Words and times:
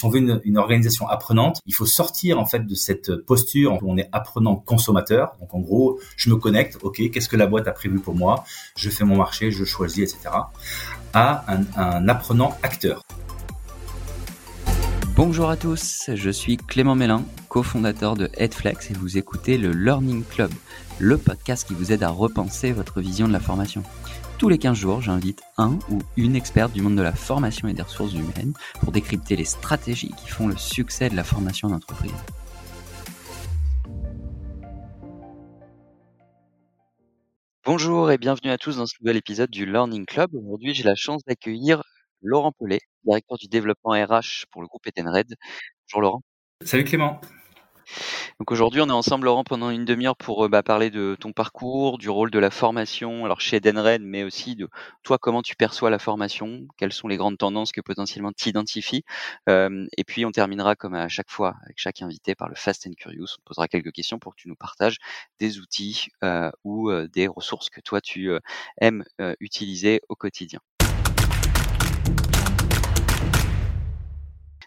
si 0.00 0.06
on 0.06 0.08
veut 0.08 0.40
une, 0.44 0.56
organisation 0.56 1.06
apprenante, 1.08 1.60
il 1.66 1.74
faut 1.74 1.84
sortir 1.84 2.38
en 2.38 2.46
fait 2.46 2.66
de 2.66 2.74
cette 2.74 3.16
posture 3.16 3.74
où 3.82 3.92
on 3.92 3.98
est 3.98 4.08
apprenant 4.12 4.56
consommateur. 4.56 5.36
Donc 5.40 5.52
en 5.52 5.60
gros, 5.60 6.00
je 6.16 6.30
me 6.30 6.36
connecte, 6.36 6.78
ok, 6.82 7.10
qu'est-ce 7.10 7.28
que 7.28 7.36
la 7.36 7.46
boîte 7.46 7.68
a 7.68 7.72
prévu 7.72 8.00
pour 8.00 8.14
moi? 8.14 8.44
Je 8.76 8.88
fais 8.88 9.04
mon 9.04 9.16
marché, 9.16 9.50
je 9.50 9.62
choisis, 9.62 10.14
etc. 10.14 10.34
À 11.12 11.44
un, 11.52 11.64
un 11.76 12.08
apprenant 12.08 12.56
acteur. 12.62 13.02
Bonjour 15.16 15.50
à 15.50 15.58
tous, 15.58 16.08
je 16.14 16.30
suis 16.30 16.56
Clément 16.56 16.94
Mélin, 16.94 17.22
cofondateur 17.50 18.14
de 18.14 18.30
Headflex 18.38 18.90
et 18.90 18.94
vous 18.94 19.18
écoutez 19.18 19.58
le 19.58 19.70
Learning 19.70 20.24
Club, 20.24 20.50
le 20.98 21.18
podcast 21.18 21.68
qui 21.68 21.74
vous 21.74 21.92
aide 21.92 22.02
à 22.02 22.08
repenser 22.08 22.72
votre 22.72 23.02
vision 23.02 23.28
de 23.28 23.34
la 23.34 23.40
formation. 23.40 23.82
Tous 24.40 24.48
les 24.48 24.56
15 24.56 24.74
jours, 24.74 25.02
j'invite 25.02 25.42
un 25.58 25.78
ou 25.90 25.98
une 26.16 26.34
experte 26.34 26.72
du 26.72 26.80
monde 26.80 26.96
de 26.96 27.02
la 27.02 27.12
formation 27.12 27.68
et 27.68 27.74
des 27.74 27.82
ressources 27.82 28.14
humaines 28.14 28.54
pour 28.80 28.90
décrypter 28.90 29.36
les 29.36 29.44
stratégies 29.44 30.14
qui 30.16 30.28
font 30.30 30.48
le 30.48 30.56
succès 30.56 31.10
de 31.10 31.14
la 31.14 31.24
formation 31.24 31.68
d'entreprise. 31.68 32.14
Bonjour 37.66 38.10
et 38.10 38.16
bienvenue 38.16 38.50
à 38.50 38.56
tous 38.56 38.78
dans 38.78 38.86
ce 38.86 38.94
nouvel 39.02 39.18
épisode 39.18 39.50
du 39.50 39.66
Learning 39.66 40.06
Club. 40.06 40.34
Aujourd'hui, 40.34 40.72
j'ai 40.72 40.84
la 40.84 40.94
chance 40.94 41.22
d'accueillir 41.26 41.82
Laurent 42.22 42.52
Pellet, 42.58 42.80
directeur 43.04 43.36
du 43.36 43.46
développement 43.46 43.90
RH 43.90 44.46
pour 44.50 44.62
le 44.62 44.68
groupe 44.68 44.86
Edenred. 44.86 45.34
Bonjour 45.84 46.00
Laurent. 46.00 46.22
Salut 46.64 46.84
Clément. 46.84 47.20
Donc 48.38 48.52
aujourd'hui, 48.52 48.80
on 48.80 48.88
est 48.88 48.92
ensemble, 48.92 49.26
Laurent, 49.26 49.44
pendant 49.44 49.70
une 49.70 49.84
demi-heure 49.84 50.16
pour 50.16 50.44
euh, 50.44 50.48
bah, 50.48 50.62
parler 50.62 50.90
de 50.90 51.16
ton 51.18 51.32
parcours, 51.32 51.98
du 51.98 52.08
rôle 52.08 52.30
de 52.30 52.38
la 52.38 52.50
formation, 52.50 53.24
alors 53.24 53.40
chez 53.40 53.56
Edenred, 53.56 54.02
mais 54.02 54.24
aussi 54.24 54.56
de 54.56 54.68
toi, 55.02 55.18
comment 55.18 55.42
tu 55.42 55.56
perçois 55.56 55.90
la 55.90 55.98
formation, 55.98 56.66
quelles 56.76 56.92
sont 56.92 57.08
les 57.08 57.16
grandes 57.16 57.38
tendances 57.38 57.72
que 57.72 57.80
potentiellement 57.80 58.32
tu 58.32 58.48
identifies. 58.48 59.04
Euh, 59.48 59.86
et 59.96 60.04
puis, 60.04 60.24
on 60.24 60.32
terminera, 60.32 60.76
comme 60.76 60.94
à 60.94 61.08
chaque 61.08 61.30
fois, 61.30 61.56
avec 61.64 61.78
chaque 61.78 62.02
invité, 62.02 62.34
par 62.34 62.48
le 62.48 62.54
Fast 62.54 62.86
and 62.86 62.92
Curious. 62.96 63.36
On 63.38 63.42
posera 63.44 63.68
quelques 63.68 63.92
questions 63.92 64.18
pour 64.18 64.34
que 64.34 64.40
tu 64.40 64.48
nous 64.48 64.56
partages 64.56 64.98
des 65.38 65.58
outils 65.58 66.08
ou 66.64 66.90
des 67.12 67.26
ressources 67.26 67.70
que 67.70 67.80
toi, 67.80 68.00
tu 68.00 68.30
aimes 68.80 69.04
utiliser 69.40 70.00
au 70.08 70.16
quotidien. 70.16 70.60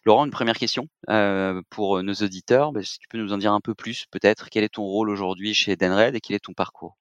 Laurent, 0.05 0.25
une 0.25 0.31
première 0.31 0.57
question 0.57 0.87
euh, 1.09 1.61
pour 1.69 1.97
euh, 1.97 2.01
nos 2.01 2.13
auditeurs. 2.13 2.73
Bah, 2.73 2.81
si 2.83 2.99
tu 2.99 3.07
peux 3.07 3.17
nous 3.17 3.31
en 3.31 3.37
dire 3.37 3.53
un 3.53 3.61
peu 3.61 3.73
plus, 3.73 4.05
peut-être, 4.11 4.49
quel 4.49 4.65
est 4.65 4.73
ton 4.73 4.83
rôle 4.83 5.09
aujourd'hui 5.09 5.53
chez 5.53 5.71
Edenred 5.71 6.13
et 6.13 6.19
quel 6.19 6.35
est 6.35 6.43
ton 6.43 6.53
parcours? 6.53 6.97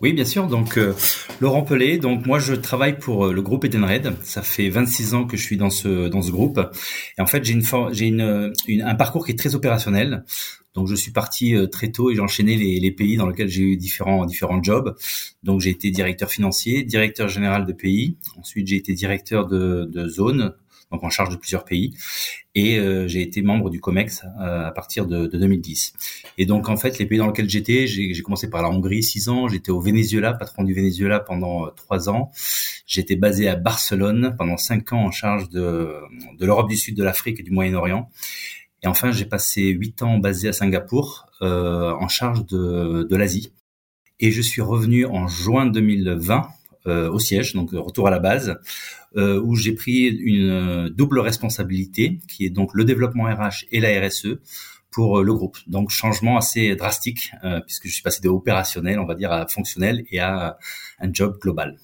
Oui, 0.00 0.12
bien 0.12 0.24
sûr. 0.24 0.48
Donc, 0.48 0.76
euh, 0.76 0.94
Laurent 1.40 1.62
Pelé. 1.62 1.98
Donc, 1.98 2.26
moi, 2.26 2.40
je 2.40 2.54
travaille 2.54 2.98
pour 2.98 3.28
le 3.28 3.40
groupe 3.40 3.64
Edenred. 3.64 4.16
Ça 4.24 4.42
fait 4.42 4.68
26 4.68 5.14
ans 5.14 5.24
que 5.26 5.36
je 5.36 5.44
suis 5.44 5.56
dans 5.56 5.70
ce 5.70 6.08
dans 6.08 6.22
ce 6.22 6.32
groupe. 6.32 6.60
Et 7.16 7.22
en 7.22 7.26
fait, 7.26 7.44
j'ai 7.44 7.52
une 8.06 8.52
une, 8.66 8.82
un 8.82 8.94
parcours 8.96 9.24
qui 9.24 9.30
est 9.30 9.38
très 9.38 9.54
opérationnel. 9.54 10.24
Donc, 10.74 10.88
je 10.88 10.96
suis 10.96 11.12
parti 11.12 11.54
très 11.70 11.92
tôt 11.92 12.10
et 12.10 12.16
j'ai 12.16 12.20
enchaîné 12.20 12.56
les, 12.56 12.90
pays 12.90 13.16
dans 13.16 13.28
lesquels 13.28 13.48
j'ai 13.48 13.62
eu 13.62 13.76
différents 13.76 14.26
différents 14.26 14.60
jobs. 14.60 14.96
Donc, 15.44 15.60
j'ai 15.60 15.70
été 15.70 15.92
directeur 15.92 16.28
financier, 16.28 16.82
directeur 16.82 17.28
général 17.28 17.64
de 17.64 17.72
pays. 17.72 18.16
Ensuite, 18.36 18.66
j'ai 18.66 18.74
été 18.74 18.92
directeur 18.92 19.46
de 19.46 20.08
zone 20.08 20.52
en 21.02 21.10
charge 21.10 21.30
de 21.30 21.36
plusieurs 21.36 21.64
pays. 21.64 21.94
Et 22.54 22.78
euh, 22.78 23.08
j'ai 23.08 23.22
été 23.22 23.42
membre 23.42 23.68
du 23.68 23.80
COMEX 23.80 24.22
euh, 24.40 24.66
à 24.66 24.70
partir 24.70 25.06
de, 25.06 25.26
de, 25.26 25.38
2010. 25.38 25.94
Et 26.38 26.46
donc 26.46 26.68
en 26.68 26.76
fait, 26.76 26.98
les 26.98 27.06
pays 27.06 27.18
dans 27.18 27.26
lesquels 27.26 27.50
j'étais, 27.50 27.86
j'ai 27.86 28.22
commencé 28.22 28.48
par 28.48 28.62
la 28.62 28.68
Hongrie, 28.68 29.02
six 29.02 29.28
ans. 29.28 29.48
J'étais 29.48 29.70
au 29.70 29.80
Venezuela, 29.80 30.32
patron 30.34 30.62
du 30.62 30.72
Venezuela 30.72 31.18
pendant 31.18 31.66
euh, 31.66 31.70
trois 31.70 32.08
ans. 32.08 32.30
J'étais 32.86 33.16
basé 33.16 33.48
à 33.48 33.56
Barcelone 33.56 34.36
pendant 34.38 34.56
cinq 34.56 34.92
ans 34.92 35.04
en 35.04 35.10
charge 35.10 35.48
de, 35.48 35.96
l'Europe 36.38 36.68
du 36.68 36.76
Sud, 36.76 36.96
de 36.96 37.02
l'Afrique 37.02 37.40
et 37.40 37.42
du 37.42 37.50
Moyen-Orient. 37.50 38.08
Et 38.82 38.86
enfin, 38.86 39.10
j'ai 39.10 39.24
passé 39.24 39.62
huit 39.62 40.02
ans 40.02 40.18
basé 40.18 40.48
à 40.48 40.52
Singapour 40.52 41.26
euh, 41.42 41.92
en 41.94 42.06
charge 42.06 42.46
de 42.46 43.16
l'Asie. 43.16 43.52
Et 44.20 44.30
je 44.30 44.42
suis 44.42 44.62
revenu 44.62 45.06
en 45.06 45.26
juin 45.26 45.66
2020 45.66 46.48
euh, 46.86 47.10
au 47.10 47.18
siège, 47.18 47.54
donc 47.54 47.70
retour 47.72 48.08
à 48.08 48.10
la 48.10 48.18
base, 48.18 48.58
euh, 49.16 49.40
où 49.40 49.56
j'ai 49.56 49.72
pris 49.72 50.06
une 50.06 50.50
euh, 50.50 50.90
double 50.90 51.18
responsabilité, 51.20 52.18
qui 52.28 52.44
est 52.44 52.50
donc 52.50 52.74
le 52.74 52.84
développement 52.84 53.24
RH 53.24 53.64
et 53.72 53.80
la 53.80 54.06
RSE 54.06 54.36
pour 54.90 55.22
le 55.22 55.32
groupe. 55.32 55.56
Donc 55.66 55.88
changement 55.88 56.36
assez 56.36 56.76
drastique, 56.76 57.32
puisque 57.66 57.88
je 57.88 57.92
suis 57.92 58.02
passé 58.02 58.20
de 58.20 58.28
opérationnel, 58.28 59.00
on 59.00 59.06
va 59.06 59.16
dire, 59.16 59.32
à 59.32 59.46
fonctionnel 59.48 60.04
et 60.10 60.20
à 60.20 60.56
un 61.00 61.12
job 61.12 61.36
global. 61.40 61.78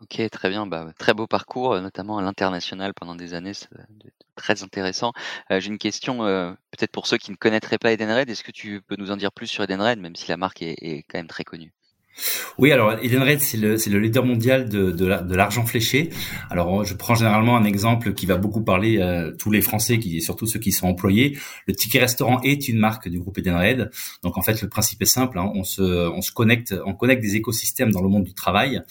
Ok, 0.00 0.20
très 0.30 0.48
bien. 0.48 0.66
Bah, 0.66 0.92
très 0.98 1.14
beau 1.14 1.28
parcours, 1.28 1.80
notamment 1.80 2.18
à 2.18 2.22
l'international 2.22 2.94
pendant 2.94 3.14
des 3.14 3.34
années. 3.34 3.54
C'est 3.54 3.68
très 4.34 4.64
intéressant. 4.64 5.12
J'ai 5.50 5.68
une 5.68 5.78
question, 5.78 6.18
peut-être 6.72 6.90
pour 6.90 7.06
ceux 7.06 7.16
qui 7.16 7.30
ne 7.30 7.36
connaîtraient 7.36 7.78
pas 7.78 7.92
Edenred. 7.92 8.28
Est-ce 8.28 8.42
que 8.42 8.50
tu 8.50 8.82
peux 8.82 8.96
nous 8.98 9.12
en 9.12 9.16
dire 9.16 9.30
plus 9.30 9.46
sur 9.46 9.62
Edenred, 9.62 10.00
même 10.00 10.16
si 10.16 10.28
la 10.28 10.36
marque 10.36 10.62
est 10.62 11.04
quand 11.08 11.18
même 11.18 11.28
très 11.28 11.44
connue? 11.44 11.72
Oui, 12.58 12.72
alors 12.72 12.92
Edenred, 13.02 13.40
c'est 13.40 13.56
le, 13.56 13.76
c'est 13.78 13.90
le 13.90 13.98
leader 13.98 14.24
mondial 14.24 14.68
de, 14.68 14.90
de, 14.90 15.34
l'argent 15.34 15.64
fléché. 15.64 16.10
Alors, 16.50 16.84
je 16.84 16.94
prends 16.94 17.14
généralement 17.14 17.56
un 17.56 17.64
exemple 17.64 18.12
qui 18.12 18.26
va 18.26 18.36
beaucoup 18.36 18.62
parler 18.62 19.00
à 19.00 19.30
tous 19.38 19.50
les 19.50 19.62
Français, 19.62 19.98
qui 19.98 20.20
surtout 20.20 20.46
ceux 20.46 20.60
qui 20.60 20.72
sont 20.72 20.86
employés. 20.86 21.38
Le 21.66 21.74
ticket 21.74 22.00
restaurant 22.00 22.40
est 22.42 22.68
une 22.68 22.78
marque 22.78 23.08
du 23.08 23.18
groupe 23.18 23.38
Edenred. 23.38 23.90
Donc, 24.22 24.36
en 24.36 24.42
fait, 24.42 24.60
le 24.60 24.68
principe 24.68 25.02
est 25.02 25.06
simple. 25.06 25.38
Hein. 25.38 25.50
on 25.54 25.64
se, 25.64 25.82
on 25.82 26.20
se 26.20 26.32
connecte, 26.32 26.74
on 26.84 26.94
connecte 26.94 27.22
des 27.22 27.36
écosystèmes 27.36 27.90
dans 27.90 28.02
le 28.02 28.08
monde 28.08 28.24
du 28.24 28.34
travail 28.34 28.82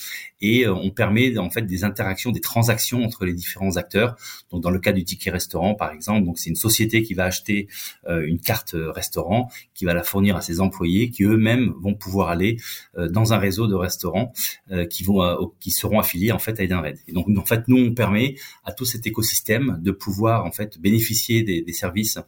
et 0.42 0.66
euh, 0.66 0.74
on 0.74 0.90
permet 0.90 1.38
en 1.38 1.50
fait 1.50 1.62
des 1.62 1.84
interactions, 1.84 2.32
des 2.32 2.42
transactions 2.42 3.04
entre 3.04 3.26
les 3.26 3.34
différents 3.34 3.78
acteurs. 3.78 4.16
Donc, 4.52 4.62
dans 4.62 4.72
le 4.72 4.80
cas 4.80 4.92
du 4.92 5.04
ticket 5.04 5.30
restaurant, 5.30 5.76
par 5.76 5.92
exemple, 5.92 6.26
donc 6.26 6.40
c'est 6.40 6.50
une 6.50 6.56
société 6.56 7.04
qui 7.04 7.14
va 7.14 7.26
acheter 7.26 7.68
euh, 8.10 8.26
une 8.26 8.40
carte 8.40 8.76
restaurant, 8.76 9.50
qui 9.74 9.86
va 9.86 9.94
la 9.94 10.04
fournir 10.04 10.36
à 10.36 10.42
ses 10.42 10.60
employés, 10.60 11.12
qui 11.12 11.24
eux-mêmes 11.24 11.74
vont 11.80 11.94
pouvoir 11.94 12.30
aller 12.30 12.58
euh, 12.98 13.08
dans 13.12 13.34
un 13.34 13.38
réseau 13.38 13.68
de 13.68 13.76
restaurants 13.76 14.34
euh, 14.72 14.86
qui 14.86 15.04
vont 15.04 15.24
euh, 15.24 15.36
qui 15.60 15.72
seront 15.72 16.00
affiliés 16.00 16.32
en 16.32 16.40
fait 16.40 16.60
à 16.60 16.64
Edenred. 16.64 16.98
Et 17.08 17.14
donc 17.14 17.28
en 17.38 17.46
fait 17.46 17.68
nous 17.68 17.78
on 17.78 17.94
permet 17.94 18.36
à 18.64 18.72
tout 18.72 18.86
cet 18.86 19.06
écosystème 19.06 19.80
de 19.82 19.92
pouvoir 19.92 20.46
en 20.46 20.52
fait 20.52 20.80
bénéficier 20.80 21.44
des, 21.44 21.72
services 21.72 22.20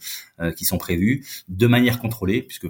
qui 0.56 0.64
sont 0.64 0.78
prévus 0.78 1.26
de 1.50 1.68
manière 1.68 2.00
contrôlée 2.00 2.42
puisque 2.42 2.68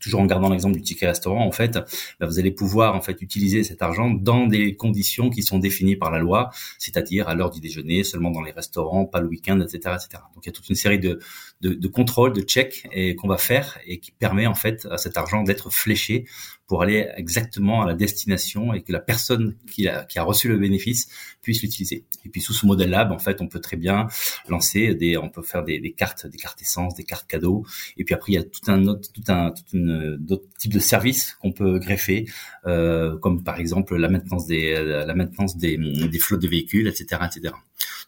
toujours 0.00 0.20
en 0.20 0.26
gardant 0.26 0.50
l'exemple 0.50 0.76
du 0.76 0.82
ticket 0.82 1.06
restaurant, 1.06 1.44
en 1.44 1.52
fait, 1.52 1.78
bah, 2.20 2.26
vous 2.26 2.38
allez 2.38 2.50
pouvoir 2.50 2.94
en 2.94 3.00
fait 3.00 3.20
utiliser 3.22 3.64
cet 3.64 3.82
argent 3.82 4.10
dans 4.10 4.46
des 4.46 4.76
conditions 4.76 5.30
qui 5.30 5.42
sont 5.42 5.58
définies 5.58 5.96
par 5.96 6.10
la 6.10 6.18
loi, 6.18 6.50
c'est-à-dire 6.78 7.28
à, 7.28 7.34
l'heure 7.34 7.50
du 7.50 7.60
déjeuner, 7.60 8.04
seulement 8.04 8.30
dans 8.30 8.42
les 8.42 8.52
restaurants, 8.52 9.06
pas 9.06 9.20
le 9.20 9.28
week-end, 9.28 9.60
etc., 9.60 9.96
etc. 9.96 10.22
Donc 10.34 10.44
il 10.44 10.46
y 10.46 10.48
a 10.50 10.52
toute 10.52 10.68
une 10.68 10.76
série 10.76 10.98
de, 10.98 11.20
de, 11.60 11.74
de 11.74 11.88
contrôles, 11.88 12.32
de 12.32 12.42
checks 12.42 12.86
qu'on 13.18 13.28
va 13.28 13.38
faire 13.38 13.78
et 13.86 13.98
qui 13.98 14.12
permet 14.12 14.46
en 14.46 14.54
fait 14.54 14.86
à 14.90 14.98
cet 14.98 15.16
argent 15.16 15.42
d'être 15.42 15.70
fléché 15.70 16.24
pour 16.68 16.82
aller 16.82 17.08
exactement 17.16 17.82
à 17.82 17.86
la 17.86 17.94
destination 17.94 18.74
et 18.74 18.82
que 18.82 18.92
la 18.92 19.00
personne 19.00 19.56
qui 19.72 19.88
a, 19.88 20.04
qui 20.04 20.18
a 20.18 20.22
reçu 20.22 20.48
le 20.48 20.58
bénéfice 20.58 21.08
puisse 21.40 21.62
l'utiliser. 21.62 22.04
Et 22.26 22.28
puis 22.28 22.42
sous 22.42 22.52
ce 22.52 22.66
modèle-là, 22.66 23.10
en 23.10 23.18
fait, 23.18 23.40
on 23.40 23.48
peut 23.48 23.58
très 23.58 23.78
bien 23.78 24.06
lancer 24.48 24.94
des, 24.94 25.16
on 25.16 25.30
peut 25.30 25.42
faire 25.42 25.64
des, 25.64 25.80
des, 25.80 25.92
cartes, 25.92 26.26
des 26.26 26.36
cartes 26.36 26.60
essence, 26.60 26.94
des 26.94 27.04
cartes 27.04 27.26
cadeaux. 27.26 27.64
Et 27.96 28.04
puis 28.04 28.14
après, 28.14 28.32
il 28.32 28.34
y 28.34 28.38
a 28.38 28.44
tout 28.44 28.70
un 28.70 28.86
autre, 28.86 29.10
tout 29.10 29.24
un, 29.28 29.50
tout 29.50 29.64
une, 29.72 30.16
d'autres 30.20 30.46
types 30.58 30.74
de 30.74 30.78
services 30.78 31.38
qu'on 31.40 31.52
peut 31.52 31.78
greffer, 31.78 32.26
euh, 32.66 33.16
comme 33.18 33.42
par 33.42 33.58
exemple 33.58 33.96
la 33.96 34.10
maintenance 34.10 34.46
des, 34.46 34.74
la 34.84 35.14
maintenance 35.14 35.56
des, 35.56 35.78
des 35.78 36.18
flottes 36.18 36.42
de 36.42 36.48
véhicules, 36.48 36.86
etc., 36.86 37.22
etc. 37.24 37.54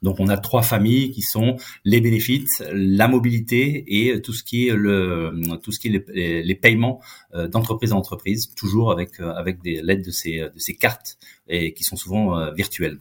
Donc 0.03 0.19
on 0.19 0.29
a 0.29 0.37
trois 0.37 0.63
familles 0.63 1.11
qui 1.11 1.23
sont 1.23 1.57
les 1.85 2.01
bénéfices, 2.01 2.63
la 2.73 3.09
mobilité 3.09 3.40
et 3.53 4.21
tout 4.23 4.33
ce 4.33 4.43
qui 4.43 4.69
est 4.69 4.75
le 4.75 5.33
tout 5.63 5.73
ce 5.73 5.81
qui 5.81 5.89
est 5.89 6.05
les, 6.45 6.55
paiements 6.55 7.01
euh, 7.35 7.49
d'entreprise 7.49 7.93
à 7.93 7.97
entreprise, 7.97 8.55
toujours 8.55 8.93
avec 8.93 9.21
euh, 9.21 9.33
avec 9.33 9.59
l'aide 9.65 10.05
de 10.05 10.11
ces 10.11 10.39
de 10.39 10.59
ces 10.59 10.75
cartes 10.75 11.19
et 11.49 11.73
qui 11.73 11.85
sont 11.85 11.97
souvent 11.97 12.39
euh, 12.39 12.53
virtuelles. 12.53 12.99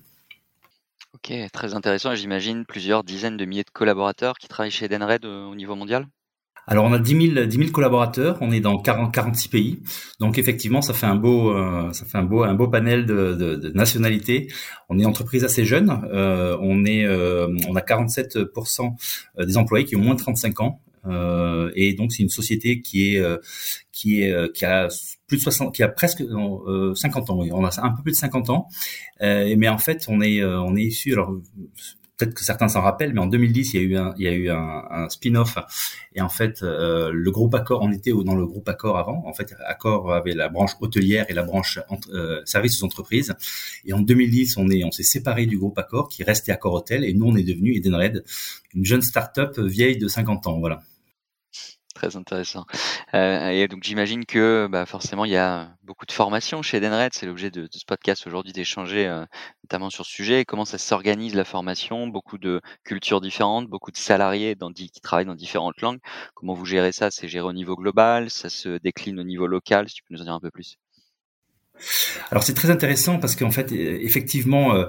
Ok, 1.13 1.33
très 1.51 1.73
intéressant. 1.73 2.13
J'imagine 2.15 2.65
plusieurs 2.65 3.03
dizaines 3.03 3.37
de 3.37 3.45
milliers 3.45 3.63
de 3.63 3.71
collaborateurs 3.71 4.37
qui 4.37 4.47
travaillent 4.47 4.71
chez 4.71 4.85
Edenred 4.85 5.25
au 5.25 5.55
niveau 5.55 5.75
mondial? 5.75 6.07
Alors 6.71 6.85
on 6.85 6.93
a 6.93 6.99
10 6.99 7.33
000, 7.33 7.45
10 7.47 7.57
000 7.57 7.71
collaborateurs, 7.71 8.37
on 8.41 8.51
est 8.51 8.59
dans 8.59 8.77
40, 8.77 9.11
46 9.11 9.49
pays, 9.49 9.79
donc 10.19 10.37
effectivement 10.37 10.83
ça 10.83 10.93
fait 10.93 11.07
un 11.07 11.15
beau, 11.15 11.51
euh, 11.51 11.91
ça 11.93 12.05
fait 12.05 12.19
un 12.19 12.23
beau, 12.23 12.43
un 12.43 12.53
beau 12.53 12.67
panel 12.67 13.07
de, 13.07 13.33
de, 13.33 13.55
de 13.55 13.69
nationalités. 13.71 14.49
On 14.87 14.99
est 14.99 15.01
une 15.01 15.07
entreprise 15.07 15.43
assez 15.43 15.65
jeune, 15.65 15.89
euh, 16.13 16.55
on 16.61 16.85
est, 16.85 17.05
euh, 17.05 17.47
on 17.67 17.75
a 17.75 17.81
47% 17.81 18.93
des 19.43 19.57
employés 19.57 19.83
qui 19.83 19.95
ont 19.95 20.01
moins 20.01 20.13
de 20.13 20.19
35 20.19 20.61
ans, 20.61 20.79
euh, 21.07 21.71
et 21.73 21.95
donc 21.95 22.11
c'est 22.11 22.21
une 22.21 22.29
société 22.29 22.81
qui 22.81 23.15
est 23.15 23.23
qui 23.91 24.21
est 24.21 24.53
qui 24.53 24.63
a 24.63 24.89
plus 25.25 25.37
de 25.37 25.41
60 25.41 25.73
qui 25.73 25.81
a 25.81 25.87
presque 25.87 26.21
50 26.21 27.29
ans. 27.31 27.39
Oui. 27.39 27.49
on 27.51 27.65
a 27.65 27.81
un 27.81 27.89
peu 27.95 28.03
plus 28.03 28.11
de 28.11 28.17
50 28.17 28.51
ans. 28.51 28.67
Mais 29.19 29.69
en 29.69 29.79
fait 29.79 30.05
on 30.07 30.21
est 30.21 30.37
est 30.37 30.83
issu 30.83 31.13
alors 31.13 31.33
peut-être 32.19 32.33
que 32.33 32.43
certains 32.43 32.67
s'en 32.67 32.81
rappellent, 32.81 33.13
mais 33.13 33.21
en 33.21 33.27
2010, 33.27 33.73
il 33.73 33.81
y 33.81 33.83
a 33.83 33.87
eu 33.87 33.97
un, 33.97 34.13
il 34.17 34.23
y 34.23 34.27
a 34.27 34.33
eu 34.33 34.49
un, 34.49 35.07
spin-off. 35.09 35.57
Et 36.13 36.21
en 36.21 36.29
fait, 36.29 36.61
euh, 36.61 37.11
le 37.13 37.31
groupe 37.31 37.55
Accor, 37.55 37.81
on 37.81 37.91
était 37.91 38.11
dans 38.11 38.35
le 38.35 38.45
groupe 38.45 38.67
Accor 38.67 38.97
avant. 38.97 39.23
En 39.25 39.33
fait, 39.33 39.55
Accor 39.65 40.13
avait 40.13 40.33
la 40.33 40.49
branche 40.49 40.71
hôtelière 40.81 41.25
et 41.29 41.33
la 41.33 41.43
branche 41.43 41.79
euh, 42.13 42.41
services 42.45 42.83
aux 42.83 42.85
entreprises. 42.85 43.33
Et 43.85 43.93
en 43.93 44.01
2010, 44.01 44.57
on 44.57 44.69
est, 44.69 44.83
on 44.83 44.91
s'est 44.91 45.03
séparé 45.03 45.45
du 45.45 45.57
groupe 45.57 45.77
Accor, 45.79 46.09
qui 46.09 46.23
restait 46.23 46.51
Accor 46.51 46.73
Hotel, 46.73 47.05
et 47.05 47.13
nous, 47.13 47.25
on 47.25 47.35
est 47.37 47.43
devenu 47.43 47.75
Edenred, 47.75 48.23
une 48.75 48.85
jeune 48.85 49.01
start-up 49.01 49.57
vieille 49.57 49.97
de 49.97 50.07
50 50.07 50.47
ans. 50.47 50.59
Voilà. 50.59 50.81
Très 51.99 52.15
intéressant. 52.15 52.65
Euh, 53.13 53.49
et 53.49 53.67
donc 53.67 53.83
j'imagine 53.83 54.25
que 54.25 54.69
bah, 54.71 54.85
forcément 54.85 55.25
il 55.25 55.31
y 55.31 55.35
a 55.35 55.75
beaucoup 55.83 56.05
de 56.05 56.13
formations 56.13 56.61
chez 56.61 56.77
Edenred. 56.77 57.13
C'est 57.13 57.25
l'objet 57.25 57.51
de, 57.51 57.67
ce 57.69 57.83
podcast 57.85 58.25
aujourd'hui 58.25 58.53
d'échanger 58.53 59.05
euh, 59.05 59.25
notamment 59.65 59.89
sur 59.89 60.05
ce 60.05 60.11
sujet. 60.13 60.45
Comment 60.45 60.63
ça 60.63 60.77
s'organise 60.77 61.35
la 61.35 61.43
formation? 61.43 62.07
Beaucoup 62.07 62.37
de 62.37 62.61
cultures 62.85 63.19
différentes, 63.19 63.67
beaucoup 63.67 63.91
de 63.91 63.97
salariés 63.97 64.55
dans, 64.55 64.71
qui 64.71 64.89
travaillent 65.01 65.25
dans 65.25 65.35
différentes 65.35 65.81
langues. 65.81 65.99
Comment 66.35 66.53
vous 66.53 66.63
gérez 66.63 66.93
ça? 66.93 67.11
C'est 67.11 67.27
géré 67.27 67.43
au 67.45 67.51
niveau 67.51 67.75
global? 67.75 68.29
Ça 68.29 68.47
se 68.47 68.77
décline 68.77 69.19
au 69.19 69.25
niveau 69.25 69.45
local 69.45 69.89
Si 69.89 69.95
tu 69.95 70.03
peux 70.03 70.13
nous 70.13 70.21
en 70.21 70.23
dire 70.23 70.33
un 70.33 70.39
peu 70.39 70.51
plus. 70.51 70.77
Alors 72.31 72.43
c'est 72.43 72.53
très 72.53 72.69
intéressant 72.69 73.19
parce 73.19 73.35
qu'en 73.35 73.51
fait 73.51 73.71
effectivement 73.71 74.75
euh, 74.75 74.85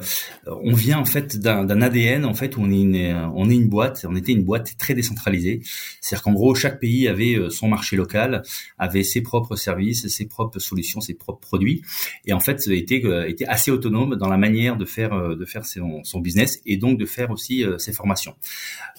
on 0.46 0.72
vient 0.72 0.98
en 0.98 1.04
fait 1.04 1.38
d'un 1.38 1.82
ADN 1.82 2.24
en 2.24 2.34
fait 2.34 2.56
où 2.56 2.60
on 2.62 2.70
est 2.70 2.80
une 2.80 3.30
on 3.34 3.48
est 3.48 3.54
une 3.54 3.68
boîte 3.68 4.04
on 4.08 4.16
était 4.16 4.32
une 4.32 4.44
boîte 4.44 4.76
très 4.78 4.94
décentralisée. 4.94 5.60
C'est-à-dire 6.00 6.22
qu'en 6.22 6.32
gros 6.32 6.54
chaque 6.54 6.80
pays 6.80 7.08
avait 7.08 7.34
euh, 7.34 7.50
son 7.50 7.68
marché 7.68 7.96
local 7.96 8.42
avait 8.78 9.04
ses 9.04 9.22
propres 9.22 9.56
services 9.56 10.08
ses 10.08 10.26
propres 10.26 10.58
solutions 10.58 11.00
ses 11.00 11.14
propres 11.14 11.40
produits. 11.40 11.82
Et 12.26 12.32
en 12.32 12.40
fait 12.40 12.66
était 12.68 13.02
euh, 13.04 13.28
était 13.28 13.46
assez 13.46 13.70
autonome 13.70 14.16
dans 14.16 14.28
la 14.28 14.36
manière 14.36 14.76
de 14.76 14.84
faire 14.84 15.36
de 15.36 15.44
faire 15.44 15.64
son, 15.64 16.20
business 16.20 16.60
et 16.66 16.76
donc 16.76 16.98
de 16.98 17.06
faire 17.06 17.30
aussi 17.30 17.64
ses 17.78 17.92
formations. 17.92 18.34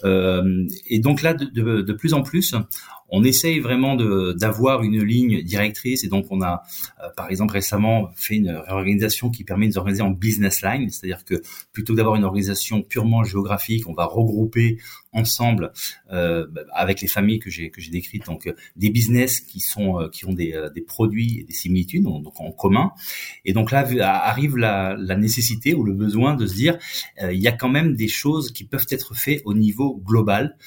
Et 0.04 1.00
donc 1.00 1.22
là 1.22 1.34
de, 1.34 1.82
de 1.82 1.94
plus 1.94 2.14
en 2.14 2.22
plus 2.22 2.56
on 3.12 3.24
essaye 3.24 3.60
vraiment 3.60 3.96
d'avoir 4.34 4.84
une 4.84 5.04
ligne 5.04 5.44
directrice 5.44 6.04
et 6.04 6.08
donc 6.08 6.26
on 6.30 6.42
a 6.42 6.64
euh, 7.04 7.10
par 7.16 7.30
exemple 7.30 7.54
récemment 7.54 8.10
fait 8.16 8.36
une 8.36 8.50
réorganisation 8.50 9.30
qui 9.30 9.44
permet 9.44 9.68
de 9.68 9.74
nous 9.74 9.78
organiser 9.78 10.02
en 10.02 10.12
business 10.12 10.62
line, 10.62 10.90
c'est-à-dire 10.90 11.26
que 11.26 11.42
plutôt 11.74 11.94
que 11.94 11.98
d'avoir 11.98 12.16
une 12.16 12.24
organisation 12.24 12.82
purement 12.82 13.24
géographique, 13.24 13.88
on 13.88 13.94
va 13.94 14.06
regrouper 14.06 14.78
ensemble 15.14 15.72
euh, 16.12 16.48
avec 16.74 17.02
les 17.02 17.08
familles 17.08 17.40
que 17.40 17.50
j'ai 17.50 17.70
que 17.70 17.82
j'ai 17.82 17.92
décrites. 17.92 18.26
Donc 18.26 18.48
euh, 18.48 18.54
des 18.76 18.90
business 18.90 19.40
qui 19.40 19.60
sont 19.60 20.00
euh, 20.00 20.10
qui 20.10 20.26
ont 20.26 20.34
des, 20.34 20.54
produits 20.88 21.40
et 21.40 21.44
des 21.44 21.54
similitudes 21.54 22.04
donc 22.04 22.40
en 22.40 22.52
commun. 22.52 22.92
Et 23.46 23.54
donc 23.54 23.72
là 23.72 23.86
arrive 24.26 24.58
la, 24.58 24.96
la 24.98 25.16
nécessité 25.16 25.74
ou 25.74 25.84
le 25.84 25.94
besoin 25.94 26.36
de 26.36 26.48
se 26.48 26.56
dire 26.56 26.78
il 27.22 27.40
y 27.40 27.48
a 27.48 27.52
quand 27.52 27.70
même 27.70 27.96
des 27.96 28.08
choses 28.08 28.52
qui 28.52 28.64
peuvent 28.64 28.88
être 28.90 29.16
faites 29.16 29.42
au 29.46 29.54
niveau 29.54 30.02
global 30.04 30.58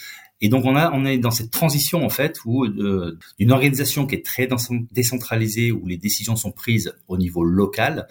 et 0.44 0.50
donc 0.50 0.66
on 0.66 0.76
a 0.76 0.92
on 0.92 1.06
est 1.06 1.16
dans 1.16 1.30
cette 1.30 1.50
transition 1.50 2.04
en 2.04 2.10
fait 2.10 2.36
où 2.44 2.66
euh, 2.66 3.18
une 3.38 3.50
organisation 3.50 4.06
qui 4.06 4.14
est 4.16 4.24
très 4.24 4.46
décentralisée 4.92 5.72
où 5.72 5.86
les 5.86 5.96
décisions 5.96 6.36
sont 6.36 6.52
prises 6.52 6.94
au 7.08 7.16
niveau 7.16 7.44
local 7.44 8.06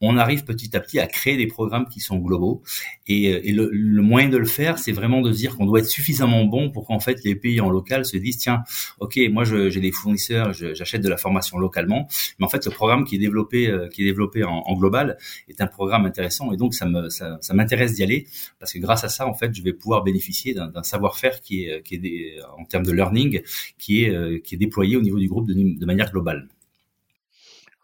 on 0.00 0.16
arrive 0.16 0.44
petit 0.44 0.76
à 0.76 0.80
petit 0.80 0.98
à 0.98 1.06
créer 1.06 1.36
des 1.36 1.46
programmes 1.46 1.86
qui 1.86 2.00
sont 2.00 2.18
globaux. 2.18 2.62
Et, 3.06 3.24
et 3.24 3.52
le, 3.52 3.70
le, 3.72 4.02
moyen 4.02 4.28
de 4.28 4.36
le 4.36 4.44
faire, 4.44 4.78
c'est 4.78 4.92
vraiment 4.92 5.22
de 5.22 5.32
se 5.32 5.38
dire 5.38 5.56
qu'on 5.56 5.66
doit 5.66 5.78
être 5.78 5.88
suffisamment 5.88 6.44
bon 6.44 6.70
pour 6.70 6.86
qu'en 6.86 7.00
fait 7.00 7.22
les 7.24 7.34
pays 7.34 7.60
en 7.60 7.70
local 7.70 8.04
se 8.04 8.16
disent 8.16 8.38
tiens, 8.38 8.62
ok, 9.00 9.18
moi 9.30 9.44
j'ai 9.44 9.80
des 9.80 9.92
fournisseurs, 9.92 10.52
j'achète 10.52 11.02
de 11.02 11.08
la 11.08 11.16
formation 11.16 11.58
localement, 11.58 12.08
mais 12.38 12.46
en 12.46 12.48
fait 12.48 12.64
le 12.64 12.70
programme 12.70 13.04
qui 13.04 13.16
est 13.16 13.18
développé, 13.18 13.68
euh, 13.68 13.88
qui 13.88 14.02
est 14.02 14.04
développé 14.04 14.44
en, 14.44 14.62
en, 14.66 14.76
global 14.76 15.16
est 15.48 15.60
un 15.60 15.66
programme 15.66 16.04
intéressant 16.04 16.52
et 16.52 16.56
donc 16.56 16.74
ça 16.74 16.86
ça, 17.08 17.38
ça 17.40 17.54
m'intéresse 17.54 17.94
d'y 17.94 18.02
aller 18.02 18.26
parce 18.58 18.72
que 18.72 18.78
grâce 18.78 19.04
à 19.04 19.08
ça 19.08 19.26
en 19.26 19.34
fait 19.34 19.54
je 19.54 19.62
vais 19.62 19.72
pouvoir 19.72 20.02
bénéficier 20.02 20.54
d'un 20.54 20.82
savoir-faire 20.82 21.40
qui 21.40 21.64
est 21.64 21.82
qui 21.82 21.94
est 21.96 21.98
des, 21.98 22.38
en 22.58 22.64
termes 22.64 22.84
de 22.84 22.92
learning 22.92 23.40
qui 23.78 24.04
est 24.04 24.10
euh, 24.10 24.38
qui 24.38 24.54
est 24.54 24.58
déployé 24.58 24.96
au 24.96 25.02
niveau 25.02 25.18
du 25.18 25.28
groupe 25.28 25.48
de 25.48 25.86
manière 25.86 26.10
globale. 26.10 26.48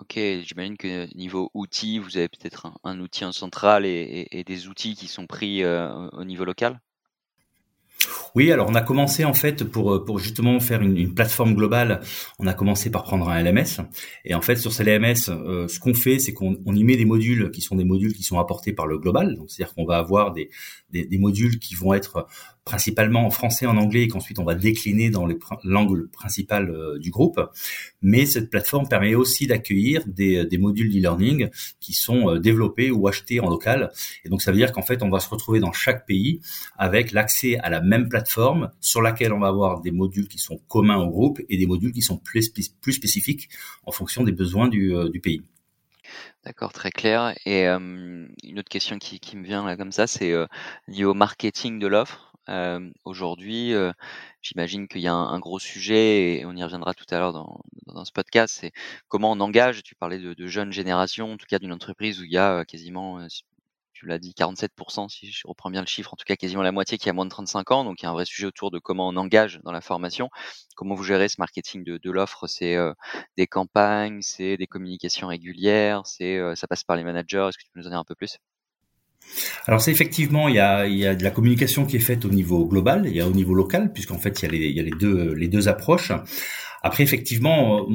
Ok, 0.02 0.14
j'imagine 0.16 0.76
que 0.76 1.06
niveau 1.14 1.52
outils, 1.54 2.00
vous 2.00 2.16
avez 2.16 2.28
peut-être 2.28 2.72
un, 2.82 2.98
outil 2.98 3.24
en 3.24 3.30
central 3.30 3.86
et, 3.86 4.42
des 4.44 4.66
outils 4.66 4.96
qui 4.96 5.06
sont 5.06 5.28
pris 5.28 5.62
euh, 5.62 6.08
au 6.08 6.24
niveau 6.24 6.44
local? 6.44 6.80
Oui, 8.34 8.50
alors 8.50 8.68
on 8.68 8.74
a 8.74 8.80
commencé 8.80 9.24
en 9.24 9.32
fait 9.32 9.62
pour 9.62 10.04
pour 10.04 10.18
justement 10.18 10.58
faire 10.58 10.82
une, 10.82 11.14
plateforme 11.14 11.54
globale. 11.54 12.00
On 12.40 12.48
a 12.48 12.52
commencé 12.52 12.90
par 12.90 13.04
prendre 13.04 13.28
un 13.28 13.40
LMS 13.40 13.80
et 14.24 14.34
en 14.34 14.40
fait 14.40 14.56
sur 14.56 14.72
ce 14.72 14.82
LMS, 14.82 15.28
euh, 15.28 15.68
ce 15.68 15.78
qu'on 15.78 15.94
fait, 15.94 16.18
c'est 16.18 16.32
qu'on 16.32 16.56
y 16.74 16.82
met 16.82 16.96
des 16.96 17.04
modules 17.04 17.52
qui 17.52 17.60
sont 17.60 17.76
des 17.76 17.84
modules 17.84 18.12
qui 18.12 18.24
sont 18.24 18.40
apportés 18.40 18.72
par 18.72 18.88
le 18.88 18.98
global. 18.98 19.36
Donc 19.36 19.52
c'est-à-dire 19.52 19.72
qu'on 19.72 19.84
va 19.84 19.98
avoir 19.98 20.32
des, 20.32 20.50
modules 21.12 21.60
qui 21.60 21.76
vont 21.76 21.94
être 21.94 22.26
principalement 22.64 23.26
en 23.26 23.30
français, 23.30 23.66
en 23.66 23.76
anglais, 23.76 24.02
et 24.02 24.08
qu'ensuite 24.08 24.38
on 24.38 24.44
va 24.44 24.54
décliner 24.54 25.10
dans 25.10 25.26
les 25.26 25.36
langues 25.64 26.08
principales 26.10 26.70
euh, 26.70 26.98
du 26.98 27.10
groupe. 27.10 27.40
Mais 28.02 28.26
cette 28.26 28.50
plateforme 28.50 28.88
permet 28.88 29.14
aussi 29.14 29.46
d'accueillir 29.46 30.02
des, 30.06 30.44
des 30.44 30.58
modules 30.58 30.90
d'e-learning 30.90 31.48
qui 31.80 31.92
sont 31.92 32.30
euh, 32.30 32.38
développés 32.38 32.90
ou 32.90 33.08
achetés 33.08 33.40
en 33.40 33.48
local. 33.48 33.90
Et 34.24 34.28
donc 34.28 34.42
ça 34.42 34.52
veut 34.52 34.56
dire 34.56 34.72
qu'en 34.72 34.82
fait 34.82 35.02
on 35.02 35.10
va 35.10 35.20
se 35.20 35.28
retrouver 35.28 35.60
dans 35.60 35.72
chaque 35.72 36.06
pays 36.06 36.40
avec 36.78 37.12
l'accès 37.12 37.58
à 37.58 37.70
la 37.70 37.80
même 37.80 38.08
plateforme 38.08 38.70
sur 38.80 39.02
laquelle 39.02 39.32
on 39.32 39.40
va 39.40 39.48
avoir 39.48 39.80
des 39.80 39.90
modules 39.90 40.28
qui 40.28 40.38
sont 40.38 40.58
communs 40.68 40.98
au 40.98 41.10
groupe 41.10 41.40
et 41.48 41.56
des 41.56 41.66
modules 41.66 41.92
qui 41.92 42.02
sont 42.02 42.18
plus, 42.18 42.52
spécifiques 42.92 43.48
en 43.84 43.92
fonction 43.92 44.24
des 44.24 44.32
besoins 44.32 44.68
du, 44.68 44.94
euh, 44.94 45.10
pays. 45.22 45.42
D'accord, 46.44 46.72
très 46.72 46.90
clair. 46.90 47.34
Et 47.46 47.66
une 47.66 48.58
autre 48.58 48.68
question 48.68 48.98
qui, 48.98 49.36
me 49.36 49.44
vient 49.44 49.64
là 49.64 49.76
comme 49.76 49.92
ça, 49.92 50.06
c'est 50.06 50.32
euh, 50.32 50.46
lié 50.88 51.04
au 51.04 51.14
marketing 51.14 51.78
de 51.78 51.86
l'offre. 51.86 52.31
Aujourd'hui, 53.04 53.72
j'imagine 54.42 54.88
qu'il 54.88 55.00
y 55.00 55.08
a 55.08 55.14
un, 55.14 55.38
gros 55.38 55.58
sujet, 55.58 56.40
et 56.40 56.46
on 56.46 56.54
y 56.56 56.62
reviendra 56.62 56.94
tout 56.94 57.06
à 57.10 57.18
l'heure 57.18 57.32
dans, 57.32 57.60
dans 57.86 58.04
ce 58.04 58.12
podcast, 58.12 58.56
c'est 58.60 58.72
comment 59.08 59.32
on 59.32 59.40
engage. 59.40 59.82
Tu 59.82 59.94
parlais 59.94 60.18
de, 60.18 60.34
de 60.34 60.46
jeunes 60.46 60.72
générations, 60.72 61.32
en 61.32 61.36
tout 61.36 61.46
cas 61.48 61.58
d'une 61.58 61.72
entreprise 61.72 62.20
où 62.20 62.24
il 62.24 62.32
y 62.32 62.38
a 62.38 62.64
quasiment 62.64 63.20
tu 64.02 64.08
l'as 64.08 64.18
dit, 64.18 64.34
47%, 64.36 65.08
si 65.08 65.30
je 65.30 65.46
reprends 65.46 65.70
bien 65.70 65.80
le 65.80 65.86
chiffre, 65.86 66.12
en 66.12 66.16
tout 66.16 66.24
cas 66.24 66.34
quasiment 66.34 66.62
la 66.62 66.72
moitié 66.72 66.98
qui 66.98 67.08
a 67.08 67.12
moins 67.12 67.24
de 67.24 67.30
35 67.30 67.70
ans. 67.70 67.84
Donc 67.84 68.02
il 68.02 68.04
y 68.04 68.06
a 68.06 68.10
un 68.10 68.12
vrai 68.12 68.24
sujet 68.24 68.46
autour 68.46 68.72
de 68.72 68.80
comment 68.80 69.08
on 69.08 69.16
engage 69.16 69.60
dans 69.62 69.70
la 69.70 69.80
formation. 69.80 70.28
Comment 70.74 70.96
vous 70.96 71.04
gérez 71.04 71.28
ce 71.28 71.36
marketing 71.38 71.84
de, 71.84 71.98
de 71.98 72.10
l'offre 72.10 72.48
C'est 72.48 72.74
euh, 72.74 72.92
des 73.36 73.46
campagnes, 73.46 74.20
c'est 74.20 74.56
des 74.56 74.66
communications 74.66 75.28
régulières, 75.28 76.04
c'est 76.04 76.36
euh, 76.36 76.56
ça 76.56 76.66
passe 76.66 76.82
par 76.82 76.96
les 76.96 77.04
managers. 77.04 77.46
Est-ce 77.48 77.58
que 77.58 77.62
tu 77.62 77.70
peux 77.72 77.78
nous 77.80 77.86
en 77.86 77.90
dire 77.90 77.98
un 78.00 78.04
peu 78.04 78.16
plus? 78.16 78.38
Alors 79.66 79.80
c'est 79.80 79.90
effectivement 79.90 80.48
il 80.48 80.56
y 80.56 80.60
a, 80.60 80.86
il 80.86 80.96
y 80.96 81.06
a 81.06 81.14
de 81.14 81.24
la 81.24 81.30
communication 81.30 81.86
qui 81.86 81.96
est 81.96 82.00
faite 82.00 82.24
au 82.24 82.30
niveau 82.30 82.66
global, 82.66 83.06
a 83.18 83.26
au 83.26 83.32
niveau 83.32 83.54
local 83.54 83.92
puisqu'en 83.92 84.18
fait 84.18 84.42
il 84.42 84.44
y 84.44 84.48
a 84.48 84.50
les, 84.50 84.66
il 84.66 84.76
y 84.76 84.80
a 84.80 84.82
les 84.82 84.90
deux 84.90 85.34
les 85.34 85.48
deux 85.48 85.68
approches. 85.68 86.12
Après, 86.84 87.04
effectivement, 87.04 87.86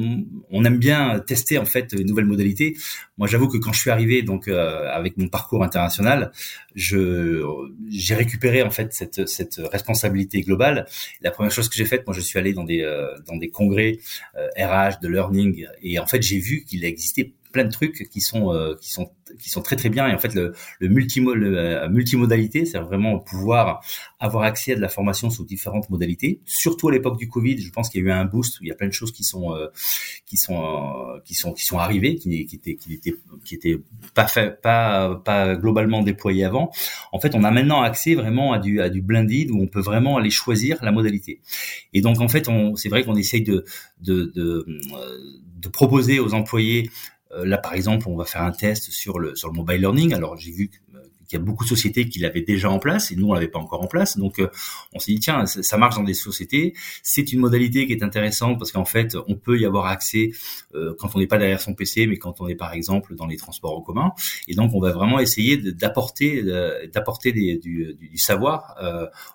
on 0.50 0.64
aime 0.64 0.78
bien 0.78 1.18
tester 1.20 1.58
en 1.58 1.66
fait 1.66 1.92
une 1.92 2.06
nouvelles 2.06 2.24
modalités. 2.24 2.74
Moi, 3.18 3.28
j'avoue 3.28 3.48
que 3.48 3.58
quand 3.58 3.72
je 3.72 3.80
suis 3.80 3.90
arrivé, 3.90 4.22
donc 4.22 4.48
euh, 4.48 4.88
avec 4.90 5.18
mon 5.18 5.28
parcours 5.28 5.62
international, 5.62 6.32
je 6.74 7.44
j'ai 7.90 8.14
récupéré 8.14 8.62
en 8.62 8.70
fait 8.70 8.94
cette 8.94 9.28
cette 9.28 9.60
responsabilité 9.70 10.40
globale. 10.40 10.86
La 11.20 11.30
première 11.30 11.52
chose 11.52 11.68
que 11.68 11.76
j'ai 11.76 11.84
faite, 11.84 12.06
moi, 12.06 12.14
je 12.14 12.22
suis 12.22 12.38
allé 12.38 12.54
dans 12.54 12.64
des 12.64 12.80
euh, 12.80 13.08
dans 13.26 13.36
des 13.36 13.50
congrès 13.50 13.98
RH 14.34 14.58
euh, 14.58 14.90
de 15.02 15.08
learning 15.08 15.66
et 15.82 15.98
en 15.98 16.06
fait, 16.06 16.22
j'ai 16.22 16.38
vu 16.38 16.64
qu'il 16.64 16.82
existait 16.84 17.34
plein 17.58 17.66
de 17.66 17.72
trucs 17.72 18.08
qui 18.08 18.20
sont 18.20 18.52
euh, 18.54 18.76
qui 18.80 18.92
sont 18.92 19.10
qui 19.40 19.50
sont 19.50 19.62
très 19.62 19.76
très 19.76 19.88
bien. 19.88 20.06
Et 20.08 20.14
en 20.14 20.18
fait 20.18 20.34
le, 20.34 20.52
le, 20.78 20.88
le 20.88 21.88
multimodalité 21.88 22.64
c'est 22.64 22.78
vraiment 22.78 23.18
pouvoir 23.18 23.80
avoir 24.20 24.44
accès 24.44 24.72
à 24.72 24.76
de 24.76 24.80
la 24.80 24.88
formation 24.88 25.28
sous 25.28 25.44
différentes 25.44 25.90
modalités. 25.90 26.40
Surtout 26.46 26.88
à 26.88 26.92
l'époque 26.92 27.18
du 27.18 27.28
Covid 27.28 27.60
je 27.60 27.70
pense 27.70 27.88
qu'il 27.88 28.00
y 28.00 28.04
a 28.04 28.06
eu 28.08 28.12
un 28.12 28.24
boost 28.24 28.60
où 28.60 28.64
il 28.64 28.68
y 28.68 28.70
a 28.70 28.76
plein 28.76 28.86
de 28.86 28.92
choses 28.92 29.12
qui 29.12 29.24
sont 29.24 29.54
euh, 29.54 29.66
qui 30.26 30.36
sont 30.36 30.62
euh, 30.62 31.18
qui 31.24 31.34
sont 31.34 31.52
qui 31.52 31.64
sont 31.64 31.78
arrivées 31.78 32.14
qui, 32.14 32.46
qui 32.46 32.58
qui 32.76 32.94
étaient 32.94 33.16
qui 33.44 33.54
étaient 33.56 33.78
pas 34.14 34.28
fait, 34.28 34.60
pas 34.62 35.16
pas 35.16 35.56
globalement 35.56 36.02
déployées 36.02 36.44
avant. 36.44 36.70
En 37.12 37.18
fait 37.18 37.34
on 37.34 37.42
a 37.42 37.50
maintenant 37.50 37.82
accès 37.82 38.14
vraiment 38.14 38.52
à 38.52 38.60
du 38.60 38.80
à 38.80 38.88
du 38.88 39.02
blended 39.02 39.50
où 39.50 39.60
on 39.60 39.66
peut 39.66 39.80
vraiment 39.80 40.16
aller 40.16 40.30
choisir 40.30 40.78
la 40.84 40.92
modalité. 40.92 41.40
Et 41.92 42.02
donc 42.02 42.20
en 42.20 42.28
fait 42.28 42.48
on 42.48 42.76
c'est 42.76 42.88
vrai 42.88 43.02
qu'on 43.04 43.16
essaye 43.16 43.42
de 43.42 43.64
de, 44.00 44.32
de 45.64 45.68
proposer 45.68 46.20
aux 46.20 46.34
employés 46.34 46.88
euh, 46.88 47.17
là, 47.30 47.58
par 47.58 47.74
exemple, 47.74 48.08
on 48.08 48.16
va 48.16 48.24
faire 48.24 48.42
un 48.42 48.52
test 48.52 48.90
sur 48.90 49.18
le 49.18 49.34
sur 49.36 49.48
le 49.48 49.54
mobile 49.54 49.80
learning. 49.80 50.14
Alors, 50.14 50.36
j'ai 50.36 50.52
vu 50.52 50.70
euh, 50.94 50.98
qu'il 51.28 51.38
y 51.38 51.42
a 51.42 51.44
beaucoup 51.44 51.64
de 51.64 51.68
sociétés 51.68 52.08
qui 52.08 52.20
l'avaient 52.20 52.40
déjà 52.40 52.70
en 52.70 52.78
place 52.78 53.12
et 53.12 53.16
nous 53.16 53.28
on 53.28 53.34
l'avait 53.34 53.48
pas 53.48 53.58
encore 53.58 53.82
en 53.82 53.86
place. 53.86 54.16
Donc 54.16 54.38
euh, 54.38 54.48
on 54.94 54.98
s'est 54.98 55.12
dit 55.12 55.20
tiens 55.20 55.44
ça 55.44 55.76
marche 55.76 55.96
dans 55.96 56.02
des 56.02 56.14
sociétés. 56.14 56.72
C'est 57.02 57.32
une 57.32 57.40
modalité 57.40 57.86
qui 57.86 57.92
est 57.92 58.02
intéressante 58.02 58.58
parce 58.58 58.72
qu'en 58.72 58.86
fait 58.86 59.14
on 59.26 59.34
peut 59.34 59.58
y 59.58 59.66
avoir 59.66 59.86
accès 59.86 60.30
quand 60.98 61.14
on 61.14 61.18
n'est 61.18 61.26
pas 61.26 61.36
derrière 61.36 61.60
son 61.60 61.74
PC, 61.74 62.06
mais 62.06 62.16
quand 62.16 62.40
on 62.40 62.48
est 62.48 62.54
par 62.54 62.72
exemple 62.72 63.14
dans 63.14 63.26
les 63.26 63.36
transports 63.36 63.76
en 63.76 63.82
commun. 63.82 64.12
Et 64.46 64.54
donc 64.54 64.72
on 64.72 64.80
va 64.80 64.92
vraiment 64.92 65.18
essayer 65.20 65.58
d'apporter 65.58 66.42
d'apporter 66.94 67.32
du, 67.32 67.58
du, 67.58 68.16
savoir 68.16 68.76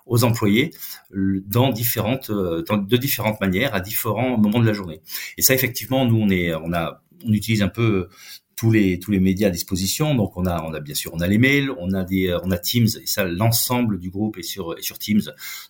aux 0.06 0.24
employés 0.24 0.72
dans 1.12 1.70
différentes 1.70 2.32
de 2.32 2.96
différentes 2.96 3.40
manières 3.40 3.72
à 3.72 3.80
différents 3.80 4.36
moments 4.36 4.58
de 4.58 4.66
la 4.66 4.72
journée. 4.72 5.00
Et 5.38 5.42
ça 5.42 5.54
effectivement 5.54 6.04
nous 6.06 6.16
on 6.16 6.28
est 6.28 6.52
on 6.56 6.72
a 6.72 7.03
on 7.24 7.32
utilise 7.32 7.62
un 7.62 7.68
peu 7.68 8.08
tous 8.56 8.70
les 8.70 8.98
tous 8.98 9.10
les 9.10 9.20
médias 9.20 9.48
à 9.48 9.50
disposition. 9.50 10.14
Donc 10.14 10.36
on 10.36 10.46
a 10.46 10.62
on 10.62 10.72
a 10.74 10.80
bien 10.80 10.94
sûr 10.94 11.12
on 11.14 11.20
a 11.20 11.26
les 11.26 11.38
mails, 11.38 11.70
on 11.78 11.92
a 11.92 12.04
des 12.04 12.36
on 12.44 12.50
a 12.50 12.58
Teams 12.58 12.88
et 13.02 13.06
ça 13.06 13.24
l'ensemble 13.24 13.98
du 13.98 14.10
groupe 14.10 14.38
est 14.38 14.42
sur 14.42 14.76
est 14.78 14.82
sur 14.82 14.98
Teams. 14.98 15.22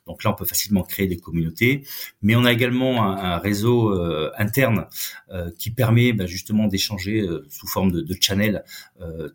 Donc 0.06 0.24
là 0.24 0.30
on 0.30 0.34
peut 0.34 0.44
facilement 0.44 0.82
créer 0.82 1.06
des 1.06 1.16
communautés, 1.16 1.84
mais 2.22 2.36
on 2.36 2.44
a 2.44 2.52
également 2.52 3.04
un, 3.04 3.38
réseau 3.38 3.90
euh, 3.90 4.30
interne 4.38 4.86
euh, 5.30 5.50
qui 5.58 5.70
permet 5.70 6.12
bah, 6.12 6.26
justement 6.26 6.66
d'échanger 6.66 7.20
euh, 7.20 7.46
sous 7.48 7.66
forme 7.66 7.90
de, 7.90 8.00
de 8.00 8.16
channel 8.20 8.64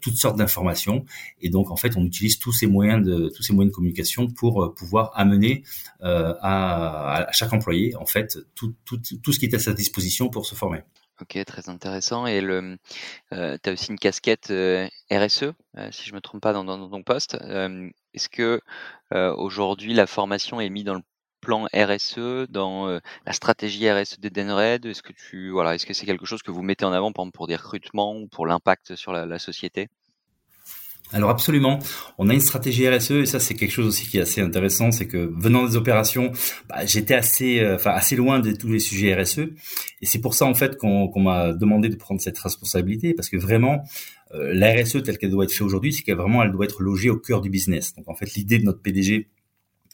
toutes 0.02 0.16
sortes 0.16 0.38
d'informations. 0.38 1.06
Et 1.42 1.50
donc 1.50 1.72
en 1.72 1.76
fait 1.76 1.96
on 1.98 2.06
utilise 2.06 2.40
tous 2.40 2.52
ces 2.52 2.68
moyens 2.68 3.06
de 3.06 3.30
tous 3.30 3.44
ces 3.44 3.54
moyens 3.54 3.72
de 3.72 3.76
communication 3.76 4.28
pour 4.28 4.74
pouvoir 4.76 5.12
amener 5.16 5.64
à, 6.02 7.28
à 7.28 7.32
chaque 7.32 7.54
employé 7.54 7.96
en 7.96 8.06
fait 8.06 8.38
tout, 8.56 8.74
tout 8.86 9.00
tout 9.22 9.32
ce 9.32 9.40
qui 9.40 9.46
est 9.46 9.54
à 9.54 9.60
sa 9.60 9.74
disposition 9.74 10.30
pour 10.30 10.46
se 10.46 10.56
former. 10.56 10.82
Ok, 11.22 11.38
très 11.46 11.70
intéressant. 11.70 12.26
Et 12.28 12.40
le, 12.42 12.78
euh, 13.34 13.58
tu 13.62 13.70
as 13.70 13.74
aussi 13.74 13.92
une 13.92 14.00
casquette 14.00 14.52
euh, 14.52 14.88
RSE, 15.12 15.54
euh, 15.78 15.92
si 15.92 16.08
je 16.08 16.14
me 16.16 16.22
trompe 16.22 16.42
pas 16.42 16.54
dans, 16.54 16.64
dans, 16.64 16.90
ton 16.90 17.04
poste. 17.04 17.36
Est-ce 18.14 18.30
que 18.30 18.62
aujourd'hui 19.12 19.94
la 19.94 20.08
formation 20.08 20.62
est 20.62 20.70
mise 20.70 20.86
dans 20.86 20.96
le 20.96 21.02
plan 21.42 21.68
RSE, 21.74 22.48
dans 22.50 22.88
la 23.26 23.34
stratégie 23.34 23.90
RSE 23.92 24.20
d'Edenred 24.20 24.86
Est-ce 24.86 25.04
que 25.04 25.14
tu 25.14 25.50
voilà, 25.52 25.76
est-ce 25.76 25.86
que 25.86 25.94
c'est 25.94 26.06
quelque 26.06 26.26
chose 26.26 26.42
que 26.44 26.52
vous 26.52 26.64
mettez 26.64 26.86
en 26.86 26.94
avant, 26.94 27.12
par 27.12 27.26
pour 27.32 27.48
des 27.48 27.56
recrutements 27.56 28.16
ou 28.16 28.28
pour 28.28 28.46
l'impact 28.48 28.96
sur 28.96 29.12
la, 29.14 29.26
la 29.26 29.40
société? 29.40 29.90
Alors 31.12 31.30
absolument, 31.30 31.80
on 32.18 32.30
a 32.30 32.34
une 32.34 32.39
stratégie 32.39 32.88
RSE 32.88 33.12
et 33.12 33.25
ça 33.25 33.39
c'est 33.39 33.56
quelque 33.56 33.72
chose 33.72 33.88
aussi 33.88 34.08
qui 34.08 34.18
est 34.18 34.22
assez 34.22 34.42
intéressant, 34.42 34.92
c'est 34.92 35.08
que 35.08 35.32
venant 35.36 35.66
des 35.66 35.75
opérations, 35.75 36.32
bah, 36.68 36.86
j'étais 36.86 37.16
assez, 37.16 37.60
euh, 37.60 37.75
enfin 37.75 37.92
assez 37.92 38.16
loin 38.16 38.39
de 38.39 38.51
tous 38.51 38.68
les 38.68 38.80
sujets 38.80 39.16
RSE 39.16 39.39
et 39.39 40.06
c'est 40.06 40.22
pour 40.22 40.34
ça 40.34 40.46
en 40.46 40.54
fait 40.54 40.78
qu'on 40.78 41.12
m'a 41.20 41.54
demandé 41.54 41.89
de 41.89 41.96
prendre 41.96 42.22
cette 42.22 42.38
responsabilité 42.38 43.13
parce 43.13 43.30
que 43.30 43.38
vraiment 43.38 43.84
euh, 44.36 44.54
la 44.54 44.74
RSE 44.74 45.01
telle 45.04 45.18
qu'elle 45.18 45.32
doit 45.32 45.46
être 45.46 45.51
faite 45.51 45.62
aujourd'hui, 45.62 45.94
c'est 45.94 46.04
qu'elle 46.04 46.18
vraiment 46.18 46.44
elle 46.44 46.51
doit 46.51 46.66
être 46.66 46.84
logée 46.84 47.10
au 47.10 47.18
cœur 47.18 47.42
du 47.42 47.50
business. 47.50 47.96
Donc 47.96 48.08
en 48.08 48.16
fait 48.16 48.34
l'idée 48.36 48.60
de 48.60 48.66
notre 48.66 48.82
PDG 48.82 49.28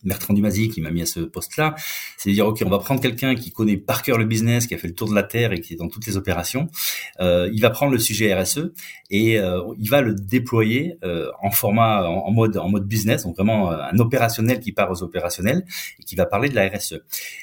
Bertrand 0.05 0.33
Dumazy 0.33 0.69
qui 0.69 0.81
m'a 0.81 0.91
mis 0.91 1.01
à 1.01 1.05
ce 1.05 1.19
poste-là, 1.19 1.75
c'est 2.17 2.29
de 2.29 2.35
dire 2.35 2.47
ok, 2.47 2.61
on 2.65 2.69
va 2.69 2.79
prendre 2.79 3.01
quelqu'un 3.01 3.35
qui 3.35 3.51
connaît 3.51 3.77
par 3.77 4.03
cœur 4.03 4.17
le 4.17 4.25
business, 4.25 4.67
qui 4.67 4.75
a 4.75 4.77
fait 4.77 4.87
le 4.87 4.93
tour 4.93 5.09
de 5.09 5.15
la 5.15 5.23
terre 5.23 5.51
et 5.51 5.59
qui 5.59 5.73
est 5.73 5.77
dans 5.77 5.87
toutes 5.87 6.05
les 6.05 6.17
opérations. 6.17 6.67
Euh, 7.19 7.49
il 7.53 7.61
va 7.61 7.69
prendre 7.69 7.91
le 7.91 7.99
sujet 7.99 8.33
RSE 8.33 8.71
et 9.09 9.39
euh, 9.39 9.61
il 9.79 9.89
va 9.89 10.01
le 10.01 10.13
déployer 10.13 10.97
euh, 11.03 11.29
en 11.41 11.51
format, 11.51 12.03
en, 12.03 12.31
mode, 12.31 12.57
en 12.57 12.69
mode 12.69 12.87
business, 12.87 13.23
donc 13.23 13.35
vraiment 13.35 13.71
un 13.71 13.97
opérationnel 13.99 14.59
qui 14.59 14.71
part 14.71 14.91
aux 14.91 15.03
opérationnels 15.03 15.65
et 15.99 16.03
qui 16.03 16.15
va 16.15 16.25
parler 16.25 16.49
de 16.49 16.55
la 16.55 16.67
RSE. 16.67 17.01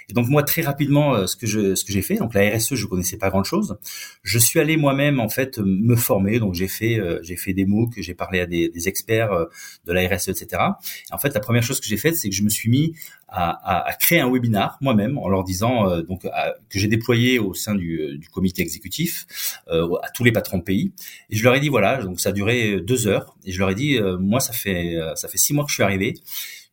Et 0.08 0.12
donc 0.12 0.28
moi 0.28 0.42
très 0.42 0.62
rapidement, 0.62 1.26
ce 1.26 1.36
que 1.36 1.46
je, 1.46 1.74
ce 1.74 1.84
que 1.84 1.92
j'ai 1.92 2.02
fait, 2.02 2.16
donc 2.16 2.34
la 2.34 2.56
RSE, 2.56 2.74
je 2.74 2.86
connaissais 2.86 3.18
pas 3.18 3.30
grand 3.30 3.44
chose. 3.44 3.76
Je 4.22 4.38
suis 4.38 4.60
allé 4.60 4.76
moi-même 4.76 5.20
en 5.20 5.28
fait 5.28 5.58
me 5.58 5.96
former, 5.96 6.38
donc 6.38 6.54
j'ai 6.54 6.68
fait, 6.68 7.00
j'ai 7.22 7.36
fait 7.36 7.52
des 7.52 7.64
MOOC, 7.64 7.94
j'ai 7.98 8.14
parlé 8.14 8.40
à 8.40 8.46
des, 8.46 8.68
des 8.68 8.88
experts 8.88 9.46
de 9.84 9.92
la 9.92 10.08
RSE, 10.08 10.28
etc. 10.28 10.62
Et 11.10 11.14
en 11.14 11.18
fait, 11.18 11.34
la 11.34 11.40
première 11.40 11.62
chose 11.62 11.80
que 11.80 11.86
j'ai 11.86 11.96
faite, 11.96 12.16
c'est 12.16 12.28
que 12.28 12.34
je 12.34 12.42
me 12.42 12.48
suis 12.52 12.70
mis 12.70 12.94
à, 13.32 13.96
créer 13.98 14.20
un 14.20 14.30
webinar 14.30 14.76
moi-même 14.80 15.18
en 15.18 15.28
leur 15.28 15.42
disant 15.44 15.88
euh, 15.88 16.02
donc 16.02 16.22
que 16.22 16.78
j'ai 16.78 16.88
déployé 16.88 17.38
au 17.38 17.54
sein 17.54 17.74
du, 17.74 18.00
euh, 18.00 18.18
comité 18.30 18.62
exécutif 18.62 19.60
euh, 19.68 19.88
à 20.02 20.10
tous 20.10 20.24
les 20.24 20.32
patrons 20.32 20.58
de 20.58 20.62
pays. 20.62 20.92
Et 21.30 21.36
je 21.36 21.44
leur 21.44 21.54
ai 21.54 21.60
dit 21.60 21.68
voilà 21.68 22.02
donc 22.02 22.20
ça 22.20 22.28
a 22.28 22.32
duré 22.32 22.80
deux 22.80 23.06
heures. 23.06 23.34
Et 23.44 23.52
je 23.52 23.58
leur 23.58 23.70
ai 23.70 23.74
dit 23.74 23.98
moi 24.20 24.40
ça 24.40 24.52
fait 24.52 24.98
ça 25.14 25.28
fait 25.28 25.38
six 25.38 25.54
mois 25.54 25.64
que 25.64 25.70
je 25.70 25.74
suis 25.74 25.82
arrivé 25.82 26.14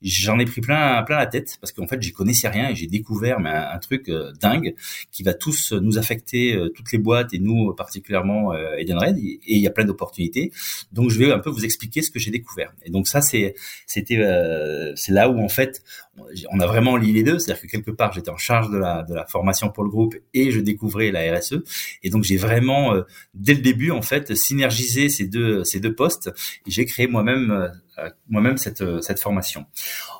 j'en 0.02 0.40
ai 0.40 0.46
pris 0.46 0.62
plein 0.62 1.02
plein 1.04 1.18
la 1.18 1.26
tête 1.26 1.58
parce 1.60 1.72
qu'en 1.72 1.88
fait 1.88 2.02
j'y 2.02 2.14
connaissais 2.14 2.48
rien 2.48 2.70
et 2.70 2.76
j'ai 2.76 2.88
découvert 2.88 3.40
mais 3.40 3.50
un, 3.50 3.78
truc 3.80 4.10
euh, 4.10 4.32
dingue 4.40 4.76
qui 5.12 5.24
va 5.24 5.34
tous 5.34 5.74
nous 5.74 5.98
affecter 5.98 6.56
euh, 6.56 6.70
toutes 6.70 6.92
les 6.92 6.98
boîtes 6.98 7.34
et 7.34 7.40
nous 7.40 7.74
particulièrement 7.74 8.54
euh, 8.54 8.76
Edenred. 8.78 9.18
Et 9.18 9.40
il 9.46 9.60
y 9.60 9.68
a 9.68 9.72
plein 9.72 9.86
d'opportunités. 9.86 10.52
Donc 10.92 11.10
je 11.10 11.20
vais 11.20 11.32
un 11.32 11.40
peu 11.40 11.50
vous 11.50 11.66
expliquer 11.66 12.02
ce 12.02 12.12
que 12.12 12.20
j'ai 12.20 12.32
découvert. 12.32 12.74
Et 12.84 12.92
donc 12.92 13.08
ça 13.08 13.22
c'est 13.22 13.56
c'était 13.86 14.20
c'est 14.96 15.12
là 15.12 15.30
où 15.30 15.40
en 15.40 15.50
fait 15.50 15.84
on 16.52 16.60
a 16.60 16.68
vraiment 16.68 16.98
lié 16.98 17.12
les 17.12 17.24
deux 17.24 17.40
c'est-à-dire 17.40 17.64
que 17.64 17.68
quelque 17.68 17.92
part 17.92 18.14
j'étais 18.14 18.30
en 18.30 18.38
charge 18.38 18.70
de 18.70 18.78
la 18.78 19.26
formation 19.28 19.70
pour 19.70 19.84
le 19.84 19.90
groupe 19.90 20.16
et 20.34 20.52
je 20.52 20.60
découvrais 20.60 21.12
la 21.12 21.38
RSE 21.38 21.64
et 22.04 22.10
donc 22.10 22.24
j'ai 22.24 22.38
vraiment 22.38 22.94
dès 23.34 23.54
le 23.54 23.62
début 23.62 23.92
en 23.92 24.02
fait 24.02 24.36
synergisé 24.36 25.10
ces 25.10 25.28
deux 25.28 25.64
ces 25.64 25.80
deux 25.80 25.94
postes 25.94 26.32
et 26.66 26.72
j'ai 26.72 26.86
créé 26.86 27.08
moi-même 27.08 27.72
euh, 28.00 28.10
moi-même 28.28 28.58
cette, 28.58 28.82
euh, 28.82 29.02
cette 29.02 29.20
formation. 29.20 29.66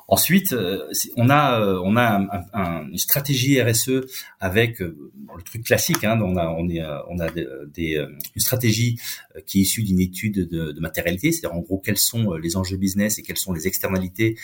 Ensuite, 0.08 0.52
euh, 0.52 0.88
on 1.16 1.30
a 1.30 1.60
on 1.84 1.96
a 1.96 2.82
une 2.90 2.98
stratégie 2.98 3.62
RSE 3.62 4.00
avec 4.40 4.80
le 4.80 5.42
truc 5.44 5.64
classique. 5.64 5.98
On 6.02 6.36
a 6.36 6.48
on 6.48 7.18
a 7.20 7.30
des, 7.30 7.94
une 7.94 8.40
stratégie 8.40 8.98
qui 9.46 9.60
est 9.60 9.62
issue 9.62 9.84
d'une 9.84 10.00
étude 10.00 10.48
de, 10.48 10.72
de 10.72 10.80
matérialité, 10.80 11.30
c'est-à-dire 11.30 11.56
en 11.56 11.60
gros 11.60 11.78
quels 11.78 11.96
sont 11.96 12.32
les 12.34 12.56
enjeux 12.56 12.76
business 12.76 13.18
et 13.18 13.22
quelles 13.22 13.36
sont 13.38 13.52
les 13.52 13.68
externalités 13.68 14.36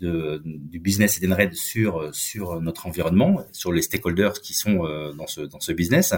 de, 0.00 0.42
du 0.44 0.79
business 0.80 1.18
et 1.18 1.26
d'Enred 1.26 1.54
sur 1.54 2.14
sur 2.14 2.60
notre 2.60 2.86
environnement, 2.86 3.44
sur 3.52 3.72
les 3.72 3.82
stakeholders 3.82 4.40
qui 4.40 4.54
sont 4.54 4.84
dans 5.16 5.26
ce 5.26 5.42
dans 5.42 5.60
ce 5.60 5.72
business. 5.72 6.14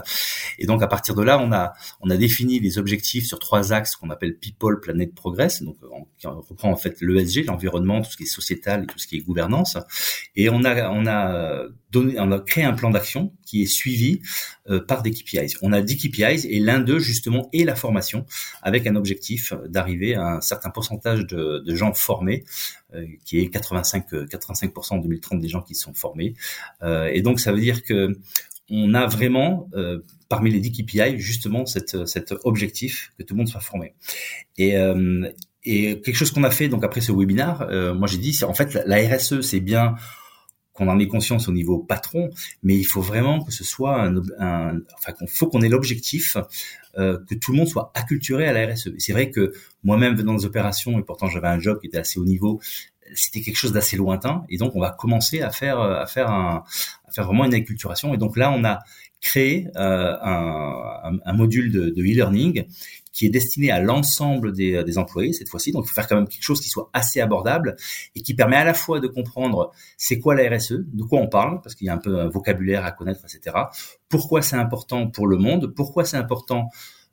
Et 0.58 0.66
donc 0.66 0.82
à 0.82 0.86
partir 0.86 1.14
de 1.14 1.22
là, 1.22 1.38
on 1.38 1.52
a 1.52 1.72
on 2.00 2.10
a 2.10 2.16
défini 2.16 2.60
les 2.60 2.78
objectifs 2.78 3.26
sur 3.26 3.38
trois 3.38 3.72
axes 3.72 3.96
qu'on 3.96 4.10
appelle 4.10 4.36
people, 4.36 4.80
planet, 4.80 5.14
progress. 5.14 5.62
Donc 5.62 5.76
en, 6.24 6.40
reprend 6.40 6.70
en 6.70 6.76
fait 6.76 7.00
l'ESG, 7.00 7.46
l'environnement, 7.46 8.02
tout 8.02 8.10
ce 8.10 8.16
qui 8.16 8.24
est 8.24 8.26
sociétal 8.26 8.84
et 8.84 8.86
tout 8.86 8.98
ce 8.98 9.06
qui 9.06 9.16
est 9.16 9.20
gouvernance. 9.20 9.76
Et 10.36 10.48
on 10.48 10.64
a, 10.64 10.90
on 10.90 11.06
a 11.06 11.66
on 11.94 12.32
a 12.32 12.40
créé 12.40 12.64
un 12.64 12.72
plan 12.72 12.90
d'action 12.90 13.32
qui 13.44 13.62
est 13.62 13.66
suivi 13.66 14.20
euh, 14.68 14.80
par 14.80 15.02
des 15.02 15.10
KPIs. 15.10 15.56
On 15.62 15.72
a 15.72 15.80
10 15.80 15.96
KPIs 15.96 16.46
et 16.48 16.60
l'un 16.60 16.80
d'eux 16.80 16.98
justement 16.98 17.48
est 17.52 17.64
la 17.64 17.74
formation 17.74 18.26
avec 18.62 18.86
un 18.86 18.96
objectif 18.96 19.52
d'arriver 19.68 20.14
à 20.14 20.36
un 20.36 20.40
certain 20.40 20.70
pourcentage 20.70 21.26
de, 21.26 21.62
gens 21.74 21.94
formés 21.94 22.44
euh, 22.94 23.06
qui 23.24 23.38
est 23.38 23.48
85 23.48 24.12
85% 24.12 24.94
en 24.94 24.98
2030 24.98 25.40
des 25.40 25.48
gens 25.48 25.62
qui 25.62 25.74
sont 25.74 25.94
formés. 25.94 26.34
Euh, 26.82 27.10
et 27.12 27.22
donc 27.22 27.40
ça 27.40 27.52
veut 27.52 27.60
dire 27.60 27.82
que 27.82 28.18
on 28.70 28.94
a 28.94 29.06
vraiment 29.06 29.68
parmi 30.30 30.50
les 30.50 30.60
10 30.60 30.72
KPI 30.72 31.18
justement 31.18 31.66
cet 31.66 32.34
objectif 32.44 33.12
que 33.18 33.22
tout 33.22 33.34
le 33.34 33.38
monde 33.38 33.48
soit 33.48 33.60
formé. 33.60 33.94
Et, 34.56 34.74
quelque 35.64 36.14
chose 36.14 36.30
qu'on 36.30 36.44
a 36.44 36.50
fait 36.50 36.68
donc 36.68 36.84
après 36.84 37.00
ce 37.00 37.12
webinaire, 37.12 37.66
euh, 37.70 37.94
moi 37.94 38.08
j'ai 38.08 38.18
dit, 38.18 38.32
c'est 38.32 38.44
en 38.44 38.54
fait 38.54 38.74
la, 38.86 38.96
RSE, 38.96 39.42
c'est 39.42 39.60
bien 39.60 39.94
qu'on 40.72 40.88
en 40.88 40.98
ait 40.98 41.06
conscience 41.06 41.48
au 41.48 41.52
niveau 41.52 41.78
patron, 41.78 42.30
mais 42.62 42.76
il 42.76 42.84
faut 42.84 43.02
vraiment 43.02 43.42
que 43.44 43.52
ce 43.52 43.64
soit 43.64 44.00
un, 44.00 44.16
un 44.38 44.78
enfin 44.94 45.12
qu'il 45.12 45.28
faut 45.28 45.48
qu'on 45.48 45.62
ait 45.62 45.68
l'objectif 45.68 46.36
euh, 46.98 47.18
que 47.28 47.34
tout 47.34 47.52
le 47.52 47.58
monde 47.58 47.68
soit 47.68 47.90
acculturé 47.94 48.46
à 48.46 48.52
la 48.52 48.72
RSE. 48.72 48.90
C'est 48.98 49.12
vrai 49.12 49.30
que 49.30 49.52
moi-même 49.84 50.14
venant 50.14 50.34
des 50.34 50.44
opérations 50.44 50.98
et 50.98 51.02
pourtant 51.02 51.28
j'avais 51.28 51.48
un 51.48 51.58
job 51.58 51.80
qui 51.80 51.88
était 51.88 51.98
assez 51.98 52.18
haut 52.18 52.24
niveau, 52.24 52.60
c'était 53.14 53.40
quelque 53.40 53.56
chose 53.56 53.72
d'assez 53.72 53.96
lointain 53.96 54.44
et 54.48 54.56
donc 54.56 54.74
on 54.74 54.80
va 54.80 54.90
commencer 54.90 55.42
à 55.42 55.50
faire 55.50 55.78
à 55.80 56.06
faire 56.06 56.30
un, 56.30 56.64
à 57.08 57.12
faire 57.12 57.26
vraiment 57.26 57.44
une 57.44 57.54
acculturation 57.54 58.14
et 58.14 58.16
donc 58.16 58.36
là 58.36 58.50
on 58.50 58.64
a 58.64 58.80
créé 59.20 59.68
euh, 59.76 60.16
un, 60.20 61.18
un, 61.24 61.32
module 61.32 61.70
de, 61.70 61.90
de 61.90 62.02
e-learning 62.02 62.64
qui 63.12 63.26
est 63.26 63.30
destiné 63.30 63.70
à 63.70 63.80
l'ensemble 63.80 64.52
des, 64.52 64.82
des, 64.84 64.98
employés 64.98 65.32
cette 65.32 65.48
fois-ci. 65.48 65.72
Donc, 65.72 65.84
il 65.84 65.88
faut 65.88 65.94
faire 65.94 66.08
quand 66.08 66.16
même 66.16 66.28
quelque 66.28 66.42
chose 66.42 66.60
qui 66.60 66.68
soit 66.68 66.90
assez 66.92 67.20
abordable 67.20 67.76
et 68.14 68.22
qui 68.22 68.34
permet 68.34 68.56
à 68.56 68.64
la 68.64 68.74
fois 68.74 69.00
de 69.00 69.06
comprendre 69.06 69.70
c'est 69.96 70.18
quoi 70.18 70.34
la 70.34 70.56
RSE, 70.56 70.72
de 70.72 71.02
quoi 71.02 71.20
on 71.20 71.28
parle, 71.28 71.60
parce 71.60 71.74
qu'il 71.74 71.86
y 71.86 71.90
a 71.90 71.94
un 71.94 71.98
peu 71.98 72.20
un 72.20 72.28
vocabulaire 72.28 72.84
à 72.84 72.92
connaître, 72.92 73.20
etc. 73.24 73.56
Pourquoi 74.08 74.42
c'est 74.42 74.56
important 74.56 75.08
pour 75.08 75.26
le 75.26 75.36
monde, 75.36 75.74
pourquoi 75.74 76.04
c'est 76.04 76.16
important 76.16 76.68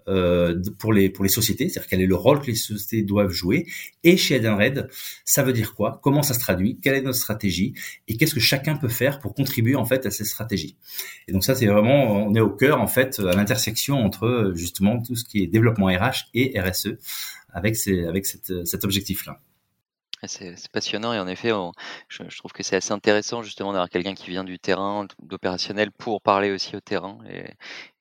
euh, 0.07 0.61
pour 0.77 0.93
les 0.93 1.09
pour 1.09 1.23
les 1.23 1.29
sociétés, 1.29 1.69
c'est-à-dire 1.69 1.89
quel 1.89 2.01
est 2.01 2.07
le 2.07 2.15
rôle 2.15 2.41
que 2.41 2.47
les 2.47 2.55
sociétés 2.55 3.03
doivent 3.03 3.31
jouer. 3.31 3.67
Et 4.03 4.17
chez 4.17 4.35
Edenred, 4.35 4.87
ça 5.25 5.43
veut 5.43 5.53
dire 5.53 5.73
quoi? 5.73 5.99
Comment 6.03 6.23
ça 6.23 6.33
se 6.33 6.39
traduit? 6.39 6.79
Quelle 6.81 6.95
est 6.95 7.01
notre 7.01 7.17
stratégie? 7.17 7.73
Et 8.07 8.17
qu'est-ce 8.17 8.33
que 8.33 8.39
chacun 8.39 8.75
peut 8.75 8.87
faire 8.87 9.19
pour 9.19 9.33
contribuer 9.33 9.75
en 9.75 9.85
fait 9.85 10.05
à 10.05 10.11
cette 10.11 10.27
stratégie 10.27 10.77
Et 11.27 11.31
donc 11.31 11.43
ça, 11.43 11.55
c'est 11.55 11.67
vraiment, 11.67 12.25
on 12.27 12.33
est 12.35 12.39
au 12.39 12.49
cœur 12.49 12.81
en 12.81 12.87
fait 12.87 13.19
à 13.19 13.33
l'intersection 13.33 13.97
entre 13.97 14.53
justement 14.55 15.01
tout 15.01 15.15
ce 15.15 15.25
qui 15.25 15.43
est 15.43 15.47
développement 15.47 15.87
RH 15.87 16.29
et 16.33 16.59
RSE 16.59 16.97
avec 17.51 17.75
ces, 17.75 18.05
avec 18.05 18.25
cette, 18.25 18.65
cet 18.65 18.83
objectif-là. 18.83 19.41
C'est 20.27 20.69
passionnant 20.71 21.13
et 21.13 21.19
en 21.19 21.27
effet, 21.27 21.51
je, 22.09 22.37
trouve 22.37 22.51
que 22.51 22.63
c'est 22.63 22.75
assez 22.75 22.91
intéressant 22.91 23.41
justement 23.41 23.71
d'avoir 23.71 23.89
quelqu'un 23.89 24.13
qui 24.13 24.29
vient 24.29 24.43
du 24.43 24.59
terrain, 24.59 25.07
d'opérationnel, 25.21 25.91
pour 25.91 26.21
parler 26.21 26.51
aussi 26.51 26.75
au 26.75 26.81
terrain. 26.81 27.19
Et, 27.29 27.45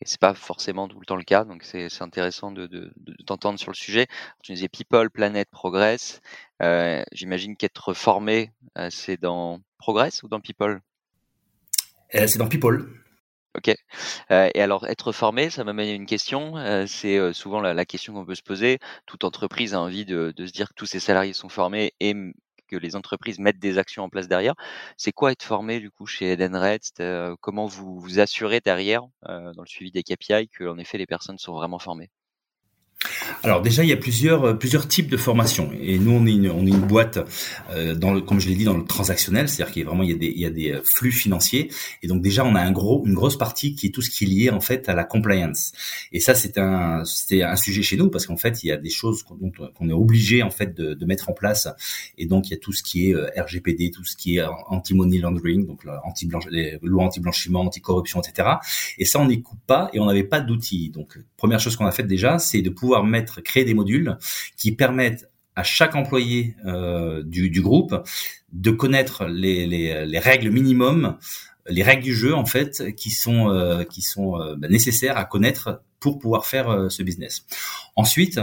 et 0.01 0.05
c'est 0.05 0.21
pas 0.21 0.35
forcément 0.35 0.89
tout 0.89 0.99
le 0.99 1.07
temps 1.07 1.17
le 1.17 1.25
cas, 1.25 1.45
donc 1.45 1.63
c'est 1.65 1.89
intéressant 2.01 2.51
de, 2.51 2.67
de, 2.67 2.93
t'entendre 3.27 3.59
sur 3.59 3.71
le 3.71 3.77
sujet. 3.77 4.07
Tu 4.43 4.53
disais 4.53 4.69
People, 4.69 5.11
Planète, 5.11 5.49
Progress. 5.51 6.21
Euh, 6.63 7.03
j'imagine 7.13 7.57
qu'être 7.57 7.95
formé, 7.95 8.53
euh, 8.77 8.89
c'est 8.91 9.17
dans 9.17 9.61
Progress 9.79 10.23
ou 10.23 10.29
dans 10.29 10.41
People? 10.41 10.81
Euh, 12.15 12.27
C'est 12.27 12.39
dans 12.39 12.49
People. 12.49 12.89
Ok. 13.57 13.69
Et 14.31 14.61
alors, 14.63 14.87
être 14.87 15.13
formé, 15.13 15.51
ça 15.51 15.65
m'amène 15.65 15.89
à 15.89 15.93
une 15.93 16.07
question. 16.07 16.55
C'est 16.87 17.33
souvent 17.33 17.61
la, 17.61 17.85
question 17.85 18.15
qu'on 18.15 18.25
peut 18.25 18.35
se 18.35 18.43
poser. 18.43 18.79
Toute 19.07 19.25
entreprise 19.25 19.75
a 19.75 19.81
envie 19.81 20.05
de, 20.05 20.33
se 20.39 20.53
dire 20.53 20.69
que 20.69 20.75
tous 20.75 20.87
ses 20.87 21.01
salariés 21.01 21.33
sont 21.33 21.49
formés 21.49 21.95
et 22.01 22.15
que 22.69 22.77
les 22.77 22.97
entreprises 22.97 23.39
mettent 23.39 23.59
des 23.59 23.79
actions 23.79 24.05
en 24.05 24.09
place 24.11 24.29
derrière. 24.29 24.55
C'est 24.97 25.13
quoi 25.13 25.33
être 25.33 25.43
formé 25.43 25.81
du 25.81 25.91
coup 25.91 26.07
chez 26.07 26.33
Edenred? 26.33 26.81
Comment 27.41 27.67
vous 27.67 27.99
vous 27.99 28.21
assurez 28.21 28.61
derrière, 28.61 29.03
dans 29.27 29.63
le 29.63 29.67
suivi 29.67 29.91
des 29.91 30.03
KPI, 30.03 30.49
que 30.49 30.65
en 30.65 30.79
effet 30.79 30.99
les 30.99 31.07
personnes 31.07 31.39
sont 31.39 31.55
vraiment 31.55 31.79
formées? 31.79 32.11
Alors 33.43 33.63
déjà, 33.63 33.83
il 33.83 33.89
y 33.89 33.93
a 33.93 33.97
plusieurs 33.97 34.45
euh, 34.45 34.55
plusieurs 34.55 34.89
types 34.89 35.09
de 35.09 35.17
formations. 35.17 35.71
Et 35.81 35.99
nous 35.99 36.13
on 36.13 36.27
est 36.27 36.33
une, 36.33 36.51
on 36.51 36.67
est 36.67 36.71
une 36.71 36.87
boîte 36.87 37.19
euh, 37.71 37.95
dans 37.95 38.13
le, 38.13 38.21
comme 38.21 38.41
je 38.41 38.49
l'ai 38.49 38.55
dit 38.55 38.65
dans 38.65 38.77
le 38.77 38.85
transactionnel, 38.85 39.49
c'est-à-dire 39.49 39.73
qu'il 39.73 39.83
y 39.83 39.87
a 39.87 39.89
vraiment 39.89 40.03
il 40.03 40.11
y 40.11 40.15
a 40.15 40.17
des 40.17 40.27
il 40.27 40.41
y 40.41 40.47
a 40.47 40.51
des 40.51 40.73
euh, 40.73 40.83
flux 40.85 41.13
financiers. 41.13 41.71
Et 42.03 42.09
donc 42.09 42.23
déjà 42.23 42.45
on 42.45 42.55
a 42.55 42.61
un 42.61 42.73
gros 42.73 43.05
une 43.07 43.15
grosse 43.15 43.37
partie 43.37 43.75
qui 43.75 43.87
est 43.87 43.91
tout 43.91 44.03
ce 44.03 44.11
qui 44.11 44.25
est 44.25 44.27
lié 44.27 44.51
en 44.51 44.61
fait 44.61 44.89
à 44.89 44.95
la 44.95 45.05
compliance. 45.05 45.73
Et 46.13 46.21
ça 46.21 46.35
c'est 46.35 46.59
un 46.59 47.05
c'était 47.05 47.43
un 47.43 47.57
sujet 47.57 47.83
chez 47.83 47.97
nous 47.97 48.11
parce 48.11 48.27
qu'en 48.27 48.37
fait 48.37 48.63
il 48.63 48.69
y 48.69 48.73
a 48.73 48.77
des 48.77 48.91
choses 48.91 49.23
qu'on 49.23 49.89
est 49.89 49.93
obligé 49.93 50.43
en 50.43 50.51
fait 50.51 50.75
de, 50.75 50.95
de, 50.95 51.07
mettre 51.07 51.31
en 51.31 51.33
place. 51.33 51.69
Et 52.17 52.27
donc 52.27 52.49
il 52.49 52.51
y 52.53 52.55
a 52.55 52.59
tout 52.59 52.73
ce 52.73 52.83
qui 52.83 53.11
est 53.11 53.41
RGPD, 53.41 53.91
tout 53.91 54.05
ce 54.05 54.17
qui 54.17 54.37
est 54.37 54.45
anti-money 54.69 55.19
laundering, 55.19 55.67
donc 55.67 55.83
anti 56.05 56.29
les 56.51 56.79
lois 56.83 57.05
anti-blanchiment, 57.05 57.61
anti-corruption, 57.63 58.21
etc. 58.21 58.49
Et 58.99 59.05
ça 59.05 59.19
on 59.21 59.27
n'y 59.27 59.43
coupe 59.43 59.61
pas 59.67 59.91
et 59.93 60.01
on 60.01 60.07
n'avait 60.07 60.25
pas 60.25 60.41
d'outils. 60.41 60.91
Donc 60.91 61.19
première 61.37 61.61
chose 61.61 61.77
qu'on 61.77 61.87
a 61.87 61.93
fait 61.93 62.03
déjà, 62.03 62.39
c'est 62.39 62.63
de 62.63 62.71
pouvoir 62.71 63.05
mettre, 63.05 63.18
créer 63.23 63.65
des 63.65 63.75
modules 63.75 64.17
qui 64.57 64.73
permettent 64.73 65.29
à 65.59 65.65
chaque 65.65 65.97
employé 65.97 66.55
euh, 66.67 67.23
du, 67.25 67.61
groupe 67.61 67.95
de 68.53 68.71
connaître 68.71 69.27
les, 69.27 70.19
règles 70.21 70.51
minimum, 70.51 71.17
les 71.67 71.83
règles 71.83 72.05
du 72.05 72.15
jeu 72.15 72.33
en 72.33 72.47
fait, 72.47 72.95
qui 72.95 73.11
sont 73.11 73.51
euh, 73.51 73.83
qui 73.83 74.01
sont 74.01 74.41
euh, 74.41 74.55
bah, 74.57 74.69
nécessaires 74.69 75.17
à 75.19 75.25
connaître 75.25 75.83
pour 76.01 76.19
pouvoir 76.19 76.47
faire 76.47 76.71
euh, 76.71 76.89
ce 76.89 77.03
business. 77.03 77.45
Ensuite, 77.97 78.41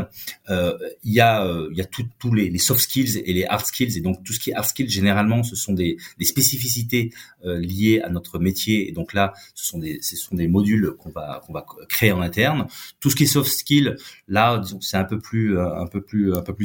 euh, 0.50 0.78
il 1.04 1.14
y 1.14 1.22
a 1.22 1.46
euh, 1.46 1.72
tous 2.20 2.34
les, 2.34 2.58
soft 2.58 2.82
skills 2.82 3.18
et 3.26 3.34
les 3.34 3.46
hard 3.46 3.66
skills 3.66 3.98
et 3.98 4.02
donc 4.02 4.24
tout 4.24 4.34
ce 4.34 4.40
qui 4.40 4.52
est 4.52 4.54
hard 4.54 4.66
skills 4.66 4.90
généralement 4.90 5.44
ce 5.44 5.56
sont 5.56 5.74
des, 5.74 5.98
spécificités 6.22 7.12
liées 7.44 8.02
à 8.04 8.10
notre 8.10 8.40
métier 8.40 8.90
et 8.90 8.92
donc 8.92 9.14
là 9.14 9.34
ce 9.54 9.78
sont 10.16 10.36
des 10.36 10.48
modules 10.48 10.94
qu'on 10.98 11.12
va 11.12 11.66
créer 11.88 12.12
en 12.12 12.22
interne. 12.22 12.68
Tout 13.00 13.10
ce 13.10 13.16
qui 13.16 13.24
est 13.24 13.28
soft 13.28 13.52
skills 13.52 13.96
là 14.28 14.62
c'est 14.82 14.98
un 14.98 15.04
peu 15.04 15.20
plus 15.20 15.56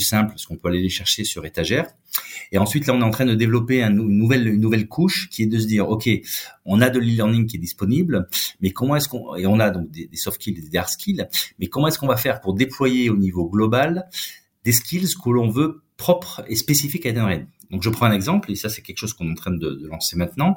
simple 0.00 0.30
parce 0.30 0.46
qu'on 0.46 0.56
peut 0.56 0.68
aller 0.68 0.82
les 0.82 0.88
chercher 0.88 1.24
sur 1.24 1.44
étagère. 1.44 1.86
Et 2.52 2.58
ensuite, 2.58 2.86
là, 2.86 2.94
on 2.94 3.00
est 3.00 3.04
en 3.04 3.10
train 3.10 3.26
de 3.26 3.34
développer 3.34 3.82
une 3.82 3.94
nouvelle, 3.94 4.88
couche 4.88 5.28
qui 5.30 5.42
est 5.42 5.46
de 5.46 5.58
se 5.58 5.66
dire, 5.66 5.88
OK, 5.88 6.08
on 6.64 6.80
a 6.80 6.90
de 6.90 6.98
l'e-learning 6.98 7.46
qui 7.46 7.56
est 7.56 7.60
disponible, 7.60 8.28
mais 8.60 8.70
comment 8.70 8.96
est-ce 8.96 9.08
qu'on, 9.08 9.36
et 9.36 9.46
on 9.46 9.60
a 9.60 9.70
donc 9.70 9.90
des, 9.90 10.08
soft 10.14 10.40
skills 10.40 10.60
des 10.60 10.68
skills, 10.88 11.28
mais 11.58 11.66
comment 11.66 11.88
est-ce 11.88 11.98
qu'on 11.98 12.06
va 12.06 12.16
faire 12.16 12.40
pour 12.40 12.54
déployer 12.54 13.10
au 13.10 13.16
niveau 13.16 13.48
global 13.48 14.08
des 14.64 14.72
skills 14.72 15.14
que 15.22 15.30
l'on 15.30 15.48
veut 15.48 15.82
propres 15.96 16.42
et 16.48 16.56
spécifiques 16.56 17.06
à 17.06 17.10
Edenred. 17.10 17.46
Donc, 17.70 17.82
je 17.82 17.90
prends 17.90 18.06
un 18.06 18.12
exemple, 18.12 18.50
et 18.50 18.54
ça, 18.54 18.68
c'est 18.68 18.82
quelque 18.82 18.98
chose 18.98 19.12
qu'on 19.12 19.28
est 19.28 19.32
en 19.32 19.34
train 19.34 19.52
de, 19.52 19.70
de 19.70 19.86
lancer 19.86 20.16
maintenant 20.16 20.56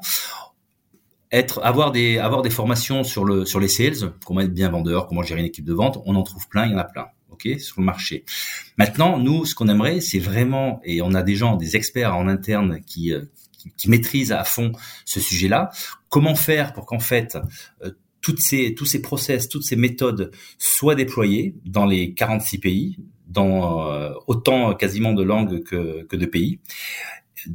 être 1.32 1.64
avoir 1.64 1.92
des 1.92 2.20
avoir 2.20 2.44
des 2.44 2.52
formations 2.52 3.04
sur 3.04 3.26
le 3.26 3.44
sur 3.44 3.60
les 3.60 3.68
sales, 3.68 4.14
comment 4.24 4.42
être 4.42 4.54
bien 4.54 4.70
vendeur, 4.70 5.08
comment 5.08 5.24
gérer 5.24 5.40
une 5.40 5.48
équipe 5.48 5.66
de 5.66 5.74
vente, 5.74 6.00
on 6.06 6.16
en 6.16 6.22
trouve 6.22 6.48
plein, 6.48 6.68
il 6.68 6.74
y 6.74 6.76
en 6.76 6.78
a 6.78 6.84
plein 6.84 7.08
ok, 7.34 7.60
sur 7.60 7.82
le 7.82 7.86
marché. 7.86 8.24
Maintenant, 8.78 9.18
nous, 9.18 9.46
ce 9.46 9.56
qu'on 9.56 9.68
aimerait, 9.68 10.00
c'est 10.00 10.20
vraiment, 10.20 10.80
et 10.84 11.02
on 11.02 11.14
a 11.14 11.24
des 11.24 11.36
gens, 11.36 11.58
des 11.58 11.76
experts 11.76 12.16
en 12.16 12.28
interne 12.28 12.82
qui, 12.82 13.12
euh, 13.12 13.26
qui, 13.78 13.90
maîtrisent 13.90 14.32
à 14.32 14.44
fond 14.44 14.72
ce 15.06 15.20
sujet-là, 15.20 15.72
comment 16.10 16.36
faire 16.36 16.74
pour 16.74 16.86
qu'en 16.86 17.00
fait, 17.00 17.38
euh, 17.84 17.92
toutes 18.24 18.40
ces, 18.40 18.74
tous 18.74 18.86
ces 18.86 19.02
process, 19.02 19.48
toutes 19.50 19.64
ces 19.64 19.76
méthodes 19.76 20.32
soient 20.58 20.96
déployées 20.96 21.56
dans 21.66 21.86
les 21.86 22.14
46 22.16 22.58
pays, 22.58 22.98
dans 23.28 23.92
euh, 23.92 24.12
autant 24.28 24.74
quasiment 24.74 25.14
de 25.14 25.24
langues 25.24 25.64
que, 25.64 26.04
que 26.04 26.16
de 26.16 26.26
pays 26.26 26.60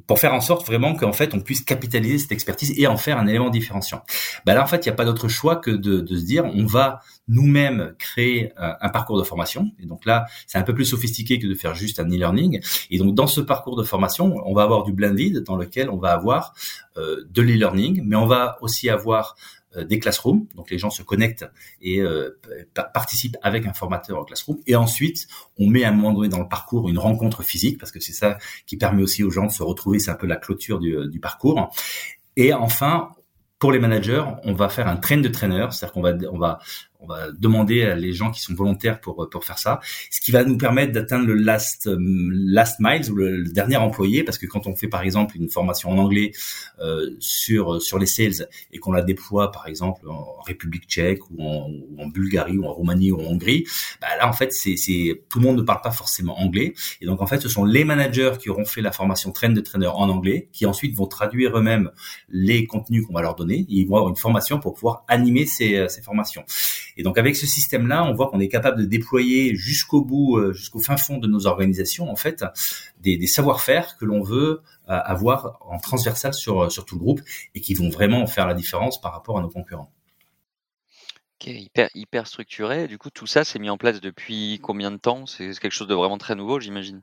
pour 0.07 0.19
faire 0.19 0.35
en 0.35 0.41
sorte 0.41 0.67
vraiment 0.67 0.95
qu'en 0.95 1.13
fait 1.13 1.35
on 1.35 1.41
puisse 1.41 1.63
capitaliser 1.63 2.19
cette 2.19 2.33
expertise 2.33 2.79
et 2.79 2.87
en 2.87 2.99
faire 2.99 3.19
un 3.19 3.27
élément 3.27 3.49
différenciant. 3.49 4.03
Ben 4.45 4.55
là 4.55 4.63
en 4.63 4.67
fait 4.67 4.85
il 4.85 4.89
n'y 4.89 4.93
a 4.93 4.95
pas 4.95 5.05
d'autre 5.05 5.29
choix 5.29 5.57
que 5.57 5.71
de, 5.71 6.01
de, 6.01 6.17
se 6.17 6.25
dire 6.25 6.45
on 6.45 6.67
va 6.67 7.01
nous-mêmes 7.27 7.95
créer 7.99 8.53
euh, 8.61 8.73
un 8.81 8.89
parcours 8.91 9.19
de 9.19 9.23
formation 9.23 9.71
et 9.79 9.87
donc 9.87 10.05
là 10.05 10.27
c'est 10.47 10.59
un 10.59 10.63
peu 10.63 10.75
plus 10.75 10.85
sophistiqué 10.85 11.39
que 11.39 11.47
de 11.47 11.55
faire 11.55 11.75
juste 11.75 12.01
un 12.01 12.07
e-learning 12.07 12.61
et 12.91 12.99
donc 12.99 13.15
dans 13.15 13.27
ce 13.27 13.41
parcours 13.41 13.77
de 13.77 13.83
formation 13.83 14.37
on 14.45 14.55
va 14.55 14.63
avoir 14.63 14.83
du 14.83 14.93
blended 14.93 15.43
dans 15.45 15.57
lequel 15.57 15.89
on 15.91 15.97
va 15.97 16.13
avoir 16.13 16.53
euh, 16.97 17.25
de 17.31 17.43
l'e-learning 17.43 18.03
mais 18.05 18.17
on 18.17 18.27
va 18.27 18.59
aussi 18.61 18.91
avoir 18.91 19.37
des 19.85 19.99
classrooms, 19.99 20.47
donc 20.55 20.71
les 20.71 20.79
gens 20.79 20.91
se 20.91 21.03
connectent 21.03 21.47
et 21.81 22.01
euh, 22.01 22.39
participent 22.95 23.37
avec 23.43 23.67
un 23.67 23.73
formateur 23.73 24.19
en 24.19 24.25
classroom. 24.25 24.59
Et 24.67 24.77
ensuite, 24.77 25.27
on 25.59 25.69
met 25.69 25.85
à 25.85 25.89
un 25.89 25.93
moment 25.93 26.13
donné 26.13 26.29
dans 26.29 26.41
le 26.41 26.49
parcours 26.49 26.89
une 26.89 26.99
rencontre 26.99 27.43
physique, 27.43 27.79
parce 27.79 27.93
que 27.93 28.01
c'est 28.01 28.13
ça 28.13 28.39
qui 28.67 28.77
permet 28.77 29.03
aussi 29.03 29.23
aux 29.23 29.31
gens 29.31 29.47
de 29.47 29.53
se 29.53 29.63
retrouver, 29.63 29.99
c'est 29.99 30.11
un 30.11 30.17
peu 30.17 30.27
la 30.27 30.37
clôture 30.37 30.79
du, 30.79 30.97
du 31.09 31.21
parcours. 31.21 31.71
Et 32.37 32.53
enfin, 32.53 33.11
pour 33.59 33.73
les 33.73 33.79
managers, 33.81 34.25
on 34.45 34.53
va 34.53 34.69
faire 34.69 34.87
un 34.87 34.97
train 34.97 35.17
de 35.17 35.29
trainer, 35.29 35.67
c'est-à-dire 35.71 35.93
qu'on 35.93 36.35
on 36.35 36.39
va 36.39 36.61
on 37.01 37.07
va 37.07 37.31
demander 37.31 37.83
à 37.83 37.95
les 37.95 38.13
gens 38.13 38.31
qui 38.31 38.41
sont 38.41 38.55
volontaires 38.55 39.01
pour 39.01 39.29
pour 39.31 39.45
faire 39.45 39.59
ça, 39.59 39.81
ce 40.11 40.21
qui 40.21 40.33
va 40.33 40.45
nous 40.45 40.59
permettre 40.59 40.93
d'atteindre 40.93 41.27
le 41.27 41.35
last 41.35 41.87
euh, 41.87 41.97
last 42.01 42.77
miles 42.81 43.11
ou 43.11 43.15
le, 43.15 43.45
dernier 43.45 43.77
employé, 43.77 44.25
parce 44.25 44.39
que 44.39 44.47
quand 44.47 44.67
on 44.67 44.75
fait 44.75 44.89
par 44.89 45.03
exemple 45.03 45.37
une 45.37 45.49
formation 45.49 45.91
en 45.91 45.99
anglais 45.99 46.33
euh, 46.81 47.11
sur 47.21 47.81
sur 47.81 47.99
les 47.99 48.07
sales 48.07 48.49
et 48.73 48.79
qu'on 48.79 48.93
la 48.93 49.03
déploie 49.03 49.53
par 49.53 49.67
exemple 49.69 50.09
en 50.09 50.41
République 50.41 50.89
Tchèque 50.89 51.21
ou 51.31 51.43
en, 51.43 51.71
ou 51.71 52.03
en 52.03 52.07
Bulgarie 52.07 52.59
ou 52.59 52.65
en 52.65 52.73
Roumanie 52.73 53.13
ou 53.13 53.21
en 53.21 53.25
Hongrie, 53.25 53.65
bah 54.01 54.09
là 54.19 54.29
en 54.29 54.33
fait 54.33 54.53
c'est 54.53 54.77
c'est 54.77 55.23
tout 55.29 55.39
le 55.39 55.47
monde 55.47 55.59
ne 55.59 55.63
parle 55.63 55.83
pas 55.83 55.93
forcément 55.93 56.39
anglais. 56.41 56.75
Et 57.01 57.07
donc 57.07 57.23
en 57.23 57.27
fait 57.27 57.41
ce 57.41 57.49
sont 57.49 57.65
les 57.65 57.85
managers 57.85 58.33
qui 58.41 58.51
auront 58.51 58.65
fait 58.65 58.83
la 58.83 58.93
formation 58.93 59.31
train 59.31 59.51
de 59.51 59.61
trainer 59.61 59.87
en 59.87 60.09
anglais 60.09 60.49
qui 60.53 60.67
ensuite 60.67 60.97
vont 60.97 61.07
traduire 61.07 61.57
eux-mêmes 61.57 61.91
les 62.29 62.67
contenus 62.67 63.07
qu'on 63.07 63.15
va 63.15 63.23
leur 63.23 63.37
donner. 63.37 63.61
Et 63.61 63.67
ils 63.69 63.87
vont 63.87 63.97
avoir 63.97 64.11
une 64.11 64.17
formation 64.17 64.59
pour 64.59 64.75
pouvoir 64.75 65.05
animer 65.07 65.47
ces 65.47 65.87
ces 65.89 66.03
formations. 66.03 66.45
Et 66.99 67.05
donc 67.05 67.17
avec 67.17 67.37
ce 67.37 67.47
système-là, 67.47 68.05
on 68.05 68.13
voit 68.13 68.29
qu'on 68.29 68.41
est 68.41 68.49
capable 68.49 68.81
de 68.81 68.85
déployer 68.85 69.55
jusqu'au 69.55 70.05
bout, 70.05 70.37
euh, 70.37 70.53
jusqu'au 70.53 70.81
fin 70.81 70.97
fond 70.97 71.19
de 71.19 71.29
nos 71.29 71.47
organisations, 71.47 72.11
en 72.11 72.17
fait, 72.17 72.45
des, 73.01 73.25
savoir-faire 73.29 73.97
que 73.97 74.05
l'on 74.05 74.21
veut 74.21 74.63
euh, 74.89 75.01
avoir 75.05 75.59
en 75.61 75.79
transversal 75.79 76.35
sur, 76.35 76.65
euh, 76.65 76.69
sur 76.71 76.85
tout 76.85 76.97
le 76.97 77.01
groupe 77.01 77.21
et 77.55 77.61
qui 77.61 77.75
vont 77.75 77.89
vraiment 77.89 78.27
faire 78.27 78.49
la 78.49 78.55
différence 78.55 79.01
par 79.01 79.13
rapport 79.13 79.39
à 79.39 79.43
nos 79.43 79.49
concurrents. 79.49 79.93
Ok, 81.41 81.47
hyper, 81.47 81.89
hyper 81.95 82.27
structuré. 82.27 82.89
Du 82.89 82.99
coup, 82.99 83.11
tout 83.11 83.29
ça, 83.29 83.45
c'est 83.45 83.61
mis 83.61 83.71
en 83.71 83.79
place 83.79 84.01
depuis 84.01 84.59
combien 84.61 84.91
de 84.91 84.97
temps? 84.97 85.25
C'est 85.27 85.57
quelque 85.61 85.71
chose 85.71 85.87
de 85.87 85.95
vraiment 85.95 86.19
très 86.19 86.35
nouveau, 86.35 86.59
j'imagine? 86.59 87.03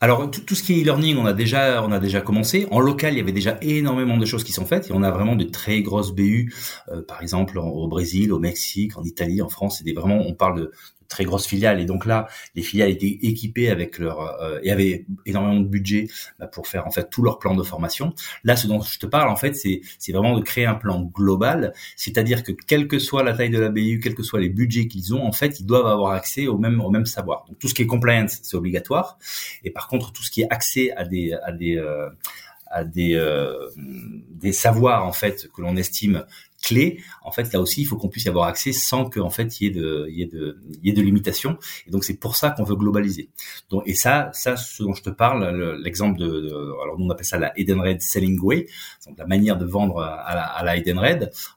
Alors 0.00 0.28
tout, 0.30 0.54
ce 0.56 0.64
qui 0.64 0.80
est 0.80 0.82
e-learning, 0.82 1.16
on 1.16 1.26
a 1.26 1.32
déjà 1.32 1.80
on 1.84 1.92
a 1.92 2.00
déjà 2.00 2.20
commencé. 2.20 2.66
En 2.72 2.80
local, 2.80 3.14
il 3.14 3.18
y 3.18 3.20
avait 3.20 3.30
déjà 3.30 3.56
énormément 3.62 4.16
de 4.16 4.26
choses 4.26 4.42
qui 4.42 4.52
sont 4.52 4.66
faites 4.66 4.90
et 4.90 4.92
on 4.92 5.04
a 5.04 5.12
vraiment 5.12 5.36
de 5.36 5.44
très 5.44 5.80
grosses 5.80 6.12
BU, 6.12 6.52
euh, 6.88 7.02
par 7.02 7.22
exemple 7.22 7.56
au 7.58 7.86
Brésil, 7.86 8.32
au 8.32 8.40
Mexique, 8.40 8.98
en 8.98 9.04
Italie, 9.04 9.40
en 9.42 9.48
France. 9.48 9.80
Vraiment 9.94 10.18
on 10.26 10.34
parle 10.34 10.58
de, 10.58 10.72
très 11.12 11.24
grosses 11.24 11.46
filiales 11.46 11.80
et 11.80 11.84
donc 11.84 12.06
là 12.06 12.26
les 12.54 12.62
filiales 12.62 12.90
étaient 12.90 13.18
équipées 13.22 13.70
avec 13.70 13.98
leur 13.98 14.20
euh, 14.42 14.58
et 14.62 14.72
avaient 14.72 15.04
énormément 15.26 15.60
de 15.60 15.66
budget 15.66 16.08
bah, 16.38 16.46
pour 16.46 16.66
faire 16.66 16.86
en 16.86 16.90
fait 16.90 17.08
tout 17.10 17.22
leur 17.22 17.38
plan 17.38 17.54
de 17.54 17.62
formation. 17.62 18.14
Là, 18.44 18.56
ce 18.56 18.66
dont 18.66 18.80
je 18.80 18.98
te 18.98 19.06
parle 19.06 19.28
en 19.28 19.36
fait, 19.36 19.54
c'est 19.54 19.82
c'est 19.98 20.12
vraiment 20.12 20.36
de 20.36 20.42
créer 20.42 20.66
un 20.66 20.74
plan 20.74 21.00
global, 21.00 21.72
c'est-à-dire 21.96 22.42
que 22.42 22.52
quelle 22.52 22.88
que 22.88 22.98
soit 22.98 23.22
la 23.22 23.34
taille 23.34 23.50
de 23.50 23.58
la 23.58 23.68
BU, 23.68 24.00
quels 24.02 24.14
que 24.14 24.22
soient 24.22 24.40
les 24.40 24.48
budgets 24.48 24.86
qu'ils 24.88 25.14
ont, 25.14 25.24
en 25.24 25.32
fait, 25.32 25.60
ils 25.60 25.66
doivent 25.66 25.86
avoir 25.86 26.12
accès 26.12 26.46
au 26.46 26.58
même 26.58 26.80
au 26.80 26.90
même 26.90 27.06
savoir. 27.06 27.44
Donc 27.48 27.58
tout 27.58 27.68
ce 27.68 27.74
qui 27.74 27.82
est 27.82 27.86
compliance, 27.86 28.38
c'est 28.42 28.56
obligatoire 28.56 29.18
et 29.64 29.70
par 29.70 29.88
contre 29.88 30.12
tout 30.12 30.22
ce 30.22 30.30
qui 30.30 30.42
est 30.42 30.50
accès 30.50 30.92
à 30.92 31.04
des 31.04 31.32
à 31.44 31.52
des 31.52 31.76
euh, 31.76 32.08
à 32.66 32.84
des 32.84 33.14
euh, 33.14 33.68
des 33.76 34.52
savoirs 34.52 35.06
en 35.06 35.12
fait 35.12 35.48
que 35.54 35.60
l'on 35.60 35.76
estime 35.76 36.24
clés, 36.62 37.00
en 37.22 37.32
fait, 37.32 37.52
là 37.52 37.60
aussi, 37.60 37.82
il 37.82 37.84
faut 37.84 37.96
qu'on 37.96 38.08
puisse 38.08 38.24
y 38.24 38.28
avoir 38.28 38.46
accès 38.46 38.72
sans 38.72 39.10
qu'en 39.10 39.30
fait, 39.30 39.60
il 39.60 39.64
y 39.64 39.66
ait 39.66 39.70
de, 39.70 40.06
y 40.10 40.22
ait 40.22 40.26
de, 40.26 40.58
y 40.82 40.90
ait 40.90 40.92
de 40.92 41.02
limitations. 41.02 41.58
Et 41.86 41.90
donc, 41.90 42.04
c'est 42.04 42.16
pour 42.16 42.36
ça 42.36 42.50
qu'on 42.50 42.64
veut 42.64 42.76
globaliser. 42.76 43.28
Donc, 43.70 43.82
et 43.86 43.94
ça, 43.94 44.30
ça, 44.32 44.56
ce 44.56 44.82
dont 44.82 44.94
je 44.94 45.02
te 45.02 45.10
parle, 45.10 45.76
l'exemple 45.82 46.18
de, 46.18 46.48
alors 46.82 46.98
nous 46.98 47.06
on 47.06 47.10
appelle 47.10 47.26
ça 47.26 47.38
la 47.38 47.58
Edenred 47.58 48.00
Selling 48.00 48.40
Way, 48.40 48.66
donc 49.06 49.18
la 49.18 49.26
manière 49.26 49.58
de 49.58 49.66
vendre 49.66 50.00
à 50.00 50.34
la, 50.34 50.44
à 50.44 50.62
la. 50.64 50.72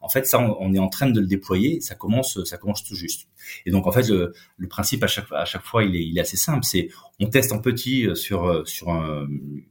En 0.02 0.10
fait, 0.10 0.26
ça, 0.26 0.40
on, 0.40 0.74
est 0.74 0.80
en 0.80 0.90
train 0.90 1.10
de 1.10 1.20
le 1.20 1.28
déployer. 1.28 1.80
Ça 1.82 1.96
commence, 1.96 2.44
ça 2.44 2.58
commence 2.58 2.84
tout 2.84 2.96
juste. 2.96 3.28
Et 3.66 3.72
donc, 3.72 3.88
en 3.88 3.92
fait, 3.92 4.08
le, 4.10 4.34
le 4.58 4.68
principe 4.68 5.04
à 5.04 5.08
chaque, 5.08 5.32
à 5.32 5.46
chaque 5.46 5.64
fois, 5.64 5.84
il 5.84 5.96
est, 5.96 6.06
il 6.06 6.18
est 6.18 6.22
assez 6.22 6.38
simple. 6.38 6.64
C'est, 6.64 6.90
on 7.20 7.28
teste 7.28 7.52
en 7.52 7.60
petit 7.60 8.08
euh, 8.08 8.16
sur 8.16 8.46
euh, 8.46 8.64
sur 8.66 8.90
un, 8.90 9.28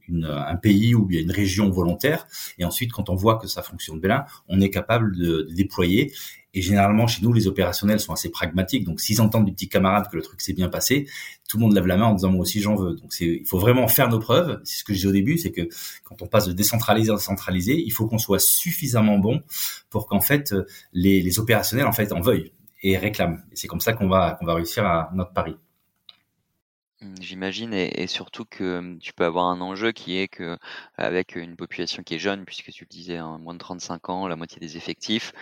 une, 0.07 0.25
un 0.25 0.55
pays 0.55 0.95
ou 0.95 1.05
bien 1.05 1.21
une 1.21 1.31
région 1.31 1.69
volontaire, 1.69 2.27
et 2.57 2.65
ensuite, 2.65 2.91
quand 2.91 3.09
on 3.09 3.15
voit 3.15 3.37
que 3.37 3.47
ça 3.47 3.61
fonctionne 3.61 3.99
bien, 3.99 4.25
on 4.47 4.61
est 4.61 4.69
capable 4.69 5.15
de 5.15 5.25
de, 5.25 5.53
déployer. 5.53 6.11
Et 6.57 6.61
généralement, 6.61 7.05
chez 7.05 7.21
nous, 7.21 7.33
les 7.33 7.47
opérationnels 7.47 7.99
sont 7.99 8.13
assez 8.13 8.31
pragmatiques. 8.31 8.85
Donc, 8.85 9.01
s'ils 9.01 9.19
entendent 9.19 9.45
du 9.45 9.51
petit 9.51 9.67
camarade 9.67 10.07
que 10.09 10.15
le 10.15 10.21
truc 10.21 10.39
s'est 10.39 10.53
bien 10.53 10.69
passé, 10.69 11.05
tout 11.49 11.57
le 11.57 11.63
monde 11.63 11.73
lève 11.73 11.85
la 11.85 11.97
main 11.97 12.05
en 12.05 12.13
disant 12.13 12.31
moi 12.31 12.41
aussi 12.41 12.61
j'en 12.61 12.75
veux. 12.75 12.95
Donc, 12.95 13.11
c'est, 13.11 13.25
il 13.25 13.45
faut 13.45 13.59
vraiment 13.59 13.89
faire 13.89 14.07
nos 14.09 14.19
preuves. 14.19 14.61
C'est 14.63 14.79
ce 14.79 14.83
que 14.85 14.93
je 14.93 14.99
dis 14.99 15.07
au 15.07 15.11
début, 15.11 15.37
c'est 15.37 15.51
que 15.51 15.67
quand 16.05 16.21
on 16.21 16.27
passe 16.27 16.47
de 16.47 16.53
décentralisé 16.53 17.11
à 17.11 17.17
centralisé, 17.17 17.77
il 17.77 17.91
faut 17.91 18.07
qu'on 18.07 18.17
soit 18.17 18.39
suffisamment 18.39 19.17
bon 19.19 19.43
pour 19.89 20.07
qu'en 20.07 20.21
fait 20.21 20.55
les, 20.93 21.21
les 21.21 21.39
opérationnels 21.39 21.87
en 21.87 21.91
fait 21.91 22.13
en 22.13 22.21
veuillent 22.21 22.53
et 22.83 22.97
réclament. 22.97 23.43
Et 23.51 23.55
c'est 23.57 23.67
comme 23.67 23.81
ça 23.81 23.91
qu'on 23.91 24.07
va 24.07 24.37
qu'on 24.39 24.45
va 24.45 24.53
réussir 24.53 24.85
à 24.85 25.11
notre 25.13 25.33
pari. 25.33 25.55
Mmh, 27.01 27.15
j'imagine 27.21 27.73
et 27.73 28.07
surtout 28.07 28.45
que, 28.45 28.79
mmh, 28.79 28.99
tu 28.99 29.13
peux 29.13 29.25
avoir 29.25 29.45
un 29.47 29.59
enjeu 29.61 29.91
qui 29.91 30.17
est 30.17 30.27
que, 30.29 30.57
avec 30.95 31.35
une 31.35 31.55
population 31.57 32.03
qui 32.03 32.15
est 32.15 32.19
jeune, 32.19 32.45
puisque 32.45 32.71
tu 32.71 32.85
le 32.85 32.89
disais, 32.89 33.17
hein, 33.17 33.37
moins 33.39 33.53
de 33.53 33.59
35 33.59 34.09
ans, 34.09 34.27
la 34.27 34.35
moitié 34.37 34.59
des 34.59 34.77
effectifs, 34.77 35.33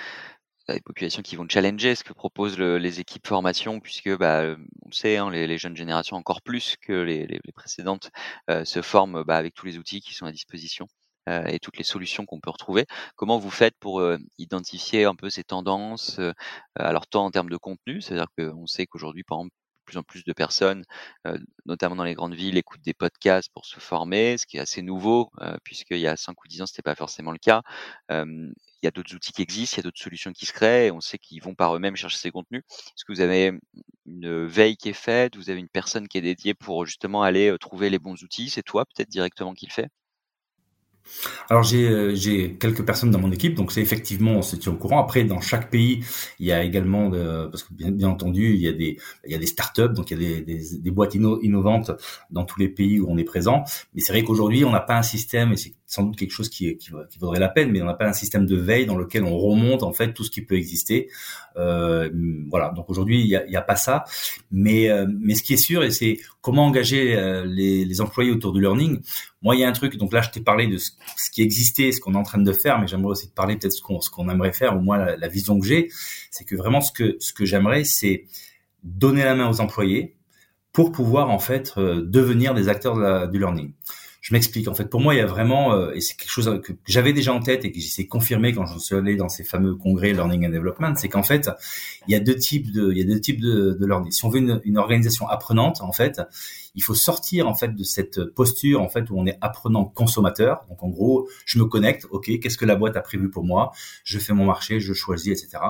des 0.70 0.82
populations 0.82 1.22
qui 1.22 1.36
vont 1.36 1.48
challenger 1.50 1.96
ce 1.96 2.04
que 2.04 2.14
proposent 2.14 2.58
les 2.60 3.00
équipes 3.00 3.28
formation, 3.28 3.80
puisque 3.80 4.16
bah, 4.18 4.56
on 4.86 4.92
sait, 4.92 5.18
hein, 5.18 5.30
les, 5.30 5.58
jeunes 5.58 5.76
générations 5.78 6.16
encore 6.18 6.42
plus 6.42 6.76
que 6.82 6.94
les, 6.94 7.28
précédentes 7.54 8.12
se 8.64 8.82
forment 8.82 9.24
bah, 9.24 9.38
avec 9.38 9.54
tous 9.54 9.66
les 9.66 9.78
outils 9.78 10.02
qui 10.02 10.14
sont 10.14 10.26
à 10.26 10.32
disposition. 10.32 10.88
et 11.28 11.60
toutes 11.60 11.78
les 11.78 11.84
solutions 11.84 12.26
qu'on 12.26 12.40
peut 12.40 12.50
retrouver. 12.50 12.86
Comment 13.16 13.40
vous 13.40 13.50
faites 13.52 13.76
pour 13.80 14.02
identifier 14.38 15.06
un 15.06 15.16
peu 15.16 15.30
ces 15.30 15.44
tendances, 15.44 16.20
alors 16.76 17.08
tant 17.08 17.26
en 17.26 17.32
termes 17.32 17.50
de 17.50 17.58
contenu, 17.58 18.02
c'est-à-dire 18.02 18.28
qu'on 18.38 18.68
sait 18.68 18.88
qu'aujourd'hui, 18.88 19.24
par 19.24 19.40
exemple, 19.40 19.56
plus 19.86 19.98
en 19.98 20.04
plus 20.04 20.24
de 20.24 20.34
personnes, 20.34 20.84
notamment 21.66 21.96
dans 21.96 22.04
les 22.04 22.14
grandes 22.16 22.34
villes, 22.36 22.58
écoutent 22.58 22.82
des 22.82 22.94
podcasts 22.94 23.52
pour 23.54 23.66
se 23.66 23.80
former, 23.80 24.38
ce 24.38 24.46
qui 24.46 24.58
est 24.58 24.60
assez 24.62 24.82
nouveau, 24.82 25.32
puisqu'il 25.64 26.00
y 26.00 26.08
a 26.08 26.16
5 26.18 26.44
ou 26.44 26.48
10 26.48 26.62
ans, 26.62 26.66
ce 26.66 26.74
n'était 26.74 26.82
pas 26.82 26.96
forcément 26.96 27.32
le 27.32 27.38
cas. 27.38 27.62
il 28.10 28.54
y 28.84 28.88
a 28.88 28.92
d'autres 28.92 29.16
outils 29.16 29.32
qui 29.32 29.42
existent, 29.42 29.76
il 29.76 29.80
y 29.80 29.82
a 29.82 29.84
d'autres 29.84 30.02
solutions 30.02 30.32
qui 30.34 30.46
se 30.46 30.54
créent, 30.54 30.88
et 30.88 30.92
on 30.92 31.02
sait 31.02 31.18
qu'ils 31.18 31.42
vont 31.42 31.56
par 31.56 31.76
eux-mêmes 31.76 31.96
chercher 31.96 32.18
ces 32.18 32.32
contenus. 32.32 32.64
Est-ce 32.70 33.06
que 33.06 33.14
vous 33.14 33.22
avez 33.22 33.52
une 34.06 34.46
veille 34.46 34.78
qui 34.78 34.90
est 34.90 34.94
faite 34.94 35.36
Vous 35.38 35.50
avez 35.50 35.60
une 35.60 35.70
personne 35.70 36.08
qui 36.08 36.18
est 36.18 36.22
dédiée 36.22 36.54
pour 36.54 36.86
justement 36.86 37.24
aller 37.24 37.56
trouver 37.60 37.90
les 37.90 38.00
bons 38.00 38.22
outils? 38.24 38.50
C'est 38.50 38.64
toi 38.64 38.86
peut-être 38.86 39.10
directement 39.10 39.54
qui 39.54 39.66
le 39.68 39.72
fait 39.74 39.90
alors 41.50 41.64
j'ai 41.64 41.88
euh, 41.88 42.16
j'ai 42.16 42.56
quelques 42.56 42.86
personnes 42.86 43.12
dans 43.12 43.20
mon 43.20 43.32
équipe, 43.32 43.56
donc 43.56 43.72
c'est 43.72 43.82
effectivement 43.82 44.32
on 44.32 44.42
se 44.42 44.56
tient 44.56 44.72
au 44.72 44.76
courant. 44.76 45.00
Après 45.00 45.24
dans 45.24 45.42
chaque 45.42 45.70
pays, 45.70 46.04
il 46.40 46.46
y 46.46 46.52
a 46.52 46.64
également 46.64 47.10
de, 47.10 47.48
parce 47.48 47.64
que 47.64 47.74
bien, 47.74 47.92
bien 47.92 48.10
entendu 48.10 48.54
il 48.54 48.62
y 48.62 48.68
a 48.68 48.74
des 48.74 48.98
il 49.26 49.32
y 49.32 49.36
a 49.36 49.38
des 49.38 49.46
startups, 49.46 49.94
donc 49.94 50.12
il 50.12 50.22
y 50.22 50.26
a 50.26 50.28
des, 50.28 50.42
des, 50.42 50.78
des 50.78 50.92
boîtes 50.92 51.16
innovantes 51.16 51.92
dans 52.30 52.46
tous 52.46 52.60
les 52.60 52.70
pays 52.70 53.00
où 53.00 53.08
on 53.10 53.18
est 53.18 53.24
présent. 53.24 53.64
Mais 53.94 54.02
c'est 54.02 54.14
vrai 54.14 54.24
qu'aujourd'hui 54.24 54.66
on 54.66 54.72
n'a 54.72 54.80
pas 54.80 54.98
un 54.98 55.04
système 55.04 55.52
et 55.54 55.58
c'est 55.58 55.74
sans 55.94 56.04
doute 56.04 56.16
quelque 56.16 56.32
chose 56.32 56.50
qui, 56.50 56.76
vaudrait 57.20 57.40
la 57.40 57.50
peine, 57.50 57.70
mais 57.70 57.80
on 57.80 57.86
n'a 57.86 57.94
pas 57.94 58.08
un 58.08 58.14
système 58.14 58.48
de 58.48 58.56
veille 58.56 58.88
dans 58.88 58.98
lequel 58.98 59.24
on 59.24 59.38
remonte 59.38 59.84
en 59.84 59.94
fait 59.94 60.12
tout 60.12 60.24
ce 60.24 60.32
qui 60.32 60.42
peut 60.42 60.56
exister. 60.56 61.08
Euh, 61.56 62.10
voilà, 62.50 62.70
donc 62.76 62.90
aujourd'hui 62.90 63.22
il 63.22 63.46
n'y 63.48 63.56
a, 63.56 63.62
pas 63.62 63.76
ça, 63.76 64.04
mais 64.52 64.90
euh, 64.90 65.06
mais 65.20 65.36
ce 65.36 65.44
qui 65.44 65.54
est 65.54 65.58
sûr 65.58 65.84
et 65.84 65.92
c'est 65.92 66.18
comment 66.42 66.66
engager 66.66 67.16
euh, 67.16 67.46
les, 67.46 68.02
employés 68.02 68.32
autour 68.32 68.54
du 68.54 68.62
learning. 68.62 69.02
Moi 69.44 69.56
il 69.56 69.60
y 69.60 69.64
a 69.64 69.70
un 69.70 69.72
truc, 69.72 69.96
donc 69.98 70.14
là 70.14 70.24
je 70.24 70.32
t'ai 70.32 70.42
parlé 70.42 70.66
de 70.66 70.78
ce, 70.78 70.90
qui 71.32 71.44
existait, 71.44 71.92
ce 71.92 72.02
qu'on 72.02 72.16
est 72.16 72.18
en 72.18 72.24
train 72.24 72.42
de 72.42 72.54
faire, 72.54 72.80
mais 72.80 72.88
j'aimerais 72.88 73.12
aussi 73.12 73.30
te 73.30 73.36
parler 73.36 73.56
peut-être 73.56 73.74
ce 73.74 74.10
qu'on 74.10 74.30
aimerait 74.30 74.54
faire, 74.54 74.76
au 74.76 74.82
moins 74.82 74.98
la, 74.98 75.28
vision 75.28 75.60
que 75.60 75.68
j'ai, 75.68 75.92
c'est 76.32 76.44
que 76.44 76.56
vraiment 76.56 76.82
ce 76.82 76.92
que 76.92 77.46
j'aimerais 77.46 77.84
c'est 77.84 78.26
donner 78.82 79.24
la 79.24 79.36
main 79.36 79.48
aux 79.48 79.62
employés 79.62 80.16
pour 80.72 80.92
pouvoir 80.92 81.30
en 81.30 81.40
fait 81.40 81.78
devenir 81.78 82.56
des 82.56 82.68
acteurs 82.68 83.30
du 83.30 83.38
learning 83.38 83.74
je 84.24 84.34
m'explique. 84.34 84.70
En 84.70 84.74
fait, 84.74 84.86
pour 84.86 85.02
moi, 85.02 85.14
il 85.14 85.18
y 85.18 85.22
a 85.22 85.26
vraiment, 85.26 85.74
euh, 85.74 85.92
et 85.94 86.00
c'est 86.00 86.16
quelque 86.16 86.32
chose 86.32 86.62
que 86.64 86.72
j'avais 86.86 87.12
déjà 87.12 87.34
en 87.34 87.42
tête 87.42 87.66
et 87.66 87.74
que 87.74 87.80
j'ai 87.82 88.08
confirmé 88.08 88.54
quand 88.54 88.66
je 88.66 88.80
suis 88.80 88.96
allé 88.96 89.18
dans 89.18 89.28
ces 89.28 89.44
fameux 89.44 89.76
congrès 89.76 90.14
Learning 90.14 90.48
and 90.48 90.52
Development, 90.52 90.96
c'est 90.96 91.10
qu'en 91.10 91.24
fait, 91.24 91.50
il 92.08 92.14
y 92.14 92.16
a 92.16 92.22
deux 92.22 92.38
types 92.38 92.72
de, 92.72 92.90
il 92.94 92.98
y 92.98 93.02
a 93.02 93.04
deux 93.04 93.20
types 93.20 93.42
de, 93.42 93.78
de 93.78 93.86
learning. 93.86 94.12
Si 94.14 94.24
on 94.24 94.30
veut 94.30 94.40
une, 94.40 94.62
une, 94.64 94.78
organisation 94.78 95.28
apprenante, 95.28 95.82
en 95.82 95.92
fait, 95.92 96.22
il 96.74 96.82
faut 96.82 96.96
sortir 96.96 97.50
en 97.50 97.54
fait 97.54 97.76
de 97.76 97.84
cette 97.84 98.24
posture 98.24 98.82
en 98.82 98.88
fait 98.88 99.10
où 99.10 99.20
on 99.20 99.26
est 99.26 99.38
apprenant 99.42 99.84
consommateur. 99.84 100.66
Donc 100.70 100.82
en 100.84 100.90
gros, 100.90 101.28
je 101.46 101.60
me 101.60 101.66
connecte, 101.66 102.08
ok, 102.10 102.40
qu'est-ce 102.40 102.58
que 102.58 102.66
la 102.66 102.78
boîte 102.78 102.96
a 102.96 103.02
prévu 103.02 103.30
pour 103.30 103.44
moi? 103.44 103.74
Je 104.06 104.20
fais 104.20 104.34
mon 104.34 104.46
marché, 104.46 104.80
je 104.80 104.94
choisis, 104.94 105.34
etc. 105.34 105.62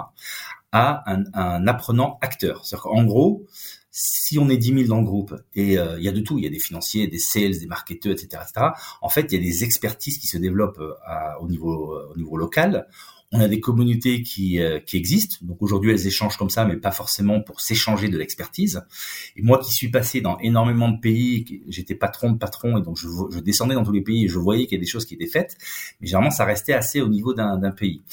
À 0.72 1.12
un, 1.12 1.24
un 1.34 1.66
apprenant 1.66 2.20
acteur. 2.22 2.64
C'est-à-dire 2.64 2.84
qu'en 2.84 3.04
gros, 3.04 3.48
si 3.96 4.40
on 4.40 4.50
est 4.50 4.58
10 4.58 4.86
000 4.86 4.88
dans 4.88 5.00
le 5.00 5.06
groupe 5.06 5.36
et 5.54 5.78
euh, 5.78 6.00
il 6.00 6.04
y 6.04 6.10
a 6.10 6.12
de 6.12 6.20
tout, 6.20 6.40
il 6.40 6.44
y 6.44 6.48
a 6.48 6.50
des 6.50 6.58
financiers, 6.58 7.08
des 7.08 7.20
sales, 7.20 7.60
des 7.60 7.68
marketeurs, 7.68 8.14
etc., 8.14 8.42
etc. 8.42 8.72
En 9.04 9.10
fait, 9.10 9.32
il 9.32 9.36
y 9.36 9.38
a 9.38 9.44
des 9.44 9.64
expertises 9.64 10.18
qui 10.18 10.26
se 10.26 10.40
développent 10.40 10.80
euh, 10.80 10.96
euh, 11.08 11.40
au 11.40 11.48
niveau 11.48 12.36
local. 12.36 12.88
On 13.34 13.40
a 13.40 13.48
des 13.48 13.60
communautés 13.60 14.22
qui, 14.22 14.60
qui 14.86 14.98
existent. 14.98 15.38
Donc 15.42 15.62
aujourd'hui, 15.62 15.92
elles 15.92 16.08
échangent 16.08 16.38
comme 16.38 16.52
ça, 16.52 16.66
mais 16.66 16.78
pas 16.78 16.92
forcément 16.92 17.42
pour 17.42 17.62
s'échanger 17.62 18.08
de 18.08 18.18
l'expertise. 18.18 18.84
Et 19.36 19.42
moi 19.42 19.60
qui 19.60 19.74
suis 19.74 19.90
passé 19.90 20.22
dans 20.22 20.38
énormément 20.40 20.90
de 20.90 21.00
pays, 21.00 21.64
j'étais 21.68 21.96
patron 21.96 22.32
de 22.32 22.38
patron, 22.38 22.78
et 22.78 22.82
donc 22.82 22.98
je, 22.98 23.40
descendais 23.40 23.74
dans 23.74 23.84
tous 23.84 23.92
les 23.92 24.02
pays 24.02 24.26
et 24.26 24.28
je 24.28 24.38
voyais 24.38 24.66
qu'il 24.66 24.78
y 24.78 24.80
a 24.80 24.84
des 24.84 24.90
choses 24.90 25.06
qui 25.06 25.16
étaient 25.16 25.28
faites. 25.28 25.58
Mais 26.00 26.08
généralement, 26.08 26.32
ça 26.32 26.46
restait 26.46 26.74
assez 26.74 27.02
au 27.02 27.10
niveau 27.10 27.34
d'un 27.34 27.72
pays. 27.72 28.04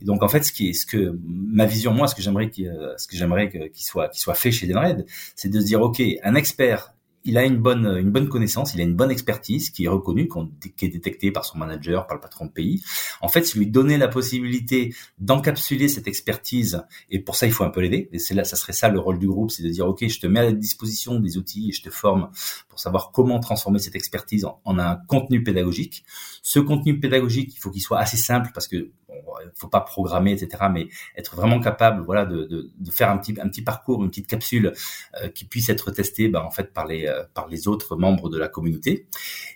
Et 0.00 0.04
donc 0.04 0.22
en 0.22 0.28
fait, 0.28 0.42
ce 0.42 0.52
qui 0.52 0.68
est, 0.68 0.72
ce 0.72 0.86
que 0.86 1.18
ma 1.24 1.64
vision, 1.64 1.92
moi, 1.92 2.06
ce 2.06 2.14
que 2.14 2.22
j'aimerais, 2.22 2.50
ce 2.52 3.08
que 3.08 3.16
j'aimerais 3.16 3.48
qu'il 3.48 3.84
soit, 3.84 4.08
qu'il 4.08 4.20
soit 4.20 4.34
fait 4.34 4.50
chez 4.50 4.66
Denred, 4.66 5.06
c'est 5.34 5.48
de 5.48 5.60
se 5.60 5.64
dire, 5.64 5.80
ok, 5.80 6.02
un 6.22 6.34
expert 6.34 6.92
il 7.26 7.36
a 7.36 7.44
une 7.44 7.58
bonne, 7.58 7.86
une 7.86 8.10
bonne 8.10 8.28
connaissance, 8.28 8.74
il 8.74 8.80
a 8.80 8.84
une 8.84 8.94
bonne 8.94 9.10
expertise 9.10 9.70
qui 9.70 9.84
est 9.84 9.88
reconnue, 9.88 10.28
qui 10.76 10.84
est 10.84 10.88
détectée 10.88 11.32
par 11.32 11.44
son 11.44 11.58
manager, 11.58 12.06
par 12.06 12.16
le 12.16 12.20
patron 12.20 12.46
de 12.46 12.52
pays. 12.52 12.82
En 13.20 13.28
fait, 13.28 13.44
c'est 13.44 13.58
lui 13.58 13.66
donner 13.66 13.98
la 13.98 14.08
possibilité 14.08 14.94
d'encapsuler 15.18 15.88
cette 15.88 16.06
expertise, 16.06 16.82
et 17.10 17.18
pour 17.18 17.36
ça, 17.36 17.46
il 17.46 17.52
faut 17.52 17.64
un 17.64 17.70
peu 17.70 17.80
l'aider. 17.80 18.08
Et 18.12 18.18
c'est 18.18 18.34
là, 18.34 18.44
ça 18.44 18.56
serait 18.56 18.72
ça 18.72 18.88
le 18.88 18.98
rôle 18.98 19.18
du 19.18 19.26
groupe, 19.26 19.50
c'est 19.50 19.62
de 19.62 19.68
dire, 19.68 19.86
OK, 19.86 20.06
je 20.06 20.20
te 20.20 20.26
mets 20.26 20.40
à 20.40 20.44
la 20.44 20.52
disposition 20.52 21.18
des 21.18 21.36
outils 21.36 21.70
et 21.70 21.72
je 21.72 21.82
te 21.82 21.90
forme 21.90 22.30
pour 22.68 22.78
savoir 22.78 23.10
comment 23.12 23.40
transformer 23.40 23.78
cette 23.78 23.96
expertise 23.96 24.44
en, 24.44 24.78
un 24.78 24.96
contenu 25.08 25.42
pédagogique. 25.42 26.04
Ce 26.42 26.60
contenu 26.60 27.00
pédagogique, 27.00 27.54
il 27.54 27.58
faut 27.58 27.70
qu'il 27.70 27.82
soit 27.82 27.98
assez 27.98 28.16
simple 28.16 28.50
parce 28.54 28.68
que 28.68 28.90
faut 29.54 29.68
pas 29.68 29.80
programmer, 29.80 30.32
etc. 30.32 30.64
Mais 30.72 30.88
être 31.16 31.36
vraiment 31.36 31.60
capable, 31.60 32.02
voilà, 32.02 32.24
de, 32.24 32.70
faire 32.90 33.10
un 33.10 33.18
petit 33.18 33.62
parcours, 33.62 34.02
une 34.02 34.10
petite 34.10 34.26
capsule 34.26 34.72
euh, 35.20 35.28
qui 35.28 35.44
puisse 35.44 35.68
être 35.68 35.90
testée, 35.90 36.28
bah, 36.28 36.44
en 36.44 36.50
fait, 36.50 36.72
par 36.72 36.86
les 36.86 37.06
euh, 37.06 37.24
par 37.34 37.48
les 37.48 37.68
autres 37.68 37.96
membres 37.96 38.28
de 38.28 38.38
la 38.38 38.48
communauté. 38.48 39.06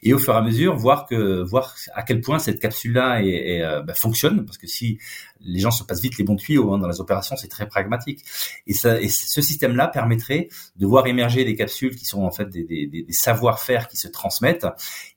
Et 0.03 0.13
au 0.13 0.19
fur 0.19 0.35
et 0.35 0.37
à 0.37 0.43
mesure, 0.43 0.77
voir 0.77 1.07
à 1.95 2.03
quel 2.03 2.21
point 2.21 2.39
cette 2.39 2.61
capsule-là 2.61 3.21
euh, 3.23 3.83
bah, 3.83 3.95
fonctionne, 3.95 4.45
parce 4.45 4.59
que 4.59 4.67
si 4.67 4.99
les 5.41 5.59
gens 5.59 5.71
se 5.71 5.83
passent 5.85 6.03
vite 6.03 6.19
les 6.19 6.25
bons 6.25 6.37
tuyaux 6.37 6.73
hein, 6.73 6.79
dans 6.79 6.89
les 6.89 7.01
opérations, 7.01 7.37
c'est 7.37 7.49
très 7.49 7.67
pragmatique. 7.67 8.25
Et, 8.67 8.75
ce 8.75 9.43
système-là 9.43 9.89
permettrait 9.89 10.49
de 10.77 10.87
voir 10.87 11.07
émerger 11.07 11.45
des 11.45 11.57
capsules 11.57 11.97
qui 11.97 12.05
sont 12.05 12.23
en 12.23 12.31
fait 12.31 12.49
des 12.49 13.07
savoir-faire 13.11 13.89
qui 13.89 13.97
se 13.97 14.09
transmettent. 14.09 14.67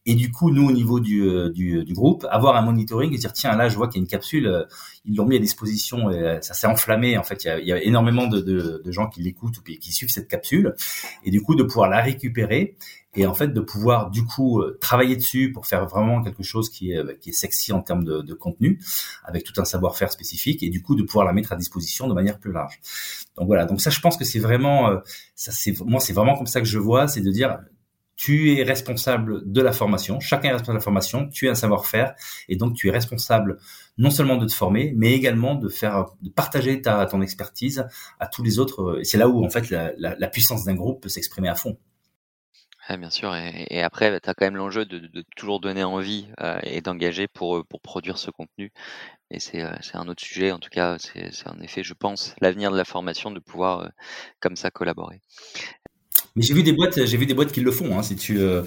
Et 0.06 0.16
du 0.16 0.32
coup, 0.32 0.52
nous, 0.52 0.68
au 0.68 0.72
niveau 0.72 1.00
du, 1.00 1.50
du, 1.54 1.84
du 1.84 1.94
groupe, 1.94 2.26
avoir 2.30 2.56
un 2.56 2.62
monitoring 2.62 3.14
et 3.14 3.18
dire 3.18 3.34
tiens 3.34 3.56
là, 3.56 3.70
je 3.70 3.78
vois 3.78 3.88
qu'il 3.88 4.00
y 4.00 4.02
a 4.02 4.04
une 4.04 4.10
capsule 4.10 4.48
euh, 4.48 4.64
ils 5.06 5.16
l'ont 5.16 5.26
mis 5.26 5.36
à 5.36 5.40
disposition 5.40 6.10
et 6.10 6.18
euh, 6.18 6.42
ça 6.42 6.54
s'est 6.54 6.68
enflammé. 6.68 7.18
En 7.18 7.24
fait, 7.24 7.44
il 7.44 7.68
y 7.68 7.74
a, 7.74 7.84
énormément 7.84 8.28
de, 8.28 8.82
gens 8.92 9.08
qui 9.08 9.22
l'écoutent 9.22 9.58
ou 9.58 9.62
qui 9.62 9.92
suivent 9.92 10.10
cette 10.10 10.28
capsule 10.28 10.76
et 11.24 11.32
du 11.32 11.42
coup 11.42 11.56
de 11.56 11.64
pouvoir 11.64 11.90
la 11.90 12.02
récupérer 12.02 12.76
et 13.16 13.26
en 13.26 13.34
fait 13.34 13.48
de 13.48 13.60
pouvoir 13.60 14.12
du 14.12 14.24
coup 14.24 14.62
euh, 14.62 14.78
travailler 14.80 15.16
dessus 15.16 15.52
pour 15.52 15.66
faire 15.66 15.88
vraiment 15.88 16.22
quelque 16.22 16.44
chose 16.44 16.70
qui 16.70 16.92
est 16.92 17.20
qui 17.20 17.30
est 17.30 17.34
sexy 17.34 17.74
en 17.74 17.82
termes 17.82 18.04
de, 18.04 18.34
contenu 18.34 18.80
avec 19.24 19.44
tout 19.44 19.60
un 19.60 19.66
savoir-faire 19.66 20.12
spécifique 20.12 20.64
et 20.64 20.70
du 20.70 20.82
coup 20.82 20.96
de 20.96 21.04
pouvoir 21.04 21.26
la 21.26 21.34
mettre 21.34 21.52
à 21.54 21.56
disposition 21.56 22.08
de 22.08 22.14
manière 22.14 22.40
plus 22.40 22.52
large. 22.52 22.80
Donc 23.38 23.48
voilà, 23.48 23.66
donc 23.66 23.82
ça 23.82 23.90
je 23.90 24.00
pense 24.00 24.18
que 24.18 24.26
c'est 24.26 24.40
vraiment 24.40 25.00
ça 25.36 25.52
c'est 25.52 25.80
moi 25.82 26.00
c'est 26.00 26.14
vraiment 26.14 26.38
comme 26.38 26.48
ça 26.48 26.60
que 26.62 26.68
je 26.68 26.80
vois, 26.80 27.08
c'est 27.08 27.22
de 27.22 27.32
dire 27.32 27.58
tu 28.16 28.54
es 28.54 28.64
responsable 28.64 29.42
de 29.52 29.62
la 29.62 29.72
formation, 29.72 30.20
chacun 30.20 30.50
est 30.50 30.52
responsable 30.52 30.76
de 30.76 30.80
la 30.80 30.84
formation, 30.84 31.30
tu 31.30 31.48
es 31.48 31.50
un 31.50 31.56
savoir-faire, 31.56 32.14
et 32.48 32.56
donc 32.56 32.76
tu 32.76 32.88
es 32.88 32.92
responsable 32.92 33.58
non 33.98 34.10
seulement 34.10 34.38
de 34.38 34.46
te 34.46 34.54
former, 34.54 34.94
mais 34.96 35.14
également 35.14 35.56
de 35.56 35.70
faire, 35.70 36.06
de 36.22 36.30
partager 36.30 36.82
ta, 36.82 37.06
ton 37.06 37.22
expertise 37.22 37.86
à 38.20 38.28
tous 38.28 38.44
les 38.44 38.60
autres. 38.60 39.00
Et 39.00 39.04
c'est 39.04 39.18
là 39.18 39.28
où 39.28 39.44
en 39.46 39.50
fait 39.50 39.70
la, 39.70 40.28
puissance 40.28 40.64
d'un 40.64 40.76
groupe 40.76 41.04
peut 41.04 41.10
s'exprimer 41.10 41.50
à 41.50 41.56
fond. 41.56 41.78
bien 42.90 43.10
sûr, 43.10 43.36
et, 43.36 43.82
après, 43.82 44.10
bah, 44.12 44.20
tu 44.20 44.30
as 44.30 44.34
quand 44.34 44.46
même 44.46 44.58
l'enjeu 44.58 44.86
de, 44.86 45.24
toujours 45.36 45.60
donner 45.60 45.84
envie 45.84 46.28
euh, 46.42 46.60
et 46.64 46.82
d'engager 46.82 47.28
pour, 47.28 47.58
euh, 47.58 47.64
pour 47.64 47.82
produire 47.82 48.18
ce 48.18 48.32
contenu. 48.32 48.72
Et 49.34 49.40
c'est 49.40 49.64
euh, 49.64 49.72
un 49.96 50.08
autre 50.08 50.24
sujet, 50.24 50.52
en 50.52 50.60
tout 50.60 50.70
cas, 50.70 50.98
c'est 51.00 51.48
en 51.48 51.60
effet, 51.62 51.84
je 51.84 51.96
pense, 51.96 52.36
l'avenir 52.40 52.72
de 52.72 52.78
la 52.78 52.86
formation 52.86 53.32
de 53.32 53.40
pouvoir 53.40 53.80
euh, 53.80 53.90
comme 54.40 54.56
ça 54.56 54.70
collaborer. 54.70 55.22
Mais 56.36 56.42
j'ai 56.42 56.54
vu 56.56 56.64
des 56.64 56.74
boîtes, 56.74 57.06
j'ai 57.06 57.18
vu 57.18 57.26
des 57.28 57.36
boîtes 57.36 57.52
qui 57.52 57.62
le 57.62 57.72
font. 57.72 57.98
Hein, 57.98 58.02
si 58.04 58.16
tu, 58.16 58.40
euh, 58.40 58.64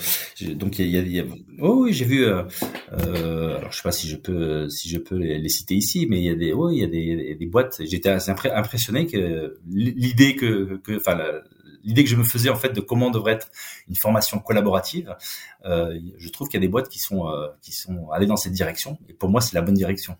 donc 0.54 0.78
il 0.78 0.88
y 0.88 0.98
a, 0.98 1.02
y 1.02 1.20
a, 1.20 1.24
oh 1.60 1.82
oui, 1.82 1.92
j'ai 1.92 2.04
vu. 2.04 2.24
Euh, 2.24 2.44
euh, 2.92 3.58
alors 3.58 3.72
je 3.72 3.76
sais 3.76 3.82
pas 3.82 3.92
si 3.92 4.08
je 4.08 4.16
peux, 4.16 4.68
si 4.68 4.88
je 4.88 4.98
peux 4.98 5.16
les, 5.16 5.48
citer 5.48 5.74
ici, 5.74 6.06
mais 6.08 6.18
il 6.18 6.24
y 6.24 6.30
a 6.30 6.36
des, 6.36 6.52
oh, 6.52 6.70
il 6.70 6.78
y 6.78 6.84
a 6.84 6.86
des, 6.86 7.34
des 7.34 7.46
boîtes. 7.46 7.80
J'étais 7.84 8.10
assez 8.10 8.30
impressionné 8.30 9.06
que 9.06 9.58
l'idée 9.66 10.36
que, 10.36 10.76
que, 10.84 10.96
enfin 10.96 11.18
l'idée 11.86 12.04
que 12.04 12.10
je 12.10 12.16
me 12.16 12.24
faisais 12.24 12.50
en 12.50 12.56
fait 12.56 12.72
de 12.72 12.80
comment 12.80 13.10
devrait 13.10 13.34
être 13.34 13.50
une 13.88 13.94
formation 13.94 14.38
collaborative, 14.40 15.16
euh, 15.64 15.98
je 16.18 16.28
trouve 16.28 16.48
qu'il 16.48 16.60
y 16.60 16.62
a 16.62 16.66
des 16.66 16.70
boîtes 16.70 16.88
qui 16.88 16.98
sont 16.98 17.28
euh, 17.28 17.46
qui 17.62 17.72
sont 17.72 18.10
allées 18.10 18.26
dans 18.26 18.36
cette 18.36 18.52
direction. 18.52 18.98
Et 19.08 19.14
pour 19.14 19.30
moi, 19.30 19.40
c'est 19.40 19.54
la 19.54 19.62
bonne 19.62 19.74
direction. 19.74 20.16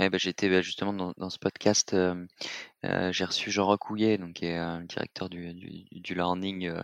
Ouais, 0.00 0.08
bah, 0.08 0.16
j'étais 0.18 0.48
bah, 0.48 0.62
justement 0.62 0.94
dans, 0.94 1.12
dans, 1.18 1.28
ce 1.28 1.38
podcast, 1.38 1.92
euh, 1.92 2.26
euh, 2.86 3.12
j'ai 3.12 3.26
reçu 3.26 3.50
Jean 3.50 3.66
Recouillet, 3.66 4.16
donc 4.16 4.32
qui 4.32 4.46
est 4.46 4.56
un 4.56 4.80
directeur 4.84 5.28
du, 5.28 5.52
du, 5.52 5.84
du 5.90 6.14
learning, 6.14 6.68
euh, 6.68 6.82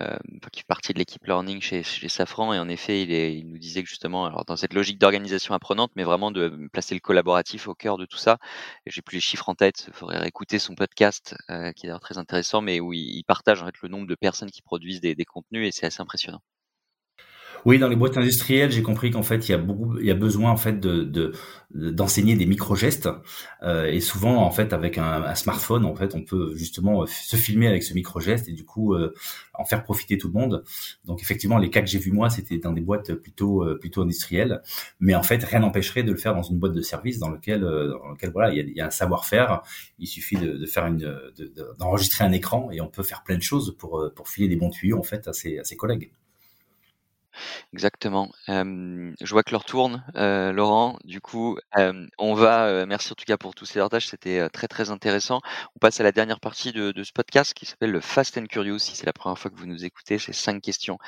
euh, 0.00 0.18
qui 0.50 0.60
fait 0.62 0.66
partie 0.66 0.92
de 0.92 0.98
l'équipe 0.98 1.24
learning 1.24 1.60
chez, 1.60 1.84
chez 1.84 2.08
Safran, 2.08 2.52
et 2.54 2.58
en 2.58 2.68
effet, 2.68 3.02
il, 3.04 3.12
est, 3.12 3.38
il 3.38 3.48
nous 3.48 3.58
disait 3.58 3.84
que 3.84 3.88
justement, 3.88 4.26
alors 4.26 4.44
dans 4.44 4.56
cette 4.56 4.74
logique 4.74 4.98
d'organisation 4.98 5.54
apprenante, 5.54 5.92
mais 5.94 6.02
vraiment 6.02 6.32
de 6.32 6.68
placer 6.72 6.94
le 6.94 7.00
collaboratif 7.00 7.68
au 7.68 7.74
cœur 7.76 7.98
de 7.98 8.04
tout 8.04 8.18
ça. 8.18 8.38
J'ai 8.84 9.00
plus 9.00 9.18
les 9.18 9.20
chiffres 9.20 9.48
en 9.48 9.54
tête, 9.54 9.84
il 9.86 9.92
faudrait 9.94 10.26
écouter 10.26 10.58
son 10.58 10.74
podcast, 10.74 11.36
euh, 11.50 11.70
qui 11.70 11.86
est 11.86 11.88
d'ailleurs 11.88 12.00
très 12.00 12.18
intéressant, 12.18 12.62
mais 12.62 12.80
où 12.80 12.92
il, 12.92 13.16
il, 13.16 13.22
partage 13.24 13.62
en 13.62 13.66
fait 13.66 13.80
le 13.80 13.88
nombre 13.90 14.08
de 14.08 14.16
personnes 14.16 14.50
qui 14.50 14.62
produisent 14.62 15.00
des, 15.00 15.14
des 15.14 15.24
contenus, 15.24 15.68
et 15.68 15.70
c'est 15.70 15.86
assez 15.86 16.00
impressionnant. 16.02 16.42
Oui, 17.64 17.78
dans 17.78 17.88
les 17.88 17.96
boîtes 17.96 18.16
industrielles, 18.16 18.70
j'ai 18.70 18.82
compris 18.82 19.10
qu'en 19.10 19.22
fait, 19.22 19.48
il 19.48 19.52
y 19.52 19.54
a 19.54 19.58
beaucoup, 19.58 19.98
il 19.98 20.06
y 20.06 20.10
a 20.10 20.14
besoin 20.14 20.50
en 20.50 20.56
fait 20.56 20.78
de 20.80 21.32
d'enseigner 21.74 22.36
des 22.36 22.46
micro-gestes. 22.46 23.08
Euh, 23.62 23.86
et 23.86 24.00
souvent 24.00 24.36
en 24.44 24.50
fait 24.50 24.72
avec 24.72 24.98
un, 24.98 25.34
smartphone 25.34 25.84
en 25.84 25.94
fait 25.94 26.14
on 26.14 26.22
peut 26.22 26.54
justement 26.54 27.02
euh, 27.02 27.06
se 27.06 27.36
filmer 27.36 27.66
avec 27.66 27.82
ce 27.82 27.94
micro-geste 27.94 28.48
et 28.48 28.52
du 28.52 28.64
coup 28.64 28.94
euh, 28.94 29.12
en 29.54 29.64
faire 29.64 29.82
profiter 29.82 30.16
tout 30.16 30.28
le 30.28 30.34
monde. 30.34 30.64
Donc 31.04 31.22
effectivement 31.22 31.58
les 31.58 31.70
cas 31.70 31.80
que 31.80 31.88
j'ai 31.88 31.98
vus 31.98 32.12
moi 32.12 32.30
c'était 32.30 32.58
dans 32.58 32.72
des 32.72 32.80
boîtes 32.80 33.14
plutôt 33.14 33.64
euh, 33.64 33.78
plutôt 33.78 34.02
industrielles. 34.02 34.62
Mais 35.00 35.14
en 35.14 35.22
fait 35.22 35.42
rien 35.42 35.60
n'empêcherait 35.60 36.02
de 36.02 36.12
le 36.12 36.18
faire 36.18 36.34
dans 36.34 36.42
une 36.42 36.58
boîte 36.58 36.72
de 36.72 36.82
service 36.82 37.18
dans 37.18 37.30
lequel 37.30 37.62
dans 37.62 38.10
lequel 38.10 38.30
voilà 38.30 38.52
il 38.52 38.58
y 38.58 38.60
a, 38.60 38.74
y 38.76 38.80
a 38.80 38.86
un 38.86 38.90
savoir-faire. 38.90 39.62
Il 39.98 40.06
suffit 40.06 40.36
de, 40.36 40.56
de 40.56 40.66
faire 40.66 40.86
une 40.86 41.14
d'enregistrer 41.78 42.24
un 42.24 42.32
écran 42.32 42.70
et 42.70 42.80
on 42.80 42.88
peut 42.88 43.02
faire 43.02 43.22
plein 43.22 43.36
de 43.36 43.42
choses 43.42 43.76
pour 43.78 44.10
pour 44.14 44.28
filer 44.28 44.48
des 44.48 44.56
bons 44.56 44.70
tuyaux 44.70 44.98
en 44.98 45.02
fait 45.02 45.26
à 45.28 45.32
ses, 45.32 45.58
à 45.58 45.64
ses 45.64 45.76
collègues 45.76 46.10
Exactement. 47.72 48.30
je 48.48 49.30
vois 49.30 49.42
que 49.42 49.52
l'heure 49.52 49.64
tourne, 49.64 50.04
Laurent. 50.14 50.98
Du 51.04 51.20
coup, 51.20 51.58
on 52.18 52.34
va, 52.34 52.86
merci 52.86 53.12
en 53.12 53.14
tout 53.14 53.24
cas 53.24 53.36
pour 53.36 53.54
tous 53.54 53.66
ces 53.66 53.80
partages, 53.80 54.08
c'était, 54.08 54.48
très, 54.50 54.68
très 54.68 54.90
intéressant. 54.90 55.40
On 55.74 55.78
passe 55.78 56.00
à 56.00 56.04
la 56.04 56.12
dernière 56.12 56.40
partie 56.40 56.72
de 56.72 57.04
ce 57.04 57.12
podcast 57.12 57.54
qui 57.54 57.66
s'appelle 57.66 57.90
le 57.90 58.00
Fast 58.00 58.38
and 58.38 58.46
Curious. 58.46 58.78
Si 58.78 58.96
c'est 58.96 59.06
la 59.06 59.12
première 59.12 59.38
fois 59.38 59.50
que 59.50 59.56
vous 59.56 59.66
nous 59.66 59.84
écoutez, 59.84 60.18
c'est 60.18 60.32
cinq 60.32 60.62
questions, 60.62 60.98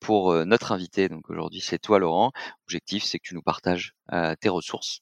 pour, 0.00 0.34
notre 0.46 0.72
invité. 0.72 1.08
Donc 1.08 1.28
aujourd'hui, 1.30 1.60
c'est 1.60 1.78
toi, 1.78 1.98
Laurent. 1.98 2.32
L'objectif, 2.66 3.04
c'est 3.04 3.18
que 3.18 3.28
tu 3.28 3.34
nous 3.34 3.42
partages, 3.42 3.94
tes 4.40 4.48
ressources, 4.48 5.00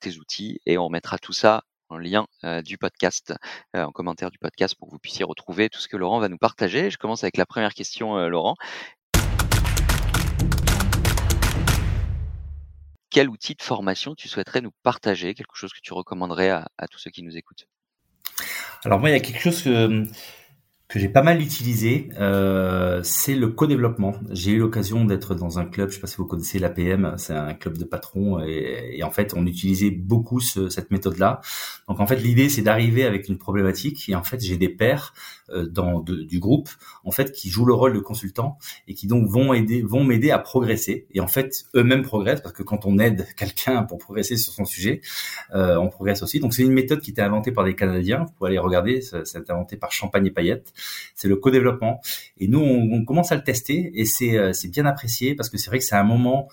tes 0.00 0.16
outils 0.18 0.60
et 0.66 0.78
on 0.78 0.88
mettra 0.90 1.18
tout 1.18 1.32
ça 1.32 1.62
en 1.90 1.98
lien, 1.98 2.26
du 2.64 2.78
podcast, 2.78 3.34
en 3.74 3.92
commentaire 3.92 4.30
du 4.30 4.38
podcast 4.38 4.74
pour 4.76 4.88
que 4.88 4.92
vous 4.92 4.98
puissiez 4.98 5.24
retrouver 5.24 5.68
tout 5.68 5.80
ce 5.80 5.88
que 5.88 5.96
Laurent 5.96 6.18
va 6.18 6.28
nous 6.28 6.38
partager. 6.38 6.90
Je 6.90 6.98
commence 6.98 7.24
avec 7.24 7.36
la 7.36 7.46
première 7.46 7.74
question, 7.74 8.28
Laurent. 8.28 8.56
Quel 13.14 13.28
outil 13.28 13.54
de 13.54 13.62
formation 13.62 14.16
tu 14.16 14.26
souhaiterais 14.26 14.60
nous 14.60 14.72
partager, 14.82 15.34
quelque 15.34 15.54
chose 15.54 15.72
que 15.72 15.78
tu 15.80 15.92
recommanderais 15.92 16.50
à, 16.50 16.88
tous 16.90 16.98
ceux 16.98 17.12
qui 17.12 17.22
nous 17.22 17.36
écoutent? 17.36 17.68
Alors 18.84 18.98
moi, 18.98 19.08
il 19.08 19.12
y 19.12 19.16
a 19.16 19.20
quelque 19.20 19.40
chose 19.40 19.62
que 19.62 20.04
que 20.88 20.98
j'ai 20.98 21.08
pas 21.08 21.22
mal 21.22 21.40
utilisé, 21.40 22.10
euh, 22.20 23.00
c'est 23.02 23.34
le 23.34 23.48
co-développement. 23.48 24.14
J'ai 24.30 24.52
eu 24.52 24.58
l'occasion 24.58 25.04
d'être 25.04 25.34
dans 25.34 25.58
un 25.58 25.64
club, 25.64 25.88
je 25.88 25.94
sais 25.94 26.00
pas 26.00 26.06
si 26.06 26.16
vous 26.18 26.26
connaissez 26.26 26.58
l'APM, 26.58 27.14
c'est 27.16 27.32
un 27.32 27.54
club 27.54 27.78
de 27.78 27.84
patrons, 27.84 28.44
et, 28.44 28.96
et, 28.98 29.02
en 29.02 29.10
fait, 29.10 29.32
on 29.34 29.46
utilisait 29.46 29.90
beaucoup 29.90 30.40
ce, 30.40 30.68
cette 30.68 30.90
méthode-là. 30.90 31.40
Donc 31.88 32.00
en 32.00 32.06
fait, 32.06 32.16
l'idée, 32.16 32.48
c'est 32.50 32.62
d'arriver 32.62 33.04
avec 33.04 33.28
une 33.28 33.38
problématique, 33.38 34.08
et 34.08 34.14
en 34.14 34.22
fait, 34.22 34.40
j'ai 34.40 34.58
des 34.58 34.68
pairs 34.68 35.14
euh, 35.50 35.66
dans 35.66 36.00
de, 36.00 36.22
du 36.22 36.38
groupe, 36.38 36.70
en 37.04 37.10
fait, 37.10 37.32
qui 37.32 37.50
jouent 37.50 37.66
le 37.66 37.74
rôle 37.74 37.92
de 37.92 38.00
consultant 38.00 38.56
et 38.88 38.94
qui 38.94 39.06
donc 39.06 39.28
vont 39.28 39.52
aider, 39.52 39.82
vont 39.82 40.02
m'aider 40.02 40.30
à 40.30 40.38
progresser. 40.38 41.06
Et 41.12 41.20
en 41.20 41.26
fait, 41.26 41.64
eux-mêmes 41.74 42.02
progressent 42.02 42.40
parce 42.40 42.54
que 42.54 42.62
quand 42.62 42.86
on 42.86 42.98
aide 42.98 43.26
quelqu'un 43.36 43.82
pour 43.82 43.98
progresser 43.98 44.36
sur 44.36 44.52
son 44.52 44.64
sujet, 44.64 45.00
euh, 45.54 45.76
on 45.76 45.88
progresse 45.88 46.22
aussi. 46.22 46.40
Donc 46.40 46.54
c'est 46.54 46.62
une 46.62 46.72
méthode 46.72 47.00
qui 47.00 47.10
était 47.10 47.22
inventée 47.22 47.52
par 47.52 47.64
des 47.64 47.74
Canadiens. 47.74 48.24
Vous 48.24 48.32
pouvez 48.32 48.50
aller 48.50 48.58
regarder, 48.58 49.00
c'est 49.02 49.50
inventé 49.50 49.76
par 49.76 49.92
Champagne 49.92 50.26
et 50.26 50.30
Paillettes 50.30 50.73
c'est 51.14 51.28
le 51.28 51.36
co-développement. 51.36 52.00
Et 52.38 52.48
nous, 52.48 52.60
on, 52.60 53.04
commence 53.04 53.32
à 53.32 53.36
le 53.36 53.44
tester 53.44 53.92
et 53.94 54.04
euh, 54.36 54.52
c'est 54.52 54.68
bien 54.68 54.86
apprécié 54.86 55.34
parce 55.34 55.50
que 55.50 55.58
c'est 55.58 55.68
vrai 55.68 55.78
que 55.78 55.84
c'est 55.84 55.96
un 55.96 56.04
moment 56.04 56.48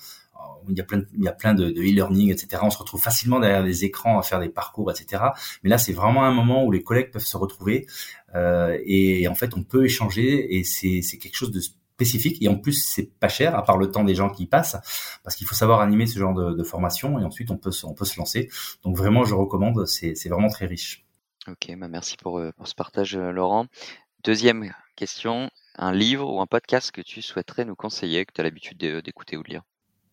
il 0.69 0.77
y 0.77 0.81
a 0.81 0.83
plein 0.83 1.03
il 1.13 1.23
y 1.23 1.27
a 1.27 1.31
plein 1.31 1.53
de, 1.53 1.69
e-learning, 1.69 2.31
etc. 2.31 2.61
On 2.63 2.69
se 2.69 2.77
retrouve 2.77 3.01
facilement 3.01 3.39
derrière 3.39 3.63
des 3.63 3.85
écrans 3.85 4.19
à 4.19 4.23
faire 4.23 4.39
des 4.39 4.49
parcours, 4.49 4.91
etc. 4.91 5.23
Mais 5.63 5.69
là, 5.69 5.77
c'est 5.77 5.93
vraiment 5.93 6.23
un 6.23 6.31
moment 6.31 6.65
où 6.65 6.71
les 6.71 6.83
collègues 6.83 7.11
peuvent 7.11 7.25
se 7.25 7.37
retrouver 7.37 7.87
euh, 8.35 8.77
et, 8.85 9.27
en 9.27 9.35
fait, 9.35 9.55
on 9.55 9.63
peut 9.63 9.85
échanger 9.85 10.57
et 10.57 10.63
c'est 10.63 11.01
quelque 11.17 11.35
chose 11.35 11.51
de 11.51 11.59
spécifique 11.59 12.41
et 12.41 12.47
en 12.47 12.55
plus 12.55 12.83
c'est 12.83 13.11
pas 13.19 13.27
cher 13.27 13.55
à 13.55 13.63
part 13.63 13.77
le 13.77 13.91
temps 13.91 14.03
des 14.03 14.15
gens 14.15 14.31
qui 14.31 14.47
passent 14.47 15.19
parce 15.23 15.35
qu'il 15.35 15.45
faut 15.45 15.53
savoir 15.53 15.81
animer 15.81 16.07
ce 16.07 16.17
genre 16.17 16.33
de, 16.33 16.55
de, 16.55 16.63
formation 16.63 17.19
et 17.19 17.23
ensuite 17.23 17.51
on 17.51 17.57
peut 17.57 17.69
on 17.83 17.93
peut 17.93 18.05
se 18.05 18.17
lancer 18.17 18.49
donc 18.83 18.97
vraiment 18.97 19.23
je 19.23 19.35
recommande 19.35 19.85
c'est 19.85 20.29
vraiment 20.29 20.49
très 20.49 20.65
riche 20.65 21.05
ok 21.47 21.75
bah 21.77 21.87
merci 21.87 22.17
pour, 22.17 22.39
euh, 22.39 22.51
pour 22.57 22.67
ce 22.67 22.73
partage 22.73 23.15
Laurent 23.15 23.67
Deuxième 24.23 24.71
question, 24.95 25.49
un 25.75 25.91
livre 25.91 26.31
ou 26.31 26.41
un 26.41 26.45
podcast 26.45 26.91
que 26.91 27.01
tu 27.01 27.23
souhaiterais 27.23 27.65
nous 27.65 27.73
conseiller, 27.75 28.23
que 28.23 28.31
tu 28.31 28.41
as 28.41 28.43
l'habitude 28.43 28.77
d'écouter 28.77 29.35
ou 29.35 29.41
de 29.41 29.49
lire? 29.49 29.63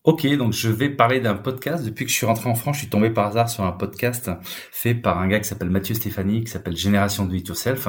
Ok, 0.03 0.25
donc 0.35 0.53
je 0.53 0.69
vais 0.69 0.89
parler 0.89 1.19
d'un 1.19 1.35
podcast. 1.35 1.85
Depuis 1.85 2.05
que 2.05 2.11
je 2.11 2.15
suis 2.15 2.25
rentré 2.25 2.49
en 2.49 2.55
France, 2.55 2.77
je 2.77 2.81
suis 2.81 2.89
tombé 2.89 3.11
par 3.11 3.27
hasard 3.27 3.49
sur 3.49 3.63
un 3.65 3.71
podcast 3.71 4.31
fait 4.41 4.95
par 4.95 5.19
un 5.19 5.27
gars 5.27 5.39
qui 5.39 5.47
s'appelle 5.47 5.69
Mathieu 5.69 5.93
Stéphanie, 5.93 6.43
qui 6.43 6.49
s'appelle 6.49 6.75
Génération 6.75 7.25
Do 7.25 7.35
It 7.35 7.47
Yourself. 7.49 7.87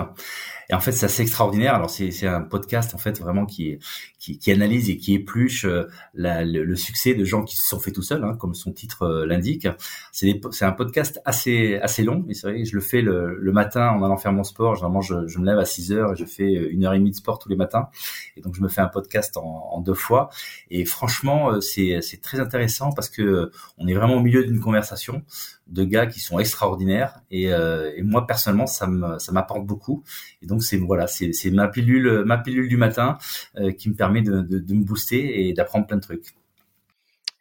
Et 0.71 0.75
en 0.75 0.79
fait, 0.81 0.93
c'est 0.93 1.07
assez 1.07 1.23
extraordinaire. 1.23 1.75
Alors, 1.75 1.91
c'est 1.91 2.27
un 2.27 2.43
podcast 2.43 2.95
en 2.95 2.99
fait 2.99 3.19
vraiment 3.19 3.45
qui, 3.45 3.79
qui, 4.21 4.39
qui 4.39 4.53
analyse 4.53 4.89
et 4.89 4.99
qui 4.99 5.15
épluche 5.15 5.65
euh, 5.65 5.89
le, 6.15 6.77
succès 6.77 7.15
de 7.15 7.25
gens 7.25 7.43
qui 7.43 7.57
se 7.57 7.67
sont 7.67 7.81
faits 7.81 7.93
tout 7.93 8.03
seuls, 8.03 8.23
hein, 8.23 8.37
comme 8.39 8.55
son 8.55 8.73
titre 8.73 9.03
euh, 9.03 9.27
l'indique. 9.27 9.67
C'est 10.13 10.39
un 10.63 10.73
podcast 10.73 11.21
assez 11.25 11.79
assez 11.83 12.05
long, 12.05 12.25
mais 12.25 12.35
c'est 12.35 12.49
vrai 12.49 12.65
je 12.65 12.75
le 12.75 12.81
fais 12.81 13.03
le, 13.03 13.37
le, 13.37 13.53
matin 13.53 13.89
en 13.89 14.05
allant 14.05 14.17
faire 14.17 14.33
mon 14.33 14.45
sport. 14.45 14.77
Généralement, 14.77 15.01
je, 15.01 15.27
je 15.27 15.41
me 15.41 15.47
lève 15.47 15.59
à 15.59 15.65
6 15.65 15.93
heures 15.93 16.13
et 16.13 16.17
je 16.17 16.25
fais 16.25 16.53
une 16.53 16.85
heure 16.85 16.95
et 16.95 16.99
demie 16.99 17.11
de 17.11 17.17
sport 17.17 17.41
tous 17.41 17.49
les 17.49 17.57
matins. 17.57 17.89
Et 18.37 18.41
donc, 18.41 18.55
je 18.55 18.63
me 18.63 18.69
fais 18.69 18.81
un 18.81 18.89
podcast 18.89 19.37
en, 19.37 19.81
deux 19.81 19.95
fois. 19.95 20.31
Et 20.71 20.85
franchement, 20.85 21.51
euh, 21.51 21.61
c'est 21.61 22.01
c'est 22.01 22.21
très 22.21 22.39
intéressant 22.39 22.93
parce 22.93 23.09
que 23.09 23.51
on 23.79 23.89
est 23.89 23.95
vraiment 23.95 24.15
au 24.15 24.21
milieu 24.21 24.45
d'une 24.45 24.61
conversation 24.61 25.23
de 25.71 25.85
gars 25.85 26.07
qui 26.07 26.21
sont 26.21 26.39
extraordinaires 26.39 27.21
et, 27.31 27.53
euh, 27.53 27.93
et 27.97 28.03
moi 28.03 28.27
personnellement 28.27 28.67
ça 28.67 28.87
me 28.87 29.19
ça 29.19 29.33
m'apporte 29.33 29.65
beaucoup 29.65 30.03
et 30.43 30.47
donc 30.47 30.60
c'est 30.61 31.51
ma 31.51 31.69
pilule 31.69 32.69
du 32.69 32.77
matin 32.77 33.19
euh, 33.57 33.73
qui 33.73 33.91
me 33.91 33.95
permet 33.95 34.23
de, 34.23 34.43
me 34.43 34.85
booster 34.85 35.49
et 35.49 35.53
d'apprendre 35.53 35.87
plein 35.87 35.97
de 35.97 36.03
trucs. 36.03 36.35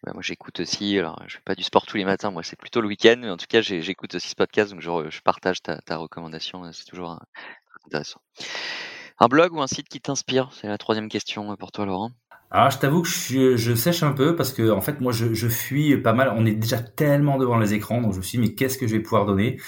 Bah, 0.03 0.11
moi 0.13 0.21
j'écoute 0.21 0.61
aussi, 0.61 0.97
alors 0.97 1.21
je 1.27 1.35
fais 1.35 1.41
pas 1.43 1.55
du 1.55 1.63
sport 1.63 1.85
tous 1.85 1.97
les 1.97 2.05
matins, 2.05 2.31
moi 2.31 2.41
c'est 2.41 2.57
plutôt 2.57 2.79
le 2.79 2.87
week-end, 2.87 3.17
mais 3.19 3.29
en 3.29 3.35
tout 3.35 3.47
cas 3.49 3.61
j'écoute 3.61 4.15
aussi 4.15 4.29
ce 4.29 4.35
podcast, 4.35 4.71
donc 4.71 4.81
je, 4.81 5.21
partage 5.21 5.61
ta, 5.61 5.97
recommandation, 5.97 6.71
c'est 6.71 6.85
toujours 6.85 7.11
un, 7.11 7.19
intéressant. 7.85 8.21
Un 9.19 9.27
blog 9.27 9.53
ou 9.53 9.61
un 9.61 9.67
site 9.67 9.89
qui 9.89 9.99
t'inspire? 9.99 10.49
C'est 10.53 10.67
la 10.67 10.77
troisième 10.77 11.09
question 11.09 11.53
pour 11.57 11.73
toi 11.73 11.85
Laurent. 11.85 12.11
Alors, 12.51 12.71
je 12.71 12.79
t'avoue 12.79 13.03
que 13.03 13.07
je, 13.07 13.57
je, 13.57 13.75
sèche 13.75 14.01
un 14.01 14.11
peu 14.11 14.35
parce 14.35 14.53
que 14.53 14.71
en 14.71 14.81
fait, 14.81 15.01
moi, 15.01 15.11
je, 15.11 15.33
je, 15.33 15.47
fuis 15.47 15.97
pas 15.97 16.13
mal. 16.13 16.33
On 16.35 16.45
est 16.45 16.53
déjà 16.53 16.79
tellement 16.79 17.37
devant 17.37 17.57
les 17.57 17.73
écrans, 17.73 18.01
donc 18.01 18.13
je 18.13 18.17
me 18.17 18.23
suis 18.23 18.39
dit, 18.39 18.47
mais 18.47 18.55
qu'est-ce 18.55 18.77
que 18.77 18.87
je 18.87 18.93
vais 18.95 19.01
pouvoir 19.01 19.25
donner? 19.25 19.59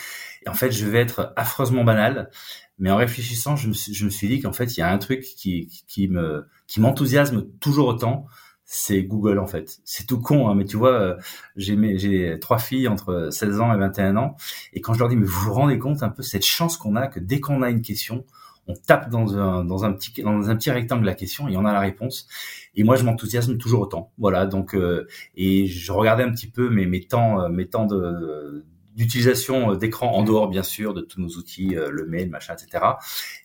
Et 0.45 0.49
en 0.49 0.53
fait, 0.53 0.71
je 0.71 0.85
vais 0.87 0.99
être 0.99 1.33
affreusement 1.35 1.83
banal. 1.83 2.31
Mais 2.79 2.89
en 2.89 2.97
réfléchissant, 2.97 3.55
je 3.55 3.67
me, 3.67 3.73
suis, 3.73 3.93
je 3.93 4.05
me 4.05 4.09
suis 4.09 4.27
dit 4.27 4.41
qu'en 4.41 4.53
fait, 4.53 4.75
il 4.75 4.79
y 4.79 4.83
a 4.83 4.91
un 4.91 4.97
truc 4.97 5.21
qui, 5.21 5.83
qui 5.87 6.07
me, 6.07 6.47
qui 6.67 6.81
m'enthousiasme 6.81 7.47
toujours 7.59 7.87
autant. 7.87 8.25
C'est 8.65 9.03
Google 9.03 9.37
en 9.37 9.47
fait. 9.47 9.79
C'est 9.83 10.07
tout 10.07 10.19
con, 10.19 10.49
hein, 10.49 10.55
mais 10.55 10.65
tu 10.65 10.77
vois, 10.77 10.93
euh, 10.93 11.15
j'ai 11.57 11.97
j'ai 11.97 12.39
trois 12.39 12.57
filles 12.57 12.87
entre 12.87 13.27
16 13.29 13.59
ans 13.59 13.73
et 13.73 13.77
21 13.77 14.15
ans, 14.15 14.37
et 14.71 14.79
quand 14.79 14.93
je 14.93 14.99
leur 14.99 15.09
dis, 15.09 15.17
mais 15.17 15.25
vous 15.25 15.41
vous 15.41 15.53
rendez 15.53 15.77
compte 15.77 16.03
un 16.03 16.09
peu 16.09 16.23
cette 16.23 16.45
chance 16.45 16.77
qu'on 16.77 16.95
a 16.95 17.07
que 17.07 17.19
dès 17.19 17.41
qu'on 17.41 17.63
a 17.63 17.69
une 17.69 17.81
question, 17.81 18.25
on 18.67 18.73
tape 18.73 19.09
dans 19.09 19.37
un, 19.37 19.65
dans 19.65 19.85
un 19.85 19.93
petit 19.93 20.21
dans 20.21 20.49
un 20.49 20.55
petit 20.55 20.71
rectangle 20.71 21.05
la 21.05 21.15
question 21.15 21.47
et 21.47 21.57
on 21.57 21.65
a 21.65 21.73
la 21.73 21.79
réponse. 21.79 22.27
Et 22.75 22.83
moi, 22.83 22.95
je 22.95 23.03
m'enthousiasme 23.03 23.57
toujours 23.57 23.81
autant. 23.81 24.11
Voilà. 24.17 24.45
Donc, 24.45 24.75
euh, 24.75 25.07
et 25.35 25.67
je 25.67 25.91
regardais 25.91 26.23
un 26.23 26.31
petit 26.31 26.49
peu 26.49 26.69
mes, 26.69 26.85
mes 26.85 27.01
temps, 27.01 27.41
euh, 27.41 27.49
mes 27.49 27.67
temps 27.67 27.85
de 27.85 28.65
d'utilisation 29.01 29.75
d'écran 29.75 30.11
en 30.13 30.23
dehors 30.23 30.47
bien 30.47 30.63
sûr 30.63 30.93
de 30.93 31.01
tous 31.01 31.19
nos 31.19 31.29
outils, 31.29 31.75
euh, 31.75 31.89
le 31.91 32.05
mail, 32.05 32.29
machin, 32.29 32.53
etc. 32.53 32.83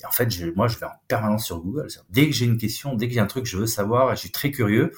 Et 0.00 0.06
en 0.06 0.10
fait, 0.10 0.30
je, 0.30 0.46
moi, 0.54 0.68
je 0.68 0.78
vais 0.78 0.86
en 0.86 0.92
permanence 1.08 1.46
sur 1.46 1.60
Google. 1.60 1.88
Dès 2.10 2.26
que 2.26 2.34
j'ai 2.34 2.46
une 2.46 2.58
question, 2.58 2.94
dès 2.94 3.08
que 3.08 3.14
j'ai 3.14 3.20
un 3.20 3.26
truc, 3.26 3.46
je 3.46 3.56
veux 3.56 3.66
savoir, 3.66 4.12
et 4.12 4.16
je 4.16 4.20
suis 4.20 4.30
très 4.30 4.50
curieux 4.50 4.92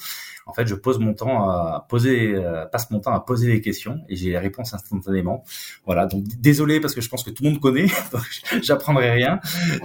en 0.49 0.55
fait, 0.55 0.66
je 0.66 0.75
pose 0.75 0.99
mon 0.99 1.12
temps 1.12 1.49
à 1.51 1.87
poser, 1.90 2.35
euh, 2.35 2.64
passe 2.64 2.90
mon 2.90 3.01
temps 3.01 3.12
à 3.12 3.21
poser 3.21 3.49
les 3.49 3.61
questions 3.61 4.01
et 4.09 4.16
j'ai 4.16 4.31
les 4.31 4.38
réponses 4.38 4.73
instantanément. 4.73 5.44
Voilà. 5.85 6.07
Donc 6.07 6.25
désolé 6.40 6.81
parce 6.81 6.94
que 6.94 7.03
je 7.03 7.09
pense 7.11 7.23
que 7.23 7.29
tout 7.29 7.44
le 7.44 7.51
monde 7.51 7.61
connaît, 7.61 7.87
j'apprendrai 8.62 9.11
rien, 9.11 9.40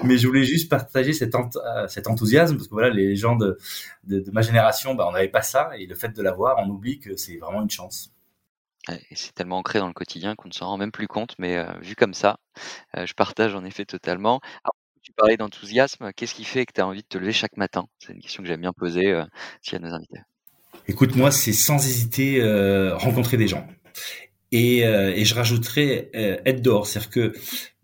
mais 0.05 0.17
je 0.17 0.25
voulais 0.25 0.45
juste 0.45 0.69
partager 0.69 1.11
cet, 1.11 1.35
euh, 1.35 1.87
cet 1.89 2.07
enthousiasme 2.07 2.55
parce 2.55 2.69
que 2.69 2.73
voilà, 2.73 2.89
les 2.89 3.17
gens 3.17 3.35
de, 3.35 3.57
de, 4.05 4.21
de 4.21 4.31
ma 4.31 4.41
génération, 4.41 4.95
bah, 4.95 5.05
on 5.05 5.11
n'avait 5.11 5.27
pas 5.27 5.41
ça 5.41 5.71
et 5.77 5.85
le 5.85 5.95
fait 5.95 6.15
de 6.15 6.23
l'avoir, 6.23 6.55
on 6.59 6.69
oublie 6.69 6.99
que 6.99 7.17
c'est 7.17 7.35
vraiment 7.35 7.61
une 7.61 7.69
chance. 7.69 8.12
Et 8.89 9.15
c'est 9.15 9.33
tellement 9.33 9.59
ancré 9.59 9.79
dans 9.79 9.87
le 9.87 9.93
quotidien 9.93 10.35
qu'on 10.35 10.49
ne 10.49 10.53
s'en 10.53 10.67
rend 10.67 10.77
même 10.77 10.91
plus 10.91 11.07
compte, 11.07 11.35
mais 11.39 11.63
vu 11.81 11.95
comme 11.95 12.13
ça, 12.13 12.37
je 12.95 13.13
partage 13.13 13.55
en 13.55 13.63
effet 13.63 13.85
totalement. 13.85 14.41
Tu 15.01 15.11
parlais 15.11 15.37
d'enthousiasme, 15.37 16.11
qu'est-ce 16.15 16.33
qui 16.33 16.45
fait 16.45 16.65
que 16.65 16.73
tu 16.73 16.81
as 16.81 16.87
envie 16.87 17.01
de 17.01 17.07
te 17.07 17.17
lever 17.17 17.33
chaque 17.33 17.57
matin? 17.57 17.87
C'est 17.99 18.13
une 18.13 18.21
question 18.21 18.41
que 18.41 18.47
j'aime 18.47 18.61
bien 18.61 18.71
poser 18.71 19.11
euh, 19.11 19.25
si 19.61 19.75
à 19.75 19.79
nos 19.79 19.93
invités. 19.93 20.19
Écoute, 20.87 21.15
moi, 21.15 21.29
c'est 21.31 21.53
sans 21.53 21.75
hésiter 21.85 22.41
rencontrer 22.93 23.37
des 23.37 23.47
gens. 23.47 23.67
Et, 24.51 24.79
et 24.79 25.25
je 25.25 25.33
rajouterais 25.33 26.09
être 26.13 26.61
dehors. 26.61 26.87
C'est-à-dire 26.87 27.09
que 27.09 27.33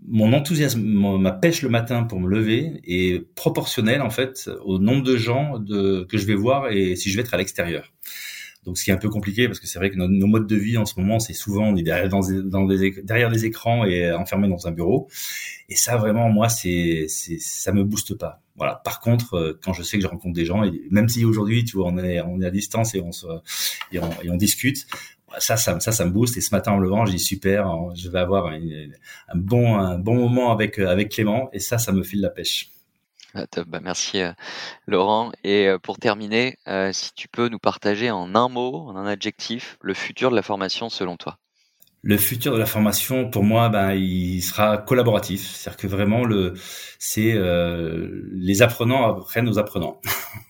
mon 0.06 0.34
enthousiasme, 0.34 0.82
ma 0.82 1.32
pêche 1.32 1.62
le 1.62 1.70
matin 1.70 2.04
pour 2.04 2.20
me 2.20 2.30
lever 2.30 2.82
est 2.84 3.22
proportionnelle 3.36 4.02
en 4.02 4.10
fait 4.10 4.50
au 4.64 4.80
nombre 4.80 5.04
de 5.04 5.18
gens 5.18 5.54
que 5.64 6.18
je 6.18 6.26
vais 6.26 6.36
voir 6.36 6.72
et 6.72 6.96
si 6.96 7.10
je 7.10 7.16
vais 7.16 7.22
être 7.22 7.34
à 7.34 7.38
l'extérieur. 7.38 7.92
Donc 8.66 8.78
ce 8.78 8.84
qui 8.84 8.92
est 8.92 8.94
un 8.94 8.98
peu 8.98 9.10
compliqué 9.10 9.48
parce 9.48 9.60
que 9.60 9.68
c'est 9.68 9.80
vrai 9.80 9.90
que 9.90 9.96
nos, 9.96 10.28
modes 10.28 10.48
de 10.48 10.56
vie 10.56 10.78
en 10.78 10.86
ce 10.86 11.00
moment, 11.00 11.20
c'est 11.20 11.34
souvent 11.34 11.66
on 11.68 11.76
est 11.76 11.84
derrière, 11.84 12.10
dans, 12.10 12.22
dans 12.44 12.66
des, 12.66 13.02
derrière 13.04 13.30
des 13.30 13.46
écrans 13.46 13.86
et 13.86 14.12
enfermé 14.12 14.48
dans 14.50 14.68
un 14.68 14.72
bureau. 14.72 15.08
Et 15.70 15.76
ça 15.76 15.98
vraiment, 15.98 16.30
moi, 16.30 16.50
c'est, 16.50 17.08
ça 17.08 17.72
me 17.72 17.84
booste 17.84 18.16
pas. 18.16 18.42
Voilà. 18.56 18.82
Par 18.84 19.00
contre, 19.00 19.36
euh, 19.36 19.60
quand 19.64 19.72
je 19.72 19.84
sais 19.84 19.98
que 19.98 20.04
je 20.04 20.08
rencontre 20.08 20.34
des 20.34 20.46
gens, 20.46 20.64
et 20.64 20.82
même 20.92 21.08
si 21.08 21.24
aujourd'hui, 21.24 21.64
tu 21.64 21.78
vois, 21.78 21.88
on 21.88 21.98
est, 21.98 22.20
on 22.22 22.42
est 22.42 22.46
à 22.46 22.52
distance 22.52 22.96
et 22.96 23.02
on 23.02 23.14
se, 23.14 23.28
et 23.92 24.00
on, 24.00 24.10
et 24.22 24.30
on 24.30 24.36
discute, 24.36 24.86
ça, 25.38 25.56
ça, 25.56 25.80
ça, 25.80 26.06
me 26.06 26.12
booste. 26.12 26.36
Et 26.38 26.42
ce 26.42 26.54
matin 26.54 26.74
en 26.74 26.78
me 26.78 26.84
levant, 26.84 27.06
j'ai 27.06 27.18
super, 27.18 27.72
je 27.96 28.10
vais 28.10 28.20
avoir 28.20 28.48
un, 28.48 28.60
bon, 29.36 29.78
un 29.78 30.00
bon 30.00 30.16
moment 30.16 30.52
avec 30.52 30.80
avec 30.80 31.10
Clément. 31.10 31.50
Et 31.54 31.60
ça, 31.60 31.78
ça 31.78 31.92
me 31.92 32.04
file 32.04 32.22
la 32.22 32.30
pêche. 32.30 32.72
Ah, 33.36 33.46
bah, 33.68 33.80
merci 33.82 34.22
euh, 34.22 34.32
Laurent. 34.88 35.32
Et 35.44 35.68
euh, 35.68 35.78
pour 35.78 35.98
terminer, 35.98 36.58
euh, 36.68 36.92
si 36.94 37.14
tu 37.14 37.28
peux 37.28 37.48
nous 37.48 37.60
partager 37.60 38.10
en 38.10 38.34
un 38.36 38.50
mot, 38.50 38.88
en 38.88 38.96
un 38.96 39.06
adjectif, 39.06 39.78
le 39.82 39.94
futur 39.94 40.32
de 40.32 40.36
la 40.36 40.42
formation 40.42 40.90
selon 40.90 41.18
toi. 41.18 41.38
Le 42.02 42.18
futur 42.18 42.54
de 42.54 42.58
la 42.58 42.66
formation, 42.66 43.30
pour 43.30 43.44
moi, 43.44 43.70
ben, 43.70 43.92
il 43.94 44.42
sera 44.42 44.78
collaboratif. 44.78 45.46
C'est-à-dire 45.46 45.78
que 45.78 45.88
vraiment, 45.88 46.24
le, 46.24 46.54
c'est 46.98 47.38
les 48.32 48.62
apprenants 48.62 49.18
apprennent 49.18 49.50
aux 49.50 49.60
apprenants. 49.60 50.00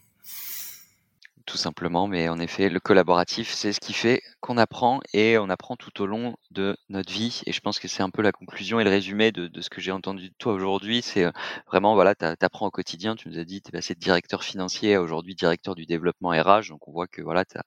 tout 1.49 1.57
simplement. 1.57 2.07
Mais 2.07 2.29
en 2.29 2.39
effet, 2.39 2.69
le 2.69 2.79
collaboratif, 2.79 3.51
c'est 3.51 3.73
ce 3.73 3.79
qui 3.79 3.93
fait 3.93 4.21
qu'on 4.39 4.57
apprend 4.57 5.01
et 5.13 5.37
on 5.39 5.49
apprend 5.49 5.75
tout 5.75 6.01
au 6.01 6.05
long 6.05 6.35
de 6.51 6.77
notre 6.89 7.11
vie. 7.11 7.41
Et 7.47 7.51
je 7.51 7.59
pense 7.59 7.79
que 7.79 7.87
c'est 7.87 8.03
un 8.03 8.11
peu 8.11 8.21
la 8.21 8.31
conclusion 8.31 8.79
et 8.79 8.83
le 8.83 8.89
résumé 8.89 9.31
de, 9.31 9.49
ce 9.59 9.69
que 9.69 9.81
j'ai 9.81 9.91
entendu 9.91 10.29
de 10.29 10.35
toi 10.37 10.53
aujourd'hui. 10.53 11.01
C'est 11.01 11.25
euh, 11.25 11.31
vraiment, 11.67 11.95
voilà, 11.95 12.13
tu 12.13 12.25
apprends 12.25 12.67
au 12.67 12.71
quotidien. 12.71 13.15
Tu 13.15 13.29
nous 13.29 13.39
as 13.39 13.45
dit, 13.45 13.61
tu 13.61 13.69
es 13.69 13.71
passé 13.71 13.95
de 13.95 13.99
directeur 13.99 14.43
financier 14.43 14.93
à 14.93 15.01
aujourd'hui 15.01 15.33
directeur 15.33 15.73
du 15.73 15.87
développement 15.87 16.29
RH. 16.29 16.69
Donc 16.69 16.87
on 16.87 16.91
voit 16.91 17.07
que 17.07 17.23
voilà, 17.23 17.45
tu 17.45 17.57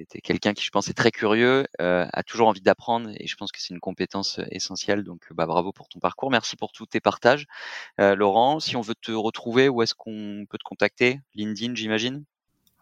es, 0.00 0.20
quelqu'un 0.20 0.52
qui, 0.52 0.64
je 0.64 0.70
pense, 0.70 0.88
est 0.88 0.94
très 0.94 1.12
curieux, 1.12 1.64
euh, 1.80 2.06
a 2.12 2.22
toujours 2.24 2.48
envie 2.48 2.60
d'apprendre. 2.60 3.10
Et 3.20 3.28
je 3.28 3.36
pense 3.36 3.52
que 3.52 3.60
c'est 3.60 3.72
une 3.72 3.80
compétence 3.80 4.40
euh, 4.40 4.46
essentielle. 4.50 5.04
Donc 5.04 5.22
bah, 5.30 5.46
bravo 5.46 5.72
pour 5.72 5.88
ton 5.88 6.00
parcours. 6.00 6.32
Merci 6.32 6.56
pour 6.56 6.72
tous 6.72 6.86
tes 6.86 7.00
partages. 7.00 7.46
Laurent, 7.98 8.58
si 8.60 8.76
on 8.76 8.80
veut 8.80 8.94
te 8.96 9.12
retrouver, 9.12 9.68
où 9.68 9.82
est-ce 9.82 9.94
qu'on 9.94 10.44
peut 10.50 10.58
te 10.58 10.64
contacter? 10.64 11.20
LinkedIn, 11.34 11.74
j'imagine? 11.76 12.24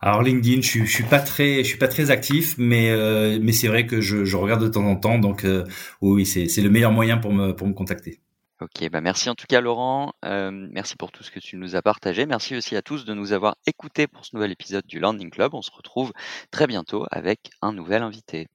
Alors 0.00 0.22
LinkedIn, 0.22 0.60
je, 0.60 0.84
je 0.84 0.90
suis 0.90 1.04
pas 1.04 1.20
très, 1.20 1.58
je 1.58 1.68
suis 1.68 1.78
pas 1.78 1.88
très 1.88 2.10
actif, 2.10 2.56
mais 2.58 2.90
euh, 2.90 3.38
mais 3.40 3.52
c'est 3.52 3.68
vrai 3.68 3.86
que 3.86 4.00
je, 4.00 4.24
je, 4.24 4.36
regarde 4.36 4.62
de 4.62 4.68
temps 4.68 4.84
en 4.84 4.96
temps, 4.96 5.18
donc 5.18 5.44
euh, 5.44 5.64
oui, 6.02 6.26
c'est 6.26 6.48
c'est 6.48 6.60
le 6.60 6.68
meilleur 6.68 6.92
moyen 6.92 7.16
pour 7.16 7.32
me 7.32 7.52
pour 7.52 7.66
me 7.66 7.72
contacter. 7.72 8.20
Ok, 8.60 8.88
bah 8.90 9.00
merci 9.00 9.28
en 9.28 9.34
tout 9.34 9.46
cas 9.46 9.60
Laurent, 9.60 10.12
euh, 10.24 10.50
merci 10.50 10.96
pour 10.96 11.12
tout 11.12 11.22
ce 11.22 11.30
que 11.30 11.40
tu 11.40 11.56
nous 11.56 11.76
as 11.76 11.82
partagé, 11.82 12.24
merci 12.24 12.56
aussi 12.56 12.76
à 12.76 12.82
tous 12.82 13.04
de 13.04 13.14
nous 13.14 13.32
avoir 13.32 13.56
écoutés 13.66 14.06
pour 14.06 14.24
ce 14.24 14.34
nouvel 14.34 14.52
épisode 14.52 14.86
du 14.86 14.98
Landing 14.98 15.30
Club. 15.30 15.54
On 15.54 15.62
se 15.62 15.70
retrouve 15.70 16.12
très 16.50 16.66
bientôt 16.66 17.06
avec 17.10 17.50
un 17.60 17.72
nouvel 17.72 18.02
invité. 18.02 18.48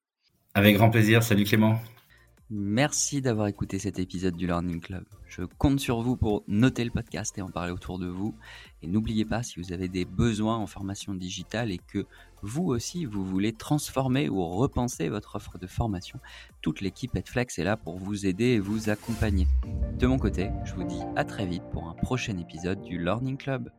Avec 0.54 0.76
grand 0.76 0.90
plaisir, 0.90 1.24
salut 1.24 1.44
Clément. 1.44 1.80
Merci 2.54 3.22
d'avoir 3.22 3.48
écouté 3.48 3.80
cet 3.80 3.98
épisode 3.98 4.36
du 4.36 4.46
Learning 4.46 4.82
Club. 4.82 5.06
Je 5.26 5.44
compte 5.44 5.80
sur 5.80 6.02
vous 6.02 6.18
pour 6.18 6.44
noter 6.50 6.84
le 6.84 6.92
podcast 6.92 7.38
et 7.38 7.42
en 7.42 7.50
parler 7.50 7.72
autour 7.72 7.98
de 7.98 8.08
vous. 8.08 8.36
Et 8.82 8.88
n'oubliez 8.88 9.24
pas, 9.24 9.42
si 9.42 9.58
vous 9.62 9.72
avez 9.72 9.88
des 9.88 10.04
besoins 10.04 10.58
en 10.58 10.68
formation 10.68 11.16
digitale 11.16 11.72
et 11.72 11.78
que 11.78 12.06
vous 12.42 12.66
aussi, 12.66 13.06
vous 13.06 13.24
voulez 13.24 13.54
transformer 13.54 14.28
ou 14.28 14.46
repenser 14.46 15.08
votre 15.08 15.38
offre 15.38 15.60
de 15.60 15.68
formation, 15.68 16.20
toute 16.62 16.82
l'équipe 16.82 17.16
Edflex 17.16 17.58
est 17.58 17.64
là 17.64 17.78
pour 17.78 17.98
vous 17.98 18.26
aider 18.26 18.48
et 18.48 18.60
vous 18.60 18.90
accompagner. 18.90 19.48
De 19.98 20.06
mon 20.06 20.20
côté, 20.20 20.50
je 20.66 20.74
vous 20.74 20.84
dis 20.84 21.00
à 21.16 21.24
très 21.24 21.46
vite 21.46 21.64
pour 21.72 21.88
un 21.88 21.94
prochain 21.94 22.38
épisode 22.38 22.82
du 22.82 23.02
Learning 23.02 23.38
Club. 23.38 23.72